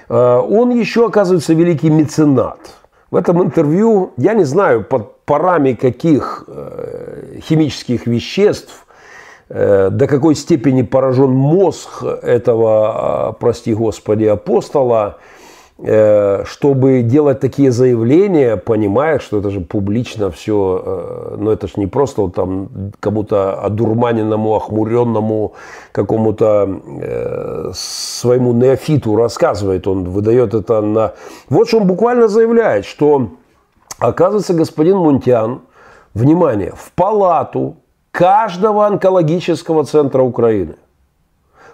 Он 0.08 0.70
еще, 0.70 1.06
оказывается, 1.06 1.54
великий 1.54 1.88
меценат. 1.88 2.81
В 3.12 3.16
этом 3.16 3.42
интервью, 3.42 4.14
я 4.16 4.32
не 4.32 4.44
знаю, 4.44 4.82
под 4.84 5.26
парами 5.26 5.74
каких 5.74 6.44
э, 6.48 7.40
химических 7.46 8.06
веществ, 8.06 8.86
э, 9.50 9.90
до 9.90 10.06
какой 10.06 10.34
степени 10.34 10.80
поражен 10.80 11.30
мозг 11.30 12.02
этого, 12.02 13.36
прости 13.38 13.74
господи, 13.74 14.24
апостола– 14.24 15.18
чтобы 15.78 17.02
делать 17.02 17.40
такие 17.40 17.72
заявления, 17.72 18.56
понимая, 18.56 19.18
что 19.18 19.38
это 19.38 19.50
же 19.50 19.60
публично 19.60 20.30
все, 20.30 20.82
э, 20.84 21.36
но 21.38 21.50
это 21.50 21.66
же 21.66 21.74
не 21.76 21.86
просто 21.88 22.22
вот 22.22 22.34
там 22.34 22.68
кому-то 23.00 23.54
одурманенному, 23.54 24.54
охмуренному, 24.54 25.54
какому-то 25.90 26.80
э, 27.00 27.70
своему 27.74 28.52
неофиту 28.52 29.16
рассказывает, 29.16 29.88
он 29.88 30.04
выдает 30.04 30.54
это 30.54 30.80
на... 30.82 31.14
Вот 31.48 31.68
что 31.68 31.78
он 31.78 31.86
буквально 31.86 32.28
заявляет, 32.28 32.84
что, 32.84 33.30
оказывается, 33.98 34.54
господин 34.54 34.98
Мунтян, 34.98 35.62
внимание, 36.14 36.72
в 36.76 36.92
палату 36.92 37.76
каждого 38.12 38.86
онкологического 38.86 39.84
центра 39.84 40.22
Украины, 40.22 40.76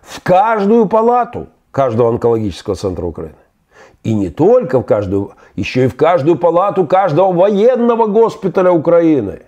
в 0.00 0.22
каждую 0.22 0.86
палату 0.86 1.48
каждого 1.70 2.08
онкологического 2.08 2.74
центра 2.76 3.04
Украины, 3.04 3.34
и 4.08 4.14
не 4.14 4.30
только 4.30 4.80
в 4.80 4.84
каждую, 4.84 5.32
еще 5.54 5.84
и 5.84 5.88
в 5.88 5.94
каждую 5.94 6.36
палату 6.36 6.86
каждого 6.86 7.30
военного 7.30 8.06
госпиталя 8.06 8.72
Украины. 8.72 9.42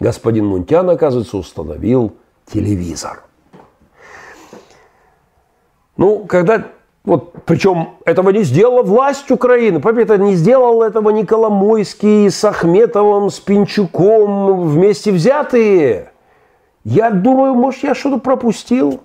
Господин 0.00 0.46
Мунтян, 0.46 0.88
оказывается, 0.88 1.36
установил 1.36 2.14
телевизор. 2.46 3.24
Ну, 5.98 6.24
когда 6.24 6.64
вот, 7.04 7.34
причем 7.44 7.90
этого 8.06 8.30
не 8.30 8.42
сделала 8.42 8.82
власть 8.82 9.30
Украины. 9.30 9.80
Понимаете, 9.80 10.16
не 10.16 10.34
сделал 10.34 10.82
этого 10.82 11.10
ни 11.10 11.22
Коломойский 11.22 12.30
с 12.30 12.42
Ахметовым, 12.42 13.28
с 13.28 13.38
Пинчуком 13.38 14.66
вместе 14.66 15.12
взятые. 15.12 16.10
Я 16.84 17.10
думаю, 17.10 17.54
может, 17.54 17.82
я 17.82 17.94
что-то 17.94 18.18
пропустил. 18.18 19.02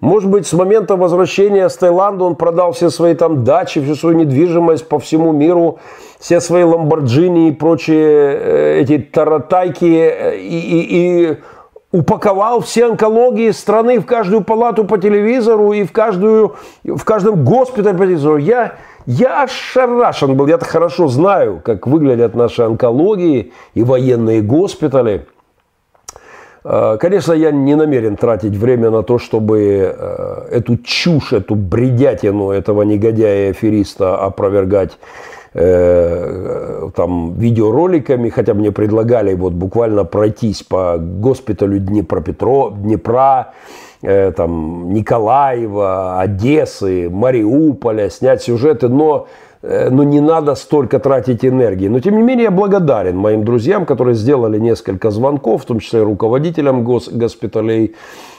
Может 0.00 0.28
быть, 0.28 0.46
с 0.46 0.52
момента 0.52 0.96
возвращения 0.96 1.68
с 1.68 1.76
Таиланда 1.76 2.24
он 2.24 2.36
продал 2.36 2.72
все 2.72 2.90
свои 2.90 3.14
там 3.14 3.44
дачи, 3.44 3.80
всю 3.80 3.94
свою 3.94 4.16
недвижимость 4.18 4.88
по 4.88 4.98
всему 4.98 5.32
миру, 5.32 5.78
все 6.20 6.40
свои 6.40 6.64
ламборджини 6.64 7.48
и 7.48 7.52
прочие 7.52 8.38
э, 8.38 8.80
эти 8.82 8.98
таратайки 8.98 9.84
э, 9.84 10.38
и, 10.38 10.58
и, 10.58 11.30
и 11.30 11.36
упаковал 11.92 12.60
все 12.60 12.86
онкологии 12.86 13.50
страны 13.52 13.98
в 13.98 14.04
каждую 14.04 14.44
палату 14.44 14.84
по 14.84 14.98
телевизору 14.98 15.72
и 15.72 15.84
в, 15.84 15.92
каждую, 15.92 16.56
в 16.84 17.02
каждом 17.04 17.42
госпитале 17.42 17.96
по 17.96 18.04
телевизору. 18.04 18.36
Я, 18.36 18.74
я 19.06 19.44
ошарашен 19.44 20.36
был, 20.36 20.46
я-то 20.46 20.66
хорошо 20.66 21.08
знаю, 21.08 21.62
как 21.64 21.86
выглядят 21.86 22.34
наши 22.34 22.60
онкологии 22.60 23.52
и 23.72 23.82
военные 23.82 24.42
госпитали– 24.42 25.26
конечно, 26.98 27.32
я 27.32 27.52
не 27.52 27.76
намерен 27.76 28.16
тратить 28.16 28.56
время 28.56 28.90
на 28.90 29.02
то, 29.02 29.18
чтобы 29.18 29.94
э, 29.96 30.48
эту 30.50 30.76
чушь, 30.78 31.32
эту 31.32 31.54
бредятину 31.54 32.50
этого 32.50 32.82
негодяя 32.82 33.46
и 33.46 33.50
афериста 33.50 34.16
опровергать 34.18 34.98
э, 35.54 36.88
там 36.96 37.34
видеороликами, 37.38 38.30
хотя 38.30 38.54
мне 38.54 38.72
предлагали 38.72 39.34
вот 39.34 39.52
буквально 39.52 40.04
пройтись 40.04 40.64
по 40.64 40.98
госпиталю 40.98 41.78
Днепропетро, 41.78 42.70
Днепра, 42.76 43.52
там, 44.02 44.92
Николаева, 44.92 46.20
Одессы, 46.20 47.08
Мариуполя, 47.10 48.10
снять 48.10 48.42
сюжеты, 48.42 48.88
но 48.88 49.26
Э, 49.66 49.90
но 49.90 50.04
не 50.04 50.20
надо 50.20 50.54
столько 50.54 50.98
тратить 50.98 51.44
энергии. 51.44 51.88
Но 51.88 52.00
тем 52.00 52.16
не 52.16 52.22
менее 52.22 52.44
я 52.44 52.50
благодарен 52.50 53.16
моим 53.16 53.44
друзьям, 53.44 53.84
которые 53.84 54.14
сделали 54.14 54.58
несколько 54.58 55.10
звонков, 55.10 55.62
в 55.62 55.66
том 55.66 55.80
числе 55.80 56.02
руководителям 56.02 56.84
гос 56.84 57.08
госпиталей, 57.08 57.96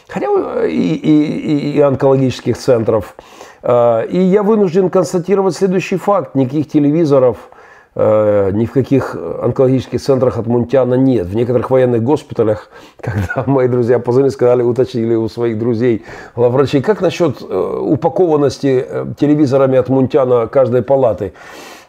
хотя 0.07 0.27
и, 0.65 0.93
и, 0.93 1.77
и 1.77 1.81
онкологических 1.81 2.57
центров. 2.57 3.15
Э, 3.61 4.05
и 4.07 4.19
я 4.19 4.43
вынужден 4.43 4.89
констатировать 4.89 5.55
следующий 5.55 5.97
факт. 5.97 6.35
Никаких 6.35 6.69
телевизоров– 6.69 7.37
Э, 7.49 7.56
ни 7.97 8.65
в 8.65 8.71
каких 8.71 9.15
онкологических 9.15 9.99
центрах 9.99 10.37
от 10.37 10.45
Мунтяна 10.45 10.93
нет. 10.93 11.25
В 11.25 11.35
некоторых 11.35 11.71
военных 11.71 12.03
госпиталях, 12.03 12.69
когда 13.01 13.43
мои 13.47 13.67
друзья 13.67 13.97
позвонили, 13.97 14.29
сказали, 14.31 14.61
уточнили 14.61 15.15
у 15.15 15.27
своих 15.27 15.57
друзей, 15.57 16.05
врачей, 16.35 16.81
как 16.83 17.01
насчет 17.01 17.41
э, 17.41 17.79
упакованности 17.81 18.85
э, 18.87 19.05
телевизорами 19.19 19.79
от 19.79 19.89
Мунтяна 19.89 20.47
каждой 20.47 20.83
палаты? 20.83 21.33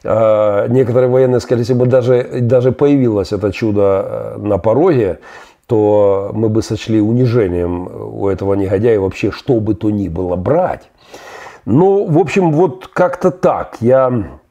Некоторые 0.05 1.09
военные 1.09 1.41
сказали, 1.41 1.63
если 1.63 1.75
бы 1.75 1.87
даже, 1.87 2.23
даже 2.41 2.71
появилось 2.71 3.33
это 3.33 3.53
чудо 3.53 4.37
на 4.39 4.57
пороге, 4.57 5.19
то 5.67 6.31
мы 6.33 6.49
бы 6.49 6.63
сочли 6.63 7.01
унижением 7.01 7.89
у 8.15 8.29
этого 8.29 8.55
негодяя 8.55 9.01
вообще 9.01 9.33
что 9.33 9.59
бы 9.59 9.75
то 9.75 9.91
ни 9.91 10.09
было 10.09 10.37
брать. 10.37 10.89
Ну, 11.67 12.07
в 12.07 12.17
общем, 12.19 12.53
вот 12.53 12.87
как-то 12.87 13.33
так. 13.33 13.77
Я 13.81 14.09
Э, 14.11 14.48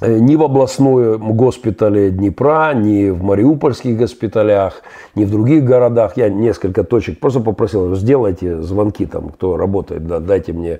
ни 0.00 0.36
в 0.36 0.42
областном 0.42 1.32
госпитале 1.36 2.10
Днепра, 2.10 2.72
ни 2.74 3.10
в 3.10 3.22
мариупольских 3.22 3.98
госпиталях, 3.98 4.82
ни 5.14 5.24
в 5.24 5.30
других 5.30 5.64
городах. 5.64 6.16
Я 6.16 6.28
несколько 6.28 6.84
точек 6.84 7.18
просто 7.18 7.40
попросил, 7.40 7.94
сделайте 7.96 8.62
звонки 8.62 9.06
там, 9.06 9.30
кто 9.30 9.56
работает, 9.56 10.06
да, 10.06 10.20
дайте 10.20 10.52
мне, 10.52 10.78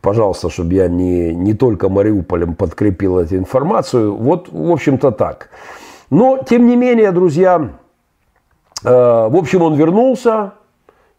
пожалуйста, 0.00 0.50
чтобы 0.50 0.74
я 0.74 0.88
не, 0.88 1.32
не 1.34 1.54
только 1.54 1.88
Мариуполем 1.88 2.54
подкрепил 2.54 3.18
эту 3.18 3.36
информацию. 3.36 4.16
Вот, 4.16 4.48
в 4.50 4.72
общем-то, 4.72 5.12
так. 5.12 5.50
Но, 6.10 6.38
тем 6.38 6.66
не 6.66 6.76
менее, 6.76 7.12
друзья, 7.12 7.70
э, 8.84 8.88
в 8.88 9.36
общем, 9.36 9.62
он 9.62 9.74
вернулся, 9.74 10.54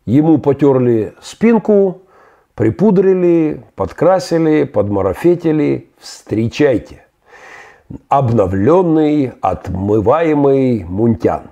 ему 0.06 0.38
потерли 0.38 1.14
спинку, 1.22 2.02
припудрили, 2.56 3.64
подкрасили, 3.76 4.66
подмарафетили. 4.66 5.90
Встречайте 5.98 7.07
обновленный, 8.10 9.34
отмываемый 9.42 10.84
мунтян. 10.84 11.44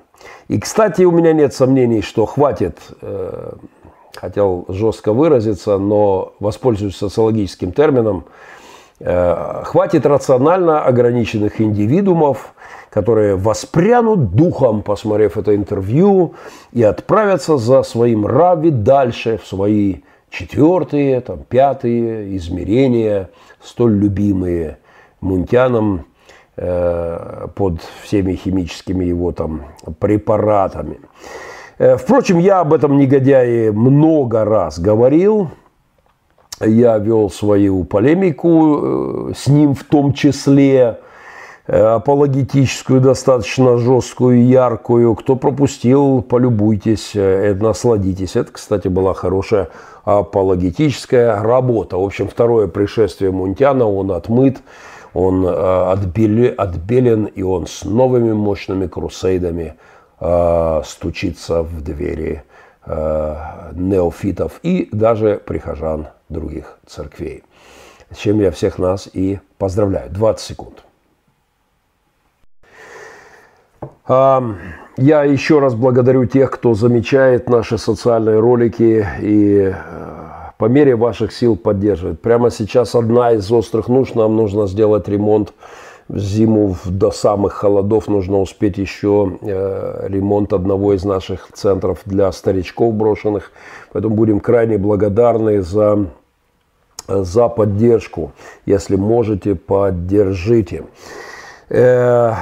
И, 0.48 0.60
кстати, 0.60 1.04
у 1.04 1.12
меня 1.12 1.34
нет 1.34 1.54
сомнений, 1.54 2.02
что 2.02 2.26
хватит, 2.26 2.78
э, 3.02 3.54
хотел 4.16 4.66
жестко 4.70 5.14
выразиться, 5.14 5.78
но 5.78 6.34
воспользуюсь 6.40 6.98
социологическим 6.98 7.72
термином, 7.72 8.26
э, 9.00 9.62
хватит 9.64 10.06
рационально 10.06 10.82
ограниченных 10.84 11.62
индивидуумов, 11.62 12.54
которые 12.90 13.36
воспрянут 13.36 14.36
духом, 14.36 14.82
посмотрев 14.82 15.38
это 15.38 15.56
интервью, 15.56 16.36
и 16.72 16.84
отправятся 16.84 17.58
за 17.58 17.84
своим 17.84 18.26
рави 18.26 18.70
дальше 18.70 19.38
в 19.38 19.48
свои 19.48 19.98
четвертые, 20.30 21.22
там, 21.22 21.40
пятые 21.40 22.36
измерения, 22.38 23.30
столь 23.62 23.98
любимые 23.98 24.78
Мунтяном 25.22 26.06
под 26.56 27.82
всеми 28.04 28.34
химическими 28.34 29.06
его 29.06 29.32
там 29.32 29.64
препаратами. 30.00 31.00
Э, 31.78 31.98
впрочем, 31.98 32.40
я 32.40 32.62
об 32.62 32.74
этом 32.74 32.98
негодяе 32.98 33.72
много 33.72 34.46
раз 34.46 34.80
говорил. 34.80 35.50
Я 36.62 36.98
вел 36.98 37.30
свою 37.30 37.84
полемику 37.84 39.30
э, 39.30 39.34
с 39.36 39.48
ним 39.48 39.76
в 39.76 39.84
том 39.84 40.14
числе. 40.14 41.00
э, 41.68 41.78
апологетическую, 41.78 43.02
достаточно 43.02 43.78
жесткую, 43.78 44.46
яркую. 44.46 45.16
Кто 45.16 45.36
пропустил, 45.36 46.22
полюбуйтесь, 46.22 47.12
э, 47.16 47.56
насладитесь. 47.56 48.36
Это, 48.36 48.54
кстати, 48.54 48.88
была 48.88 49.14
хорошая 49.14 49.70
апологетическая 50.04 51.42
работа. 51.42 51.98
В 51.98 52.04
общем, 52.04 52.28
второе 52.28 52.68
пришествие 52.68 53.32
Мунтяна, 53.32 53.90
он 53.90 54.12
отмыт, 54.12 54.60
он 55.16 55.48
отбелен, 55.48 57.26
и 57.26 57.42
он 57.42 57.66
с 57.66 57.84
новыми 57.84 58.34
мощными 58.34 58.86
крусейдами 58.86 59.76
стучится 60.86 61.64
в 61.64 61.82
двери 61.82 62.44
неофитов 62.86 64.60
и 64.62 64.88
даже 64.92 65.42
прихожан 65.44 66.08
других 66.30 66.78
церквей 66.86 67.44
с 68.16 68.18
чем 68.18 68.40
я 68.40 68.52
всех 68.52 68.80
нас 68.80 69.10
и 69.12 69.40
поздравляю. 69.58 70.10
20 70.12 70.46
секунд. 70.46 70.84
Я 74.08 75.24
еще 75.24 75.60
раз 75.60 75.76
благодарю 75.76 76.26
тех, 76.26 76.52
кто 76.52 76.74
замечает 76.74 77.50
наши 77.50 77.78
социальные 77.78 78.40
ролики 78.40 79.06
и 79.20 79.74
э, 79.76 80.25
по 80.58 80.66
мере 80.66 80.96
ваших 80.96 81.34
сил 81.34 81.56
поддерживает. 81.56 82.22
Прямо 82.22 82.52
сейчас 82.52 82.96
одна 82.96 83.32
из 83.32 83.52
острых 83.52 83.88
нужд. 83.88 84.16
Нам 84.16 84.36
нужно 84.36 84.68
сделать 84.68 85.08
ремонт 85.08 85.54
в 86.08 86.18
зиму 86.20 86.78
до 86.86 87.12
самых 87.12 87.54
холодов. 87.54 88.08
Нужно 88.08 88.40
успеть 88.40 88.78
еще 88.78 89.38
э, 89.42 90.08
ремонт 90.08 90.54
одного 90.54 90.94
из 90.94 91.04
наших 91.04 91.50
центров 91.54 92.00
для 92.06 92.32
старичков 92.32 92.94
брошенных. 92.94 93.52
Поэтому 93.92 94.16
будем 94.16 94.40
крайне 94.40 94.78
благодарны 94.78 95.62
за 95.62 96.08
за 97.08 97.50
поддержку. 97.50 98.32
Если 98.66 98.96
можете, 98.96 99.56
поддержите. 99.56 100.86
Э, 101.70 102.34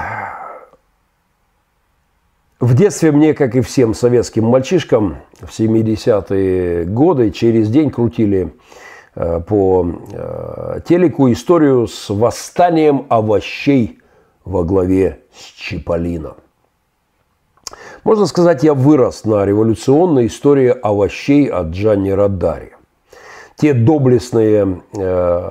в 2.59 2.73
детстве 2.75 3.11
мне, 3.11 3.33
как 3.33 3.55
и 3.55 3.61
всем 3.61 3.93
советским 3.93 4.45
мальчишкам, 4.45 5.17
в 5.41 5.49
70-е 5.49 6.85
годы 6.85 7.31
через 7.31 7.69
день 7.69 7.89
крутили 7.89 8.53
э, 9.15 9.41
по 9.45 9.85
э, 10.11 10.79
телеку 10.87 11.31
историю 11.31 11.87
с 11.87 12.09
восстанием 12.09 13.05
овощей 13.09 13.99
во 14.45 14.63
главе 14.63 15.21
с 15.35 15.43
Чиполлино. 15.59 16.35
Можно 18.03 18.25
сказать, 18.25 18.63
я 18.63 18.73
вырос 18.73 19.25
на 19.25 19.45
революционной 19.45 20.27
истории 20.27 20.69
овощей 20.69 21.47
от 21.47 21.67
Джанни 21.67 22.11
Радари 22.11 22.73
те 23.57 23.73
доблестные 23.73 24.81
э, 24.97 25.41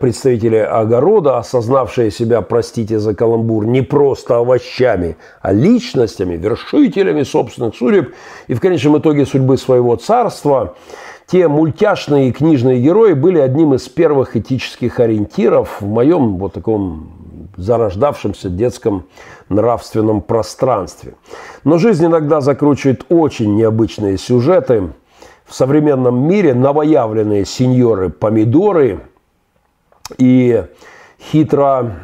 представители 0.00 0.56
огорода, 0.56 1.38
осознавшие 1.38 2.10
себя, 2.10 2.40
простите 2.42 2.98
за 2.98 3.14
каламбур, 3.14 3.66
не 3.66 3.82
просто 3.82 4.38
овощами, 4.38 5.16
а 5.40 5.52
личностями, 5.52 6.36
вершителями 6.36 7.22
собственных 7.22 7.76
судеб 7.76 8.14
и 8.48 8.54
в 8.54 8.60
конечном 8.60 8.98
итоге 8.98 9.26
судьбы 9.26 9.56
своего 9.56 9.96
царства, 9.96 10.74
те 11.26 11.46
мультяшные 11.46 12.30
и 12.30 12.32
книжные 12.32 12.80
герои 12.80 13.12
были 13.12 13.38
одним 13.38 13.74
из 13.74 13.88
первых 13.88 14.36
этических 14.36 14.98
ориентиров 14.98 15.80
в 15.80 15.86
моем 15.86 16.38
вот 16.38 16.54
таком 16.54 17.12
зарождавшемся 17.56 18.48
детском 18.48 19.06
нравственном 19.48 20.22
пространстве. 20.22 21.14
Но 21.62 21.78
жизнь 21.78 22.04
иногда 22.04 22.40
закручивает 22.40 23.04
очень 23.10 23.54
необычные 23.54 24.18
сюжеты– 24.18 24.88
в 25.50 25.54
современном 25.54 26.28
мире 26.28 26.54
новоявленные 26.54 27.44
сеньоры-помидоры 27.44 29.00
и 30.16 30.64
хитро, 31.20 31.96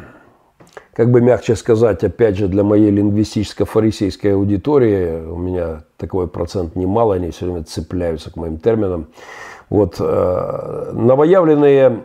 как 0.93 1.11
бы 1.11 1.21
мягче 1.21 1.55
сказать, 1.55 2.03
опять 2.03 2.37
же, 2.37 2.49
для 2.49 2.65
моей 2.65 2.91
лингвистическо-фарисейской 2.91 4.33
аудитории, 4.33 5.25
у 5.25 5.37
меня 5.37 5.83
такой 5.95 6.27
процент 6.27 6.75
немало, 6.75 7.15
они 7.15 7.31
все 7.31 7.45
время 7.45 7.63
цепляются 7.63 8.31
к 8.31 8.35
моим 8.35 8.57
терминам. 8.57 9.07
Вот 9.69 9.95
э, 9.97 10.91
новоявленные 10.93 12.03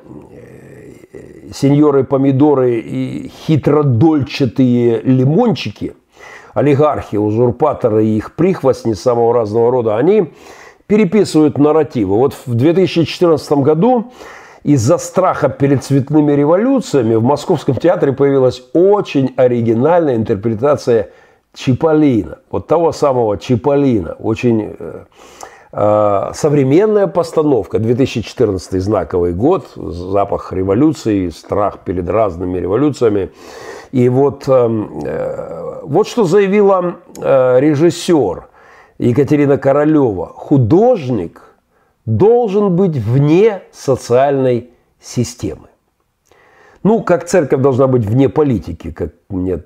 сеньоры-помидоры 1.52 2.76
и 2.76 3.32
хитродольчатые 3.46 5.00
лимончики, 5.02 5.94
олигархи, 6.54 7.16
узурпаторы 7.16 8.06
и 8.06 8.16
их 8.16 8.36
прихвостни 8.36 8.92
самого 8.92 9.34
разного 9.34 9.72
рода, 9.72 9.96
они 9.96 10.32
переписывают 10.92 11.56
нарративы. 11.56 12.18
Вот 12.18 12.36
в 12.44 12.54
2014 12.54 13.52
году 13.52 14.12
из-за 14.62 14.98
страха 14.98 15.48
перед 15.48 15.82
цветными 15.82 16.32
революциями 16.32 17.14
в 17.14 17.22
Московском 17.22 17.76
театре 17.76 18.12
появилась 18.12 18.62
очень 18.74 19.32
оригинальная 19.38 20.16
интерпретация 20.16 21.08
Чиполлина. 21.54 22.40
Вот 22.50 22.66
того 22.66 22.92
самого 22.92 23.38
Чиполлина. 23.38 24.16
Очень 24.18 24.76
э, 24.78 25.04
э, 25.72 26.30
современная 26.34 27.06
постановка. 27.06 27.78
2014 27.78 28.82
знаковый 28.82 29.32
год. 29.32 29.68
Запах 29.74 30.52
революции, 30.52 31.30
страх 31.30 31.78
перед 31.86 32.06
разными 32.10 32.58
революциями. 32.58 33.30
И 33.92 34.10
вот, 34.10 34.46
эм, 34.46 35.00
э, 35.06 35.80
вот 35.84 36.06
что 36.06 36.24
заявила 36.24 36.96
э, 37.16 37.60
режиссер– 37.60 38.48
Екатерина 39.08 39.58
Королева, 39.58 40.26
художник 40.26 41.42
должен 42.06 42.76
быть 42.76 42.96
вне 42.96 43.62
социальной 43.72 44.70
системы. 45.00 45.68
Ну, 46.84 47.02
как 47.02 47.26
церковь 47.26 47.60
должна 47.60 47.88
быть 47.88 48.04
вне 48.04 48.28
политики, 48.28 48.92
как 48.92 49.12
мне 49.28 49.64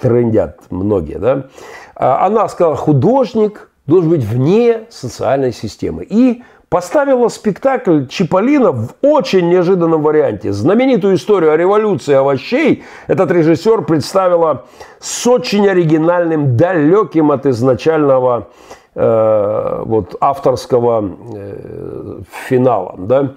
трендят 0.00 0.60
многие, 0.70 1.18
да. 1.18 1.48
А 1.94 2.26
она 2.26 2.48
сказала, 2.48 2.76
художник 2.76 3.70
должен 3.86 4.10
быть 4.10 4.24
вне 4.24 4.86
социальной 4.90 5.52
системы. 5.52 6.06
И 6.08 6.42
поставила 6.70 7.28
спектакль 7.28 8.06
Чиполлино 8.06 8.70
в 8.72 8.94
очень 9.02 9.48
неожиданном 9.48 10.02
варианте. 10.02 10.52
Знаменитую 10.52 11.16
историю 11.16 11.52
о 11.52 11.56
революции 11.56 12.14
овощей 12.14 12.84
этот 13.08 13.30
режиссер 13.32 13.82
представила 13.82 14.66
с 15.00 15.26
очень 15.26 15.68
оригинальным, 15.68 16.56
далеким 16.56 17.32
от 17.32 17.44
изначального 17.46 18.48
э, 18.94 19.82
вот, 19.84 20.14
авторского 20.20 21.10
э, 21.34 22.20
финала. 22.48 22.94
Да? 22.98 23.32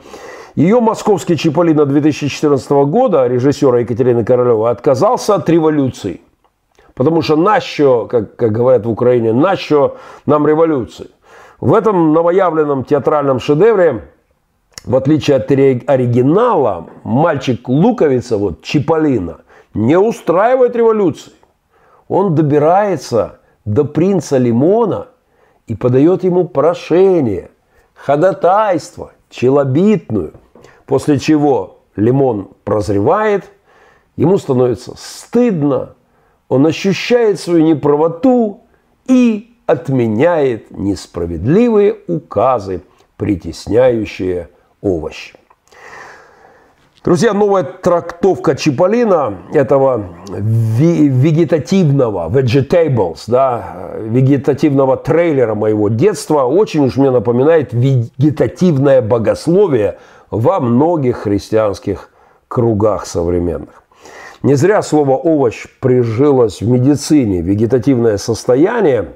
Ее 0.53 0.79
московский 0.79 1.35
Чиполлино 1.35 1.87
2014 1.87 2.69
года, 2.69 3.25
режиссера 3.25 3.79
Екатерины 3.79 4.23
Королевой, 4.23 4.69
отказался 4.69 5.33
от 5.35 5.49
революции. 5.49 6.21
Потому 6.93 7.23
что 7.23 7.35
нащо, 7.35 8.05
как, 8.05 8.35
как 8.35 8.51
говорят 8.51 8.85
в 8.85 8.91
Украине, 8.91 9.33
нащо 9.33 9.97
нам 10.27 10.45
революции? 10.45 11.09
В 11.63 11.73
этом 11.75 12.11
новоявленном 12.11 12.83
театральном 12.83 13.39
шедевре, 13.39 14.09
в 14.83 14.97
отличие 14.97 15.37
от 15.37 15.49
оригинала, 15.49 16.87
мальчик 17.05 17.69
Луковица, 17.69 18.35
вот 18.37 18.63
Чиполлино, 18.63 19.37
не 19.73 19.97
устраивает 19.97 20.75
революции. 20.75 21.31
Он 22.09 22.35
добирается 22.35 23.39
до 23.63 23.85
принца 23.85 24.37
Лимона 24.37 25.07
и 25.65 25.73
подает 25.73 26.25
ему 26.25 26.49
прошение, 26.49 27.49
ходатайство, 27.93 29.13
челобитную, 29.29 30.33
после 30.85 31.17
чего 31.17 31.79
Лимон 31.95 32.49
прозревает, 32.65 33.45
ему 34.17 34.37
становится 34.37 34.95
стыдно, 34.97 35.95
он 36.49 36.67
ощущает 36.67 37.39
свою 37.39 37.63
неправоту 37.63 38.63
и 39.07 39.52
отменяет 39.65 40.71
несправедливые 40.71 41.97
указы, 42.07 42.81
притесняющие 43.17 44.49
овощи. 44.81 45.35
Друзья, 47.03 47.33
новая 47.33 47.63
трактовка 47.63 48.55
Чиполлина, 48.55 49.39
этого 49.51 50.05
вегетативного, 50.29 52.29
vegetables, 52.29 53.23
да, 53.27 53.91
вегетативного 53.99 54.95
трейлера 54.95 55.53
моего 55.53 55.89
детства, 55.89 56.43
очень 56.43 56.85
уж 56.85 56.95
мне 56.95 57.11
напоминает 57.11 57.73
вегетативное 57.73 59.01
богословие 59.01 59.97
во 60.31 60.61
многих 60.61 61.17
христианских 61.17 62.09
кругах 62.47 63.05
современных. 63.05 63.83
Не 64.41 64.55
зря 64.55 64.81
слово 64.81 65.17
овощ 65.17 65.65
прижилось 65.81 66.61
в 66.61 66.69
медицине. 66.69 67.41
Вегетативное 67.41 68.17
состояние 68.17 69.09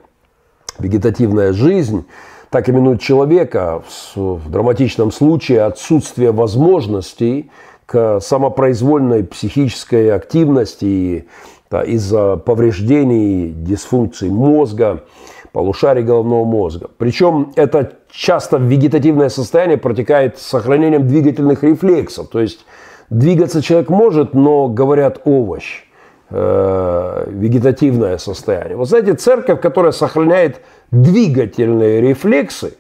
вегетативная 0.80 1.53
жизнь, 1.53 2.05
так 2.49 2.69
именуют 2.69 3.01
человека 3.01 3.84
в 4.15 4.49
драматичном 4.49 5.11
случае 5.11 5.63
отсутствие 5.63 6.32
возможностей 6.32 7.51
к 7.86 8.19
самопроизвольной 8.21 9.23
психической 9.23 10.13
активности 10.13 11.28
да, 11.69 11.84
из-за 11.84 12.38
повреждений, 12.38 13.49
дисфункций 13.49 14.30
мозга, 14.30 15.03
полушарий 15.51 16.03
головного 16.03 16.45
мозга. 16.45 16.89
Причем 16.97 17.51
это 17.55 17.93
часто 18.09 18.57
вегетативное 18.57 19.30
состояние 19.30 19.78
протекает 19.78 20.38
с 20.38 20.43
сохранением 20.43 21.07
двигательных 21.07 21.63
рефлексов, 21.63 22.30
то 22.30 22.39
есть 22.39 22.65
Двигаться 23.09 23.61
человек 23.61 23.89
может, 23.89 24.34
но, 24.34 24.67
говорят, 24.67 25.21
овощ, 25.23 25.86
э, 26.30 27.25
вегетативное 27.30 28.17
состояние. 28.17 28.75
Вот 28.75 28.89
знаете, 28.89 29.13
церковь, 29.13 29.61
которая 29.61 29.91
сохраняет 29.91 30.61
двигательные 30.91 32.01
рефлексы, 32.01 32.78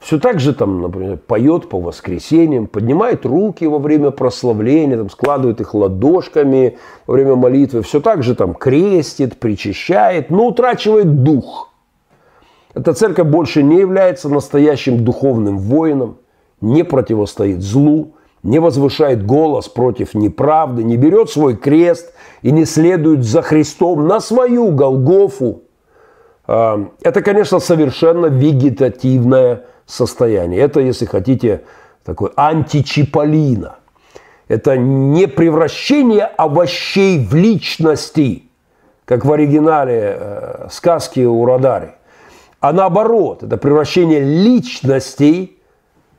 все 0.00 0.18
так 0.18 0.40
же 0.40 0.54
там, 0.54 0.80
например, 0.80 1.18
поет 1.18 1.68
по 1.68 1.78
воскресеньям, 1.78 2.66
поднимает 2.66 3.26
руки 3.26 3.66
во 3.66 3.78
время 3.78 4.10
прославления, 4.10 4.96
там, 4.96 5.10
складывает 5.10 5.60
их 5.60 5.74
ладошками 5.74 6.78
во 7.06 7.14
время 7.14 7.36
молитвы, 7.36 7.82
все 7.82 8.00
так 8.00 8.22
же 8.22 8.34
там 8.34 8.54
крестит, 8.54 9.38
причащает, 9.38 10.30
но 10.30 10.48
утрачивает 10.48 11.22
дух. 11.22 11.70
Эта 12.72 12.94
церковь 12.94 13.26
больше 13.26 13.62
не 13.62 13.78
является 13.78 14.30
настоящим 14.30 15.04
духовным 15.04 15.58
воином, 15.58 16.16
не 16.62 16.82
противостоит 16.82 17.60
злу, 17.60 18.14
не 18.42 18.58
возвышает 18.58 19.24
голос 19.24 19.68
против 19.68 20.14
неправды, 20.14 20.82
не 20.82 20.96
берет 20.96 21.30
свой 21.30 21.56
крест 21.56 22.12
и 22.42 22.50
не 22.50 22.64
следует 22.64 23.24
за 23.24 23.42
Христом 23.42 24.06
на 24.06 24.20
свою 24.20 24.70
Голгофу. 24.70 25.62
А, 26.46 26.88
это, 27.02 27.22
конечно, 27.22 27.58
совершенно 27.58 28.26
вегетативное 28.26 29.66
состояние. 29.86 30.60
Это, 30.60 30.80
если 30.80 31.04
хотите, 31.04 31.62
такой 32.04 32.30
античиполлино. 32.36 33.76
Это 34.48 34.76
не 34.76 35.28
превращение 35.28 36.24
овощей 36.24 37.24
в 37.24 37.34
личности, 37.34 38.44
как 39.04 39.24
в 39.24 39.32
оригинале 39.32 40.16
э, 40.18 40.68
сказки 40.70 41.20
у 41.20 41.44
Радари, 41.44 41.92
а 42.60 42.72
наоборот, 42.72 43.42
это 43.42 43.56
превращение 43.56 44.20
личностей 44.20 45.58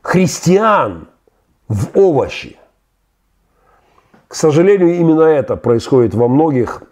христиан 0.02 1.11
в 1.72 1.98
овощи. 1.98 2.58
К 4.28 4.36
сожалению, 4.36 4.96
именно 4.96 5.24
это 5.24 5.56
происходит 5.56 6.14
во 6.14 6.28
многих, 6.28 6.84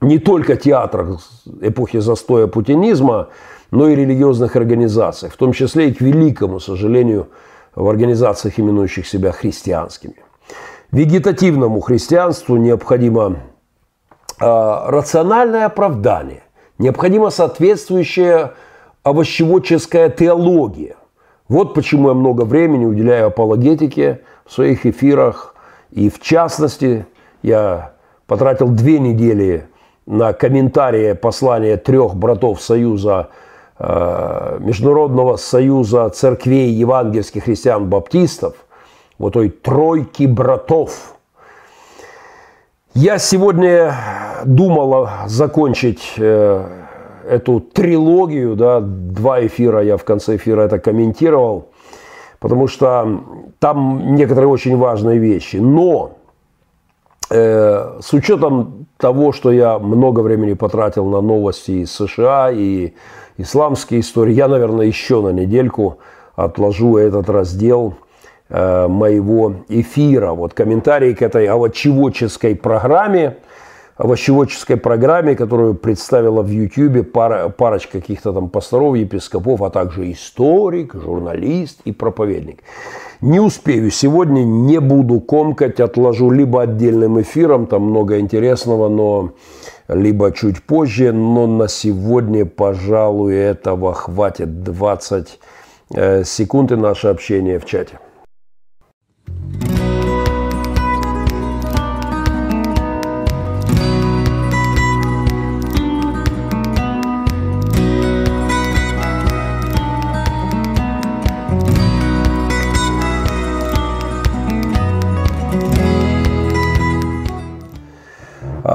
не 0.00 0.18
только 0.18 0.56
театрах 0.56 1.20
эпохи 1.60 1.98
застоя 1.98 2.46
путинизма, 2.46 3.28
но 3.70 3.88
и 3.88 3.96
религиозных 3.96 4.54
организациях, 4.54 5.32
в 5.32 5.36
том 5.36 5.52
числе 5.52 5.88
и 5.88 5.94
к 5.94 6.00
великому 6.00 6.60
сожалению 6.60 7.28
в 7.74 7.88
организациях, 7.88 8.60
именующих 8.60 9.06
себя 9.06 9.32
христианскими. 9.32 10.14
Вегетативному 10.92 11.80
христианству 11.80 12.56
необходимо 12.56 13.36
э, 14.40 14.44
рациональное 14.86 15.66
оправдание, 15.66 16.44
необходима 16.78 17.30
соответствующая 17.30 18.52
овощеводческая 19.02 20.10
теология. 20.10 20.94
Вот 21.48 21.74
почему 21.74 22.08
я 22.08 22.14
много 22.14 22.42
времени 22.42 22.84
уделяю 22.84 23.28
апологетике 23.28 24.22
в 24.44 24.52
своих 24.52 24.86
эфирах. 24.86 25.54
И 25.90 26.10
в 26.10 26.20
частности, 26.20 27.06
я 27.42 27.92
потратил 28.26 28.68
две 28.68 28.98
недели 28.98 29.66
на 30.06 30.32
комментарии 30.32 31.12
послания 31.12 31.76
трех 31.76 32.16
братов 32.16 32.60
Союза 32.60 33.30
Э, 33.78 34.56
Международного 34.58 35.36
союза 35.36 36.08
церквей 36.08 36.70
евангельских 36.70 37.44
христиан-баптистов, 37.44 38.54
вот 39.18 39.34
той 39.34 39.50
тройки 39.50 40.24
братов. 40.24 41.14
Я 42.94 43.18
сегодня 43.18 43.94
думал 44.46 45.08
закончить 45.26 46.14
э, 46.16 46.85
эту 47.28 47.60
трилогию, 47.60 48.56
да, 48.56 48.80
два 48.80 49.44
эфира 49.46 49.82
я 49.82 49.96
в 49.96 50.04
конце 50.04 50.36
эфира 50.36 50.62
это 50.62 50.78
комментировал, 50.78 51.68
потому 52.38 52.68
что 52.68 53.20
там 53.58 54.14
некоторые 54.14 54.48
очень 54.48 54.76
важные 54.76 55.18
вещи. 55.18 55.56
Но 55.56 56.18
э, 57.30 57.98
с 58.00 58.12
учетом 58.12 58.86
того, 58.98 59.32
что 59.32 59.52
я 59.52 59.78
много 59.78 60.20
времени 60.20 60.54
потратил 60.54 61.06
на 61.06 61.20
новости 61.20 61.82
из 61.82 61.92
США 61.92 62.50
и 62.50 62.94
исламские 63.36 64.00
истории. 64.00 64.32
Я, 64.32 64.48
наверное, 64.48 64.86
еще 64.86 65.20
на 65.20 65.30
недельку 65.30 65.98
отложу 66.34 66.96
этот 66.96 67.28
раздел 67.28 67.94
э, 68.48 68.86
моего 68.88 69.54
эфира. 69.68 70.32
Вот 70.32 70.54
комментарии 70.54 71.14
к 71.14 71.22
этой 71.22 71.46
овощеводческой 71.46 72.56
программе, 72.56 73.36
овощеводческой 73.96 74.76
программе, 74.76 75.34
которую 75.34 75.74
представила 75.74 76.42
в 76.42 76.48
YouTube 76.48 77.10
пара, 77.10 77.48
парочка 77.48 78.00
каких-то 78.00 78.32
там 78.32 78.48
пасторов, 78.48 78.96
епископов, 78.96 79.62
а 79.62 79.70
также 79.70 80.12
историк, 80.12 80.94
журналист 80.94 81.80
и 81.84 81.92
проповедник. 81.92 82.60
Не 83.22 83.40
успею 83.40 83.90
сегодня, 83.90 84.44
не 84.44 84.78
буду 84.78 85.20
комкать, 85.20 85.80
отложу 85.80 86.30
либо 86.30 86.62
отдельным 86.62 87.20
эфиром, 87.20 87.66
там 87.66 87.82
много 87.82 88.20
интересного, 88.20 88.88
но 88.88 89.32
либо 89.88 90.32
чуть 90.32 90.62
позже, 90.62 91.12
но 91.12 91.46
на 91.46 91.68
сегодня, 91.68 92.44
пожалуй, 92.44 93.34
этого 93.34 93.94
хватит 93.94 94.62
20 94.62 95.38
э, 95.94 96.24
секунд 96.24 96.72
и 96.72 96.76
наше 96.76 97.08
общение 97.08 97.58
в 97.58 97.64
чате. 97.64 97.98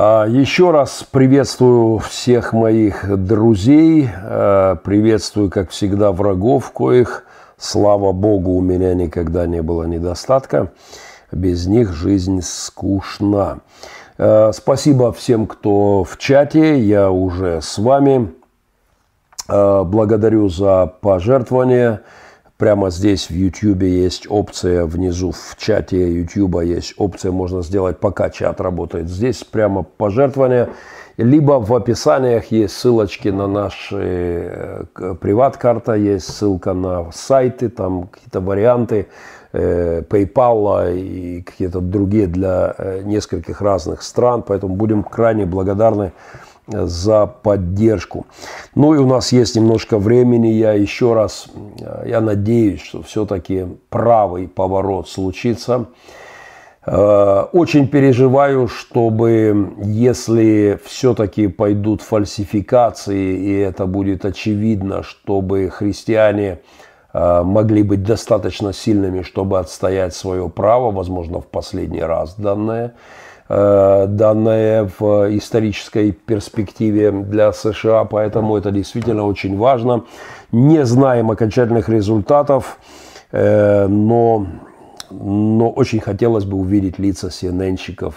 Еще 0.02 0.72
раз 0.72 1.06
приветствую 1.12 2.00
всех 2.00 2.54
моих 2.54 3.06
друзей, 3.24 4.10
а, 4.12 4.76
приветствую, 4.78 5.52
как 5.52 5.70
всегда, 5.70 6.12
врагов, 6.12 6.72
коих, 6.72 7.24
слава 7.60 8.12
Богу, 8.12 8.54
у 8.54 8.62
меня 8.62 8.96
никогда 8.96 9.46
не 9.46 9.62
было 9.62 9.84
недостатка. 9.84 10.72
Без 11.32 11.68
них 11.68 11.94
жизнь 11.94 12.42
скучна. 12.42 13.60
А, 14.18 14.50
спасибо 14.54 15.14
всем, 15.14 15.46
кто 15.46 16.04
в 16.04 16.18
чате, 16.18 16.80
я 16.80 17.12
уже 17.12 17.62
с 17.62 17.78
вами. 17.78 18.34
Благодарю 19.48 20.50
за 20.50 20.92
пожертвования. 21.02 22.02
Прямо 22.62 22.92
здесь 22.92 23.32
в 23.32 23.34
YouTube 23.34 23.82
есть 23.82 24.28
опция, 24.30 24.86
внизу 24.86 25.32
в 25.32 25.56
чате 25.58 26.14
YouTube 26.14 26.62
есть 26.62 26.94
опция, 26.98 27.32
можно 27.32 27.64
сделать, 27.64 27.98
пока 27.98 28.30
чат 28.30 28.62
работает. 28.62 29.10
Здесь 29.10 29.44
прямо 29.44 29.82
пожертвования. 29.82 30.70
Либо 31.18 31.54
в 31.54 31.74
описаниях 31.74 32.52
есть 32.52 32.78
ссылочки 32.78 33.30
на 33.30 33.48
наши 33.48 33.98
э, 33.98 34.84
приват-карта, 35.20 35.96
есть 35.96 36.28
ссылка 36.28 36.74
на 36.74 37.12
сайты, 37.12 37.68
там 37.68 38.10
какие-то 38.10 38.42
варианты 38.42 39.08
э, 39.54 40.04
PayPal 40.08 40.96
и 40.96 41.42
какие-то 41.42 41.80
другие 41.80 42.28
для 42.28 42.76
э, 42.78 43.02
нескольких 43.04 43.62
разных 43.62 44.04
стран. 44.04 44.44
Поэтому 44.48 44.76
будем 44.76 45.02
крайне 45.02 45.48
благодарны 45.48 46.12
за 46.72 47.28
поддержку. 47.28 48.26
Ну 48.76 48.94
и 48.94 48.98
у 48.98 49.06
нас 49.06 49.32
есть 49.32 49.56
немножко 49.56 49.98
времени. 49.98 50.48
Я 50.48 50.74
еще 50.74 51.14
раз, 51.14 51.48
я 52.06 52.22
надеюсь, 52.22 52.82
что 52.82 53.02
все-таки 53.04 53.66
правый 53.90 54.48
поворот 54.48 55.10
случится. 55.10 55.88
Э, 56.86 57.46
очень 57.54 57.88
переживаю, 57.88 58.68
чтобы 58.68 59.76
если 59.84 60.80
все-таки 60.84 61.48
пойдут 61.48 62.02
фальсификации, 62.02 63.38
и 63.38 63.54
это 63.60 63.86
будет 63.86 64.26
очевидно, 64.26 65.04
чтобы 65.04 65.70
христиане 65.70 66.60
э, 67.14 67.44
могли 67.44 67.84
быть 67.84 68.04
достаточно 68.04 68.74
сильными, 68.74 69.22
чтобы 69.22 69.60
отстоять 69.60 70.16
свое 70.16 70.50
право, 70.50 70.92
возможно, 70.92 71.40
в 71.40 71.48
последний 71.48 72.02
раз 72.02 72.34
данное, 72.36 72.88
Э, 72.88 73.21
данное 74.08 74.90
в 74.98 75.36
исторической 75.36 76.12
перспективе 76.14 77.12
для 77.12 77.52
США, 77.52 78.06
поэтому 78.06 78.56
это 78.56 78.72
действительно 78.72 79.26
очень 79.26 79.58
важно. 79.58 80.06
Не 80.52 80.86
знаем 80.86 81.32
окончательных 81.32 81.90
результатов, 81.90 82.78
э, 83.32 83.88
но, 83.88 84.48
но 85.10 85.70
очень 85.70 86.00
хотелось 86.00 86.46
бы 86.46 86.58
увидеть 86.58 87.00
лица 87.00 87.28
cnn 87.28 88.14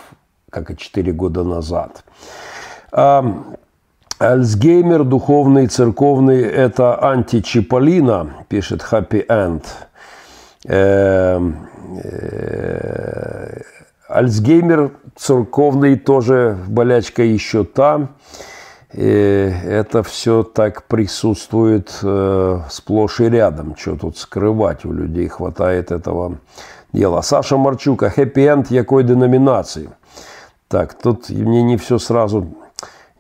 как 0.50 0.70
и 0.70 0.76
4 0.76 1.12
года 1.12 1.42
назад. 1.42 2.04
Альцгеймер, 4.20 5.02
духовный, 5.02 5.66
церковный, 5.66 6.42
это 6.42 6.96
античиполлино, 7.10 8.46
пишет 8.48 8.86
Happy 8.88 9.26
End. 9.26 9.64
Альцгеймер 14.08 14.92
церковный 15.16 15.96
тоже 15.96 16.58
болячка 16.68 17.22
еще 17.22 17.64
там. 17.64 18.10
И 18.92 19.52
это 19.64 20.02
все 20.02 20.44
так 20.44 20.84
присутствует 20.84 21.98
э, 22.02 22.60
сплошь 22.70 23.20
и 23.20 23.28
рядом. 23.28 23.74
Что 23.76 23.96
тут 23.96 24.18
скрывать? 24.18 24.84
У 24.84 24.92
людей 24.92 25.26
хватает 25.28 25.90
этого 25.90 26.38
дела. 26.92 27.22
Саша 27.22 27.56
Марчук, 27.56 28.04
а 28.04 28.10
хэппи-энд 28.10 28.70
якой 28.70 29.02
деноминации? 29.02 29.90
Так, 30.68 30.94
тут 30.94 31.28
мне 31.30 31.62
не 31.62 31.76
все 31.76 31.98
сразу 31.98 32.54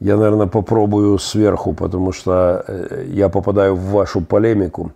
я, 0.00 0.16
наверное, 0.16 0.46
попробую 0.46 1.18
сверху, 1.18 1.72
потому 1.72 2.12
что 2.12 2.64
э, 2.66 3.06
я 3.08 3.28
попадаю 3.28 3.74
в 3.74 3.90
вашу 3.90 4.20
полемику. 4.20 4.92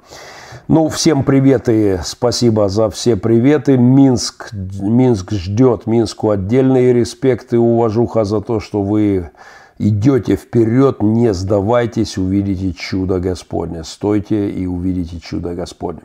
Ну, 0.67 0.87
всем 0.87 1.23
привет 1.23 1.69
и 1.69 1.99
спасибо 2.03 2.69
за 2.69 2.89
все 2.89 3.15
приветы. 3.15 3.77
Минск, 3.77 4.49
Минск 4.53 5.31
ждет, 5.31 5.87
Минску 5.87 6.29
отдельные 6.29 6.93
респекты 6.93 7.55
и 7.55 7.59
уважуха 7.59 8.23
за 8.23 8.41
то, 8.41 8.59
что 8.59 8.81
вы 8.81 9.31
идете 9.77 10.35
вперед, 10.35 11.01
не 11.01 11.33
сдавайтесь, 11.33 12.17
увидите 12.17 12.73
чудо 12.73 13.19
Господне. 13.19 13.83
Стойте 13.83 14.49
и 14.49 14.65
увидите 14.65 15.19
чудо 15.19 15.55
Господне. 15.55 16.01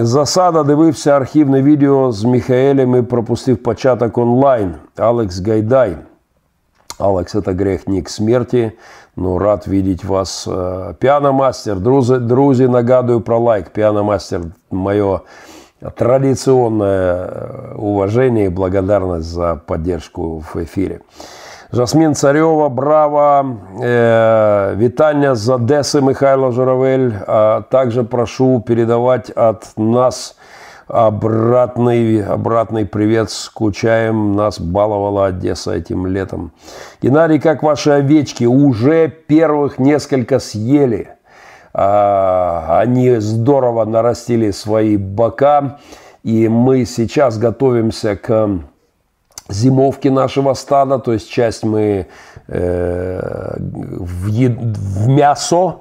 Засада 0.00 0.62
дивився 0.62 1.10
архівне 1.10 1.62
відео 1.62 2.12
з 2.12 2.24
Михаелем 2.24 2.96
і 2.96 3.02
пропустив 3.02 3.56
початок 3.56 4.18
онлайн. 4.18 4.74
Алекс 4.96 5.40
Гайдай – 5.40 6.06
Алекс, 6.98 7.34
это 7.34 7.52
грех 7.52 7.86
не 7.86 8.02
к 8.02 8.08
смерти, 8.08 8.76
но 9.17 9.39
рад 9.39 9.67
видеть 9.67 10.05
вас. 10.05 10.47
Э, 10.47 10.93
Пианомастер, 10.99 11.79
друзі, 11.79 12.17
друзі, 12.17 12.67
нагадую 12.67 13.21
про 13.21 13.39
лайк. 13.39 13.69
Пианомастер, 13.69 14.41
мое 14.71 15.19
традиционное 15.95 17.15
э, 17.15 17.75
уважение 17.75 18.45
и 18.45 18.49
благодарность 18.49 19.27
за 19.27 19.55
поддержку 19.65 20.43
в 20.53 20.55
эфире. 20.63 21.01
Жасмин 21.71 22.15
Царева, 22.15 22.69
браво, 22.69 23.57
э, 23.81 24.75
витания 24.75 25.35
з 25.35 25.49
Одессы 25.49 26.01
Михайло 26.01 26.51
Журавель. 26.51 27.13
А 27.27 27.61
также 27.61 28.03
прошу 28.03 28.61
передавать 28.61 29.31
от 29.31 29.63
нас 29.77 30.36
Обратный, 30.87 32.23
обратный 32.23 32.85
привет, 32.85 33.29
скучаем. 33.29 34.37
Нас 34.37 34.57
баловала 34.57 35.25
Одесса 35.25 35.73
этим 35.73 36.07
летом. 36.07 36.53
Геннадий, 37.01 37.41
как 37.41 37.61
ваши 37.61 37.91
овечки? 37.91 38.45
Уже 38.45 39.09
первых 39.09 39.79
несколько 39.79 40.39
съели. 40.39 41.09
А, 41.73 42.79
они 42.79 43.17
здорово 43.17 43.83
нарастили 43.83 44.51
свои 44.51 44.95
бока. 44.95 45.79
И 46.23 46.47
мы 46.47 46.85
сейчас 46.85 47.37
готовимся 47.37 48.15
к 48.15 48.49
зимовке 49.49 50.09
нашего 50.09 50.53
стада. 50.53 50.99
То 50.99 51.11
есть 51.11 51.29
часть 51.29 51.65
мы 51.65 52.07
э, 52.47 53.55
в, 53.57 54.29
в 54.29 55.07
мясо, 55.09 55.79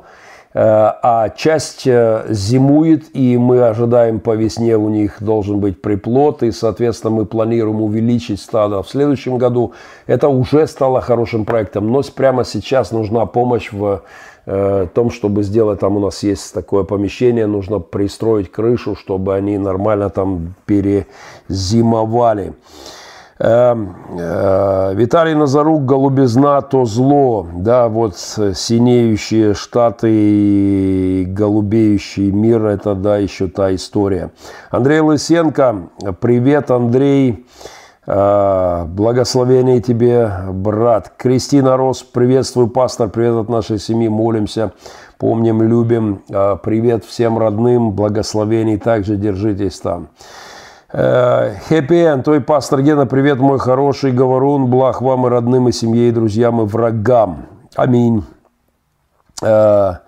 а 0.58 1.28
часть 1.36 1.86
э, 1.86 2.24
зимует, 2.30 3.14
и 3.14 3.36
мы 3.36 3.60
ожидаем 3.68 4.20
по 4.20 4.34
весне 4.34 4.74
у 4.78 4.88
них 4.88 5.22
должен 5.22 5.60
быть 5.60 5.82
приплод, 5.82 6.42
и, 6.42 6.50
соответственно, 6.50 7.10
мы 7.10 7.26
планируем 7.26 7.82
увеличить 7.82 8.40
стадо 8.40 8.82
в 8.82 8.88
следующем 8.88 9.36
году. 9.36 9.74
Это 10.06 10.28
уже 10.28 10.66
стало 10.66 11.02
хорошим 11.02 11.44
проектом, 11.44 11.92
но 11.92 12.00
прямо 12.02 12.42
сейчас 12.46 12.90
нужна 12.90 13.26
помощь 13.26 13.70
в 13.70 14.00
э, 14.46 14.86
том, 14.94 15.10
чтобы 15.10 15.42
сделать, 15.42 15.80
там 15.80 15.98
у 15.98 16.00
нас 16.00 16.22
есть 16.22 16.54
такое 16.54 16.84
помещение, 16.84 17.46
нужно 17.46 17.78
пристроить 17.78 18.50
крышу, 18.50 18.96
чтобы 18.96 19.34
они 19.34 19.58
нормально 19.58 20.08
там 20.08 20.54
перезимовали. 20.64 22.54
Эм, 23.38 23.94
э, 24.18 24.94
Виталий 24.94 25.34
Назарук, 25.34 25.84
голубизна, 25.84 26.62
то 26.62 26.86
зло. 26.86 27.46
Да, 27.52 27.88
вот 27.88 28.16
синеющие 28.16 29.52
штаты 29.52 30.08
и 30.10 31.24
голубеющий 31.28 32.30
мир, 32.30 32.64
это, 32.64 32.94
да, 32.94 33.18
еще 33.18 33.48
та 33.48 33.74
история. 33.74 34.30
Андрей 34.70 35.00
Лысенко, 35.00 35.88
привет, 36.18 36.70
Андрей. 36.70 37.46
Э, 38.06 38.84
благословение 38.86 39.82
тебе, 39.82 40.30
брат. 40.52 41.12
Кристина 41.18 41.76
Рос, 41.76 42.02
приветствую, 42.02 42.68
пастор, 42.68 43.10
привет 43.10 43.34
от 43.34 43.48
нашей 43.50 43.78
семьи, 43.78 44.08
молимся, 44.08 44.72
помним, 45.18 45.60
любим. 45.60 46.22
Э, 46.30 46.56
привет 46.62 47.04
всем 47.04 47.36
родным, 47.36 47.90
благословений, 47.90 48.78
также 48.78 49.16
держитесь 49.16 49.78
там. 49.78 50.08
Хэппи 50.88 52.22
той 52.24 52.40
пастор 52.40 52.80
Гена, 52.80 53.06
привет, 53.06 53.40
мой 53.40 53.58
хороший 53.58 54.12
говорун, 54.12 54.66
благ 54.66 55.02
вам 55.02 55.26
и 55.26 55.30
родным, 55.30 55.68
и 55.68 55.72
семье, 55.72 56.08
и 56.08 56.12
друзьям, 56.12 56.60
и 56.60 56.64
врагам. 56.64 57.46
Аминь. 57.74 58.22
А, 59.42 60.02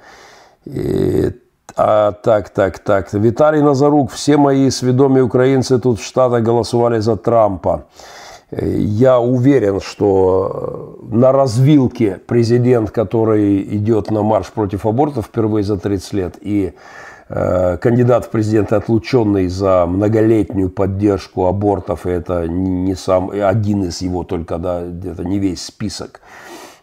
а, 1.76 2.12
так, 2.12 2.50
так, 2.50 2.78
так. 2.78 3.12
Виталий 3.12 3.60
Назарук, 3.60 4.12
все 4.12 4.36
мои 4.36 4.70
сведомые 4.70 5.24
украинцы 5.24 5.80
тут 5.80 5.98
в 5.98 6.04
Штатах 6.04 6.44
голосовали 6.44 7.00
за 7.00 7.16
Трампа. 7.16 7.86
Я 8.52 9.18
уверен, 9.18 9.80
что 9.80 10.96
на 11.02 11.32
развилке 11.32 12.20
президент, 12.24 12.92
который 12.92 13.62
идет 13.76 14.12
на 14.12 14.22
марш 14.22 14.46
против 14.46 14.86
абортов 14.86 15.26
впервые 15.26 15.64
за 15.64 15.76
30 15.76 16.12
лет, 16.12 16.34
и 16.40 16.72
Э, 16.72 16.72
кандидат 17.28 18.24
в 18.24 18.30
президенты, 18.30 18.74
отлученный 18.74 19.48
за 19.48 19.84
многолетнюю 19.86 20.70
поддержку 20.70 21.46
абортов, 21.46 22.06
и 22.06 22.10
это 22.10 22.48
не 22.48 22.94
сам, 22.94 23.30
один 23.30 23.84
из 23.84 24.00
его 24.00 24.24
только, 24.24 24.56
да, 24.58 24.80
это 24.80 25.24
не 25.24 25.38
весь 25.38 25.62
список 25.62 26.20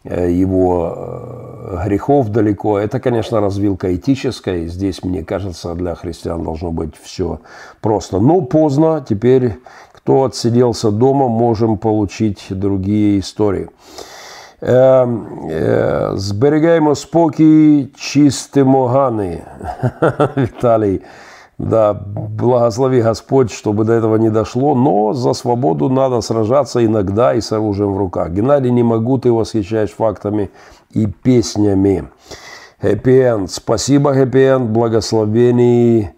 э, 0.04 0.32
его 0.32 0.94
э, 0.96 1.86
грехов 1.86 2.30
далеко. 2.30 2.78
Это, 2.78 3.00
конечно, 3.00 3.42
развилка 3.42 3.96
этическая. 3.96 4.68
Здесь, 4.68 5.04
мне 5.04 5.24
кажется, 5.24 5.74
для 5.74 5.96
христиан 5.96 6.44
должно 6.44 6.72
быть 6.72 6.94
все 7.02 7.40
просто. 7.82 8.20
Но 8.20 8.42
поздно. 8.42 9.04
Теперь, 9.08 9.58
кто 9.94 10.26
отсиделся 10.26 10.92
дома, 10.92 11.28
можем 11.28 11.78
получить 11.78 12.46
другие 12.50 13.20
истории. 13.20 13.70
Е, 14.65 14.75
е, 14.75 16.11
зберігаємо 16.15 16.95
спокій, 16.95 17.89
чистимо 17.97 18.87
гани. 18.87 19.43
Виталий, 20.37 21.01
да, 21.59 21.93
благослови 22.15 23.03
Господь, 23.03 23.51
чтобы 23.51 23.85
до 23.85 23.93
этого 23.93 24.17
не 24.17 24.31
дошло, 24.31 24.75
но 24.75 25.15
за 25.15 25.35
свободу 25.35 25.89
надо 25.89 26.21
сражаться 26.21 26.85
иногда 26.85 27.35
и 27.35 27.41
с 27.41 27.53
оружием 27.53 27.95
в 27.95 27.99
руках. 27.99 28.31
Геннадий, 28.31 28.71
не 28.71 28.83
могу, 28.83 29.19
ты 29.19 29.33
восхищаешь 29.33 29.93
фактами 29.93 30.51
и 30.91 31.07
песнями. 31.07 32.09
Хэппи 32.83 33.47
Спасибо, 33.47 34.13
хэппи 34.13 34.59
благословений. 34.59 36.11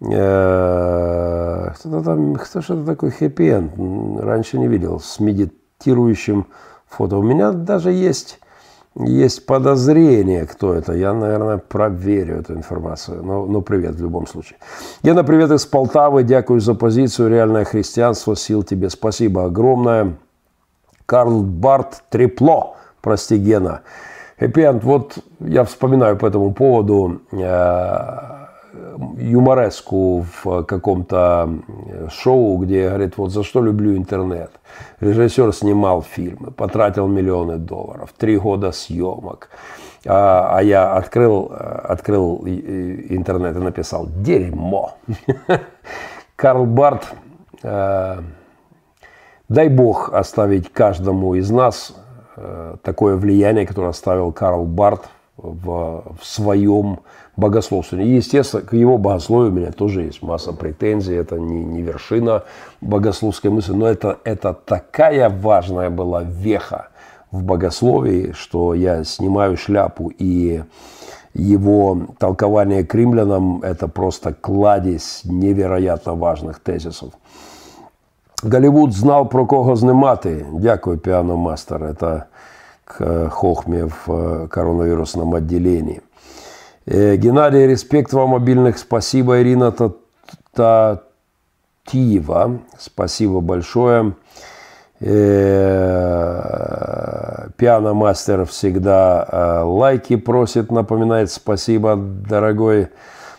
Э, 0.00 1.70
кто-то 1.74 2.04
там, 2.04 2.36
кто 2.36 2.60
же 2.60 2.74
это 2.74 2.84
такой 2.86 3.10
хэппи 3.10 3.70
Раньше 4.22 4.58
не 4.58 4.68
видел. 4.68 5.00
С 5.00 5.20
медитирующим 5.20 6.46
фото. 6.87 7.17
У 7.17 7.23
меня 7.23 7.51
даже 7.51 7.91
есть, 7.91 8.39
есть 8.95 9.45
подозрение, 9.45 10.45
кто 10.45 10.73
это. 10.73 10.93
Я, 10.93 11.13
наверное, 11.13 11.57
проверю 11.57 12.39
эту 12.39 12.53
информацию. 12.53 13.23
Но, 13.23 13.45
но 13.45 13.61
привет 13.61 13.95
в 13.95 14.01
любом 14.01 14.27
случае. 14.27 14.57
Гена, 15.03 15.23
привет 15.23 15.51
из 15.51 15.65
Полтавы. 15.65 16.23
Дякую 16.23 16.61
за 16.61 16.75
позицию. 16.75 17.29
Реальное 17.29 17.65
христианство. 17.65 18.35
Сил 18.35 18.63
тебе 18.63 18.89
спасибо 18.89 19.45
огромное. 19.45 20.15
Карл 21.05 21.43
Барт 21.43 22.03
Трепло. 22.09 22.75
Прости, 23.01 23.37
Гена. 23.37 23.81
Хэппи 24.39 24.79
Вот 24.81 25.17
я 25.39 25.63
вспоминаю 25.63 26.17
по 26.17 26.25
этому 26.25 26.53
поводу 26.53 27.21
э, 27.31 28.44
юмореску 29.17 30.25
в 30.43 30.63
каком-то 30.63 31.49
шоу, 32.09 32.57
где 32.57 32.89
говорит, 32.89 33.17
вот 33.17 33.31
за 33.31 33.43
что 33.43 33.61
люблю 33.61 33.95
интернет. 33.95 34.51
Режиссер 34.99 35.53
снимал 35.53 36.01
фильмы, 36.01 36.51
потратил 36.51 37.07
миллионы 37.07 37.57
долларов, 37.57 38.13
три 38.17 38.37
года 38.37 38.71
съемок. 38.71 39.49
А, 40.07 40.57
а 40.57 40.63
я 40.63 40.93
открыл, 40.93 41.51
открыл 41.51 42.43
интернет 42.45 43.55
и 43.55 43.59
написал 43.59 44.07
«Дерьмо». 44.07 44.93
Карл 46.35 46.65
Барт, 46.65 47.13
э, 47.63 48.21
дай 49.47 49.69
бог 49.69 50.13
оставить 50.13 50.71
каждому 50.71 51.35
из 51.35 51.49
нас 51.49 51.95
э, 52.35 52.75
такое 52.83 53.15
влияние, 53.15 53.65
которое 53.65 53.89
оставил 53.89 54.33
Карл 54.33 54.65
Барт 54.65 55.09
в, 55.37 56.17
в 56.19 56.25
своем 56.25 56.99
богословстве. 57.37 58.05
И, 58.05 58.15
естественно, 58.15 58.63
к 58.63 58.73
его 58.73 58.97
богословию 58.97 59.51
у 59.51 59.55
меня 59.55 59.71
тоже 59.71 60.03
есть 60.03 60.21
масса 60.21 60.53
претензий. 60.53 61.15
Это 61.15 61.37
не, 61.37 61.63
не 61.63 61.81
вершина 61.81 62.43
богословской 62.81 63.51
мысли, 63.51 63.73
но 63.73 63.87
это, 63.87 64.19
это 64.23 64.53
такая 64.53 65.29
важная 65.29 65.89
была 65.89 66.23
веха 66.23 66.89
в 67.31 67.43
богословии, 67.43 68.31
что 68.31 68.73
я 68.73 69.03
снимаю 69.03 69.57
шляпу 69.57 70.11
и 70.17 70.63
его 71.33 71.97
толкование 72.17 72.85
к 72.85 72.95
римлянам– 72.95 73.61
это 73.63 73.87
просто 73.89 74.33
кладезь 74.33 75.21
невероятно 75.25 76.15
важных 76.15 76.59
тезисов. 76.59 77.09
Голливуд 78.43 78.93
знал, 78.93 79.29
про 79.29 79.45
кого 79.45 79.75
знімати. 79.75 80.45
Дякую, 80.53 80.97
пианомастер. 80.97 81.83
Это 81.83 82.25
к 82.85 83.29
хохме 83.29 83.89
в 84.05 84.47
коронавирусном 84.47 85.33
отделении. 85.35 86.01
Геннадий, 86.87 87.65
респект 87.65 88.13
вам, 88.13 88.29
мобильных. 88.29 88.77
Спасибо, 88.77 89.41
Ирина 89.41 89.71
та, 89.71 89.91
та, 90.53 90.99
Тива. 91.85 92.59
Спасибо 92.77 93.41
большое. 93.41 94.13
Э, 95.01 96.37
Пианомастер 97.57 98.45
всегда 98.45 99.27
э, 99.31 99.61
лайки 99.63 100.15
просит, 100.15 100.71
напоминает. 100.71 101.31
Спасибо, 101.31 101.95
дорогой. 101.95 102.89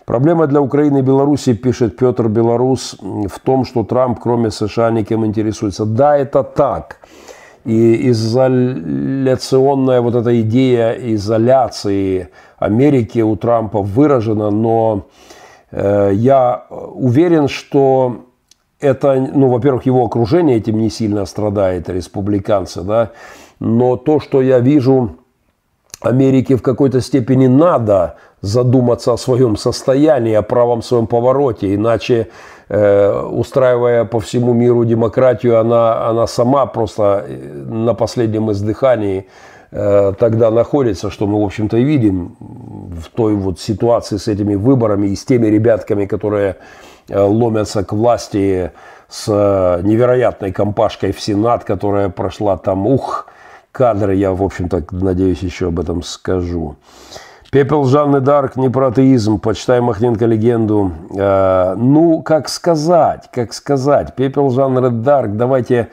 Проблема 0.04 0.48
для 0.48 0.60
Украины 0.60 0.98
и 0.98 1.02
Беларуси, 1.02 1.54
пишет 1.54 1.96
Петр 1.96 2.28
Белорус, 2.28 2.96
в 3.00 3.38
том, 3.40 3.64
что 3.64 3.84
Трамп, 3.84 4.18
кроме 4.20 4.50
США, 4.50 4.90
никем 4.90 5.24
интересуется. 5.24 5.84
Да, 5.84 6.16
это 6.16 6.42
так. 6.42 6.96
И 7.64 8.10
изоляционная 8.10 10.00
вот 10.00 10.14
эта 10.14 10.40
идея 10.40 10.92
изоляции 10.92 12.28
Америки 12.58 13.20
у 13.20 13.36
Трампа 13.36 13.82
выражена, 13.82 14.50
но 14.50 15.06
э, 15.70 16.10
я 16.14 16.66
уверен, 16.70 17.48
что 17.48 18.26
это, 18.80 19.14
ну, 19.14 19.48
во-первых, 19.48 19.86
его 19.86 20.04
окружение 20.04 20.56
этим 20.56 20.78
не 20.78 20.90
сильно 20.90 21.26
страдает, 21.26 21.88
республиканцы, 21.88 22.82
да, 22.82 23.12
но 23.60 23.96
то, 23.96 24.20
что 24.20 24.42
я 24.42 24.60
вижу, 24.60 25.16
Америке 26.02 26.56
в 26.56 26.62
какой-то 26.62 27.00
степени 27.00 27.46
надо 27.46 28.16
задуматься 28.42 29.12
о 29.12 29.16
своем 29.16 29.56
состоянии, 29.56 30.34
о 30.34 30.42
правом 30.42 30.82
своем 30.82 31.06
повороте, 31.06 31.74
иначе 31.74 32.28
э, 32.68 33.22
устраивая 33.22 34.04
по 34.04 34.20
всему 34.20 34.52
миру 34.52 34.84
демократию, 34.84 35.58
она, 35.58 36.06
она 36.06 36.26
сама 36.26 36.66
просто 36.66 37.24
э, 37.26 37.64
на 37.66 37.94
последнем 37.94 38.52
издыхании 38.52 39.20
э, 39.20 39.55
тогда 39.70 40.50
находится, 40.50 41.10
что 41.10 41.26
мы, 41.26 41.40
в 41.40 41.44
общем-то, 41.44 41.76
и 41.76 41.84
видим 41.84 42.36
в 42.38 43.08
той 43.14 43.34
вот 43.34 43.60
ситуации 43.60 44.16
с 44.16 44.28
этими 44.28 44.54
выборами 44.54 45.08
и 45.08 45.16
с 45.16 45.24
теми 45.24 45.48
ребятками, 45.48 46.06
которые 46.06 46.56
Э, 47.08 47.20
ломятся 47.22 47.84
к 47.84 47.92
власти 47.92 48.72
с 49.08 49.26
э, 49.28 49.80
невероятной 49.82 50.52
компашкой 50.52 51.12
в 51.12 51.20
Сенат, 51.20 51.62
которая 51.62 52.08
прошла 52.08 52.56
там, 52.56 52.86
ух, 52.86 53.28
кадры, 53.70 54.16
я, 54.16 54.32
в 54.32 54.42
общем-то, 54.42 54.84
надеюсь, 54.90 55.40
еще 55.40 55.68
об 55.68 55.78
этом 55.78 56.02
скажу. 56.02 56.76
Пепел 57.52 57.84
Жанны 57.84 58.20
Дарк, 58.20 58.56
не 58.56 58.68
про 58.68 58.88
атеизм, 58.88 59.38
почитай 59.38 59.80
Махненко 59.80 60.26
легенду. 60.26 60.90
Э, 61.16 61.74
ну, 61.76 62.22
как 62.22 62.48
сказать, 62.48 63.30
как 63.32 63.52
сказать, 63.52 64.16
Пепел 64.16 64.50
Жанны 64.50 64.90
Дарк, 64.90 65.36
давайте 65.36 65.74
э, 65.74 65.86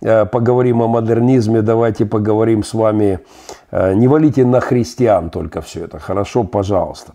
поговорим 0.00 0.82
о 0.82 0.88
модернизме, 0.88 1.62
давайте 1.62 2.06
поговорим 2.06 2.62
с 2.62 2.74
вами, 2.74 3.20
э, 3.70 3.94
не 3.94 4.08
валите 4.08 4.44
на 4.44 4.60
христиан 4.60 5.30
только 5.30 5.60
все 5.60 5.84
это, 5.84 5.98
хорошо, 5.98 6.44
пожалуйста. 6.44 7.12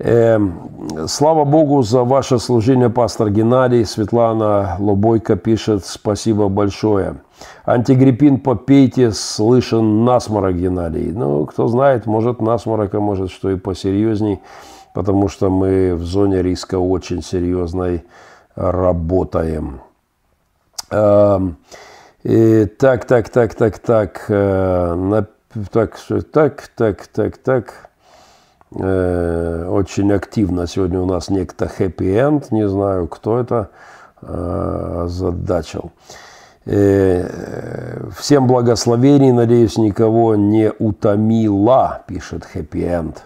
Эм, 0.00 1.06
слава 1.06 1.44
Богу 1.44 1.82
за 1.82 2.02
ваше 2.02 2.40
служение, 2.40 2.90
пастор 2.90 3.30
Геннадий. 3.30 3.84
Светлана 3.84 4.74
Лобойко 4.80 5.36
пишет, 5.36 5.86
спасибо 5.86 6.48
большое. 6.48 7.18
Антигриппин 7.64 8.40
попейте, 8.40 9.12
слышен 9.12 10.04
насморок, 10.04 10.56
Геннадий. 10.56 11.12
Ну, 11.12 11.46
кто 11.46 11.68
знает, 11.68 12.06
может 12.06 12.40
насморок, 12.40 12.92
а 12.94 13.00
может 13.00 13.30
что 13.30 13.50
и 13.50 13.56
посерьезней, 13.56 14.40
потому 14.94 15.28
что 15.28 15.48
мы 15.48 15.94
в 15.94 16.02
зоне 16.02 16.42
риска 16.42 16.76
очень 16.76 17.22
серьезной 17.22 18.04
работаем. 18.56 19.80
Эм, 20.94 21.56
и 22.22 22.66
так, 22.66 23.04
так, 23.04 23.28
так, 23.28 23.54
так, 23.54 23.78
так, 23.78 24.24
э, 24.28 25.24
так, 25.72 25.98
так, 26.32 26.68
так, 26.76 27.06
так, 27.06 27.36
так. 27.38 27.74
Э, 28.76 29.66
очень 29.68 30.12
активно 30.12 30.66
сегодня 30.66 31.00
у 31.00 31.06
нас 31.06 31.30
некто 31.30 31.64
Happy 31.78 32.14
End, 32.14 32.46
не 32.50 32.68
знаю, 32.68 33.08
кто 33.08 33.40
это 33.40 33.70
э, 34.22 35.06
задачил. 35.08 35.90
Всем 36.64 38.46
благословений, 38.46 39.32
надеюсь, 39.32 39.76
никого 39.76 40.34
не 40.34 40.72
утомила, 40.78 42.04
пишет 42.06 42.48
Happy 42.54 42.88
End. 42.88 43.16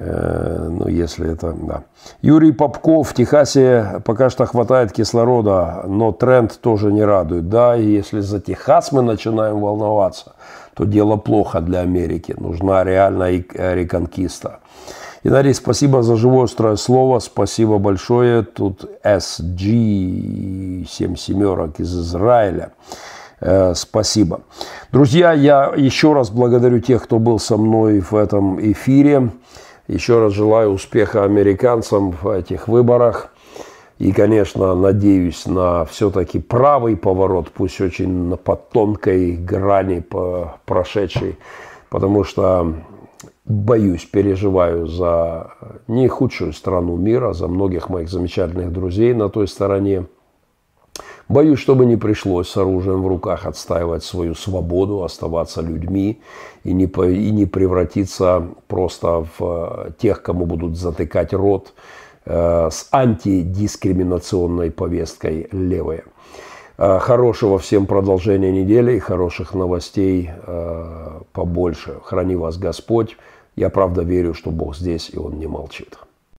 Ну, 0.00 0.86
если 0.86 1.32
это, 1.32 1.52
да. 1.52 1.82
Юрий 2.22 2.52
Попков, 2.52 3.08
в 3.08 3.14
Техасе 3.14 4.00
пока 4.04 4.30
что 4.30 4.46
хватает 4.46 4.92
кислорода, 4.92 5.82
но 5.86 6.12
тренд 6.12 6.60
тоже 6.60 6.92
не 6.92 7.04
радует. 7.04 7.48
Да, 7.48 7.76
и 7.76 7.84
если 7.84 8.20
за 8.20 8.40
Техас 8.40 8.92
мы 8.92 9.02
начинаем 9.02 9.60
волноваться, 9.60 10.32
то 10.74 10.84
дело 10.84 11.16
плохо 11.16 11.60
для 11.60 11.80
Америки. 11.80 12.34
Нужна 12.38 12.84
реальная 12.84 13.44
реконкиста. 13.54 14.60
Геннадий, 15.24 15.52
спасибо 15.52 16.02
за 16.02 16.16
живое 16.16 16.44
острое 16.44 16.76
слово. 16.76 17.18
Спасибо 17.18 17.78
большое. 17.78 18.42
Тут 18.42 18.88
SG 19.02 20.86
7 20.88 21.16
семерок 21.16 21.80
из 21.80 21.92
Израиля. 21.92 22.70
Э, 23.40 23.74
спасибо. 23.74 24.42
Друзья, 24.92 25.32
я 25.32 25.72
еще 25.76 26.12
раз 26.12 26.30
благодарю 26.30 26.78
тех, 26.78 27.02
кто 27.02 27.18
был 27.18 27.40
со 27.40 27.56
мной 27.56 28.00
в 28.00 28.14
этом 28.14 28.60
эфире. 28.72 29.30
Еще 29.88 30.20
раз 30.20 30.34
желаю 30.34 30.70
успеха 30.70 31.24
американцам 31.24 32.10
в 32.10 32.28
этих 32.28 32.68
выборах. 32.68 33.32
И, 33.98 34.12
конечно, 34.12 34.74
надеюсь 34.74 35.46
на 35.46 35.86
все-таки 35.86 36.38
правый 36.38 36.94
поворот, 36.94 37.48
пусть 37.52 37.80
очень 37.80 38.36
по 38.36 38.54
тонкой 38.54 39.36
грани 39.36 40.00
по 40.00 40.58
прошедшей, 40.66 41.36
потому 41.88 42.22
что 42.22 42.74
боюсь, 43.46 44.04
переживаю 44.04 44.86
за 44.86 45.52
не 45.88 46.06
худшую 46.06 46.52
страну 46.52 46.96
мира, 46.96 47.32
за 47.32 47.48
многих 47.48 47.88
моих 47.88 48.10
замечательных 48.10 48.72
друзей 48.72 49.14
на 49.14 49.30
той 49.30 49.48
стороне. 49.48 50.04
Боюсь, 51.28 51.58
чтобы 51.58 51.84
не 51.84 51.96
пришлось 51.96 52.48
с 52.48 52.56
оружием 52.56 53.02
в 53.02 53.06
руках 53.06 53.44
отстаивать 53.44 54.02
свою 54.02 54.34
свободу, 54.34 55.02
оставаться 55.02 55.60
людьми 55.60 56.22
и 56.64 56.72
не, 56.72 56.84
и 56.84 57.30
не 57.30 57.44
превратиться 57.44 58.46
просто 58.66 59.26
в 59.38 59.92
тех, 59.98 60.22
кому 60.22 60.46
будут 60.46 60.78
затыкать 60.78 61.34
рот 61.34 61.74
э, 62.24 62.70
с 62.70 62.88
антидискриминационной 62.92 64.70
повесткой 64.70 65.48
левые. 65.52 66.04
Э, 66.78 66.98
хорошего 66.98 67.58
всем 67.58 67.84
продолжения 67.84 68.50
недели 68.50 68.96
и 68.96 68.98
хороших 68.98 69.52
новостей 69.52 70.30
э, 70.34 71.20
побольше. 71.32 71.98
Храни 72.04 72.36
вас 72.36 72.56
Господь. 72.56 73.18
Я 73.54 73.68
правда 73.68 74.00
верю, 74.00 74.32
что 74.32 74.50
Бог 74.50 74.76
здесь, 74.76 75.10
и 75.12 75.18
Он 75.18 75.38
не 75.38 75.46
молчит. 75.46 75.98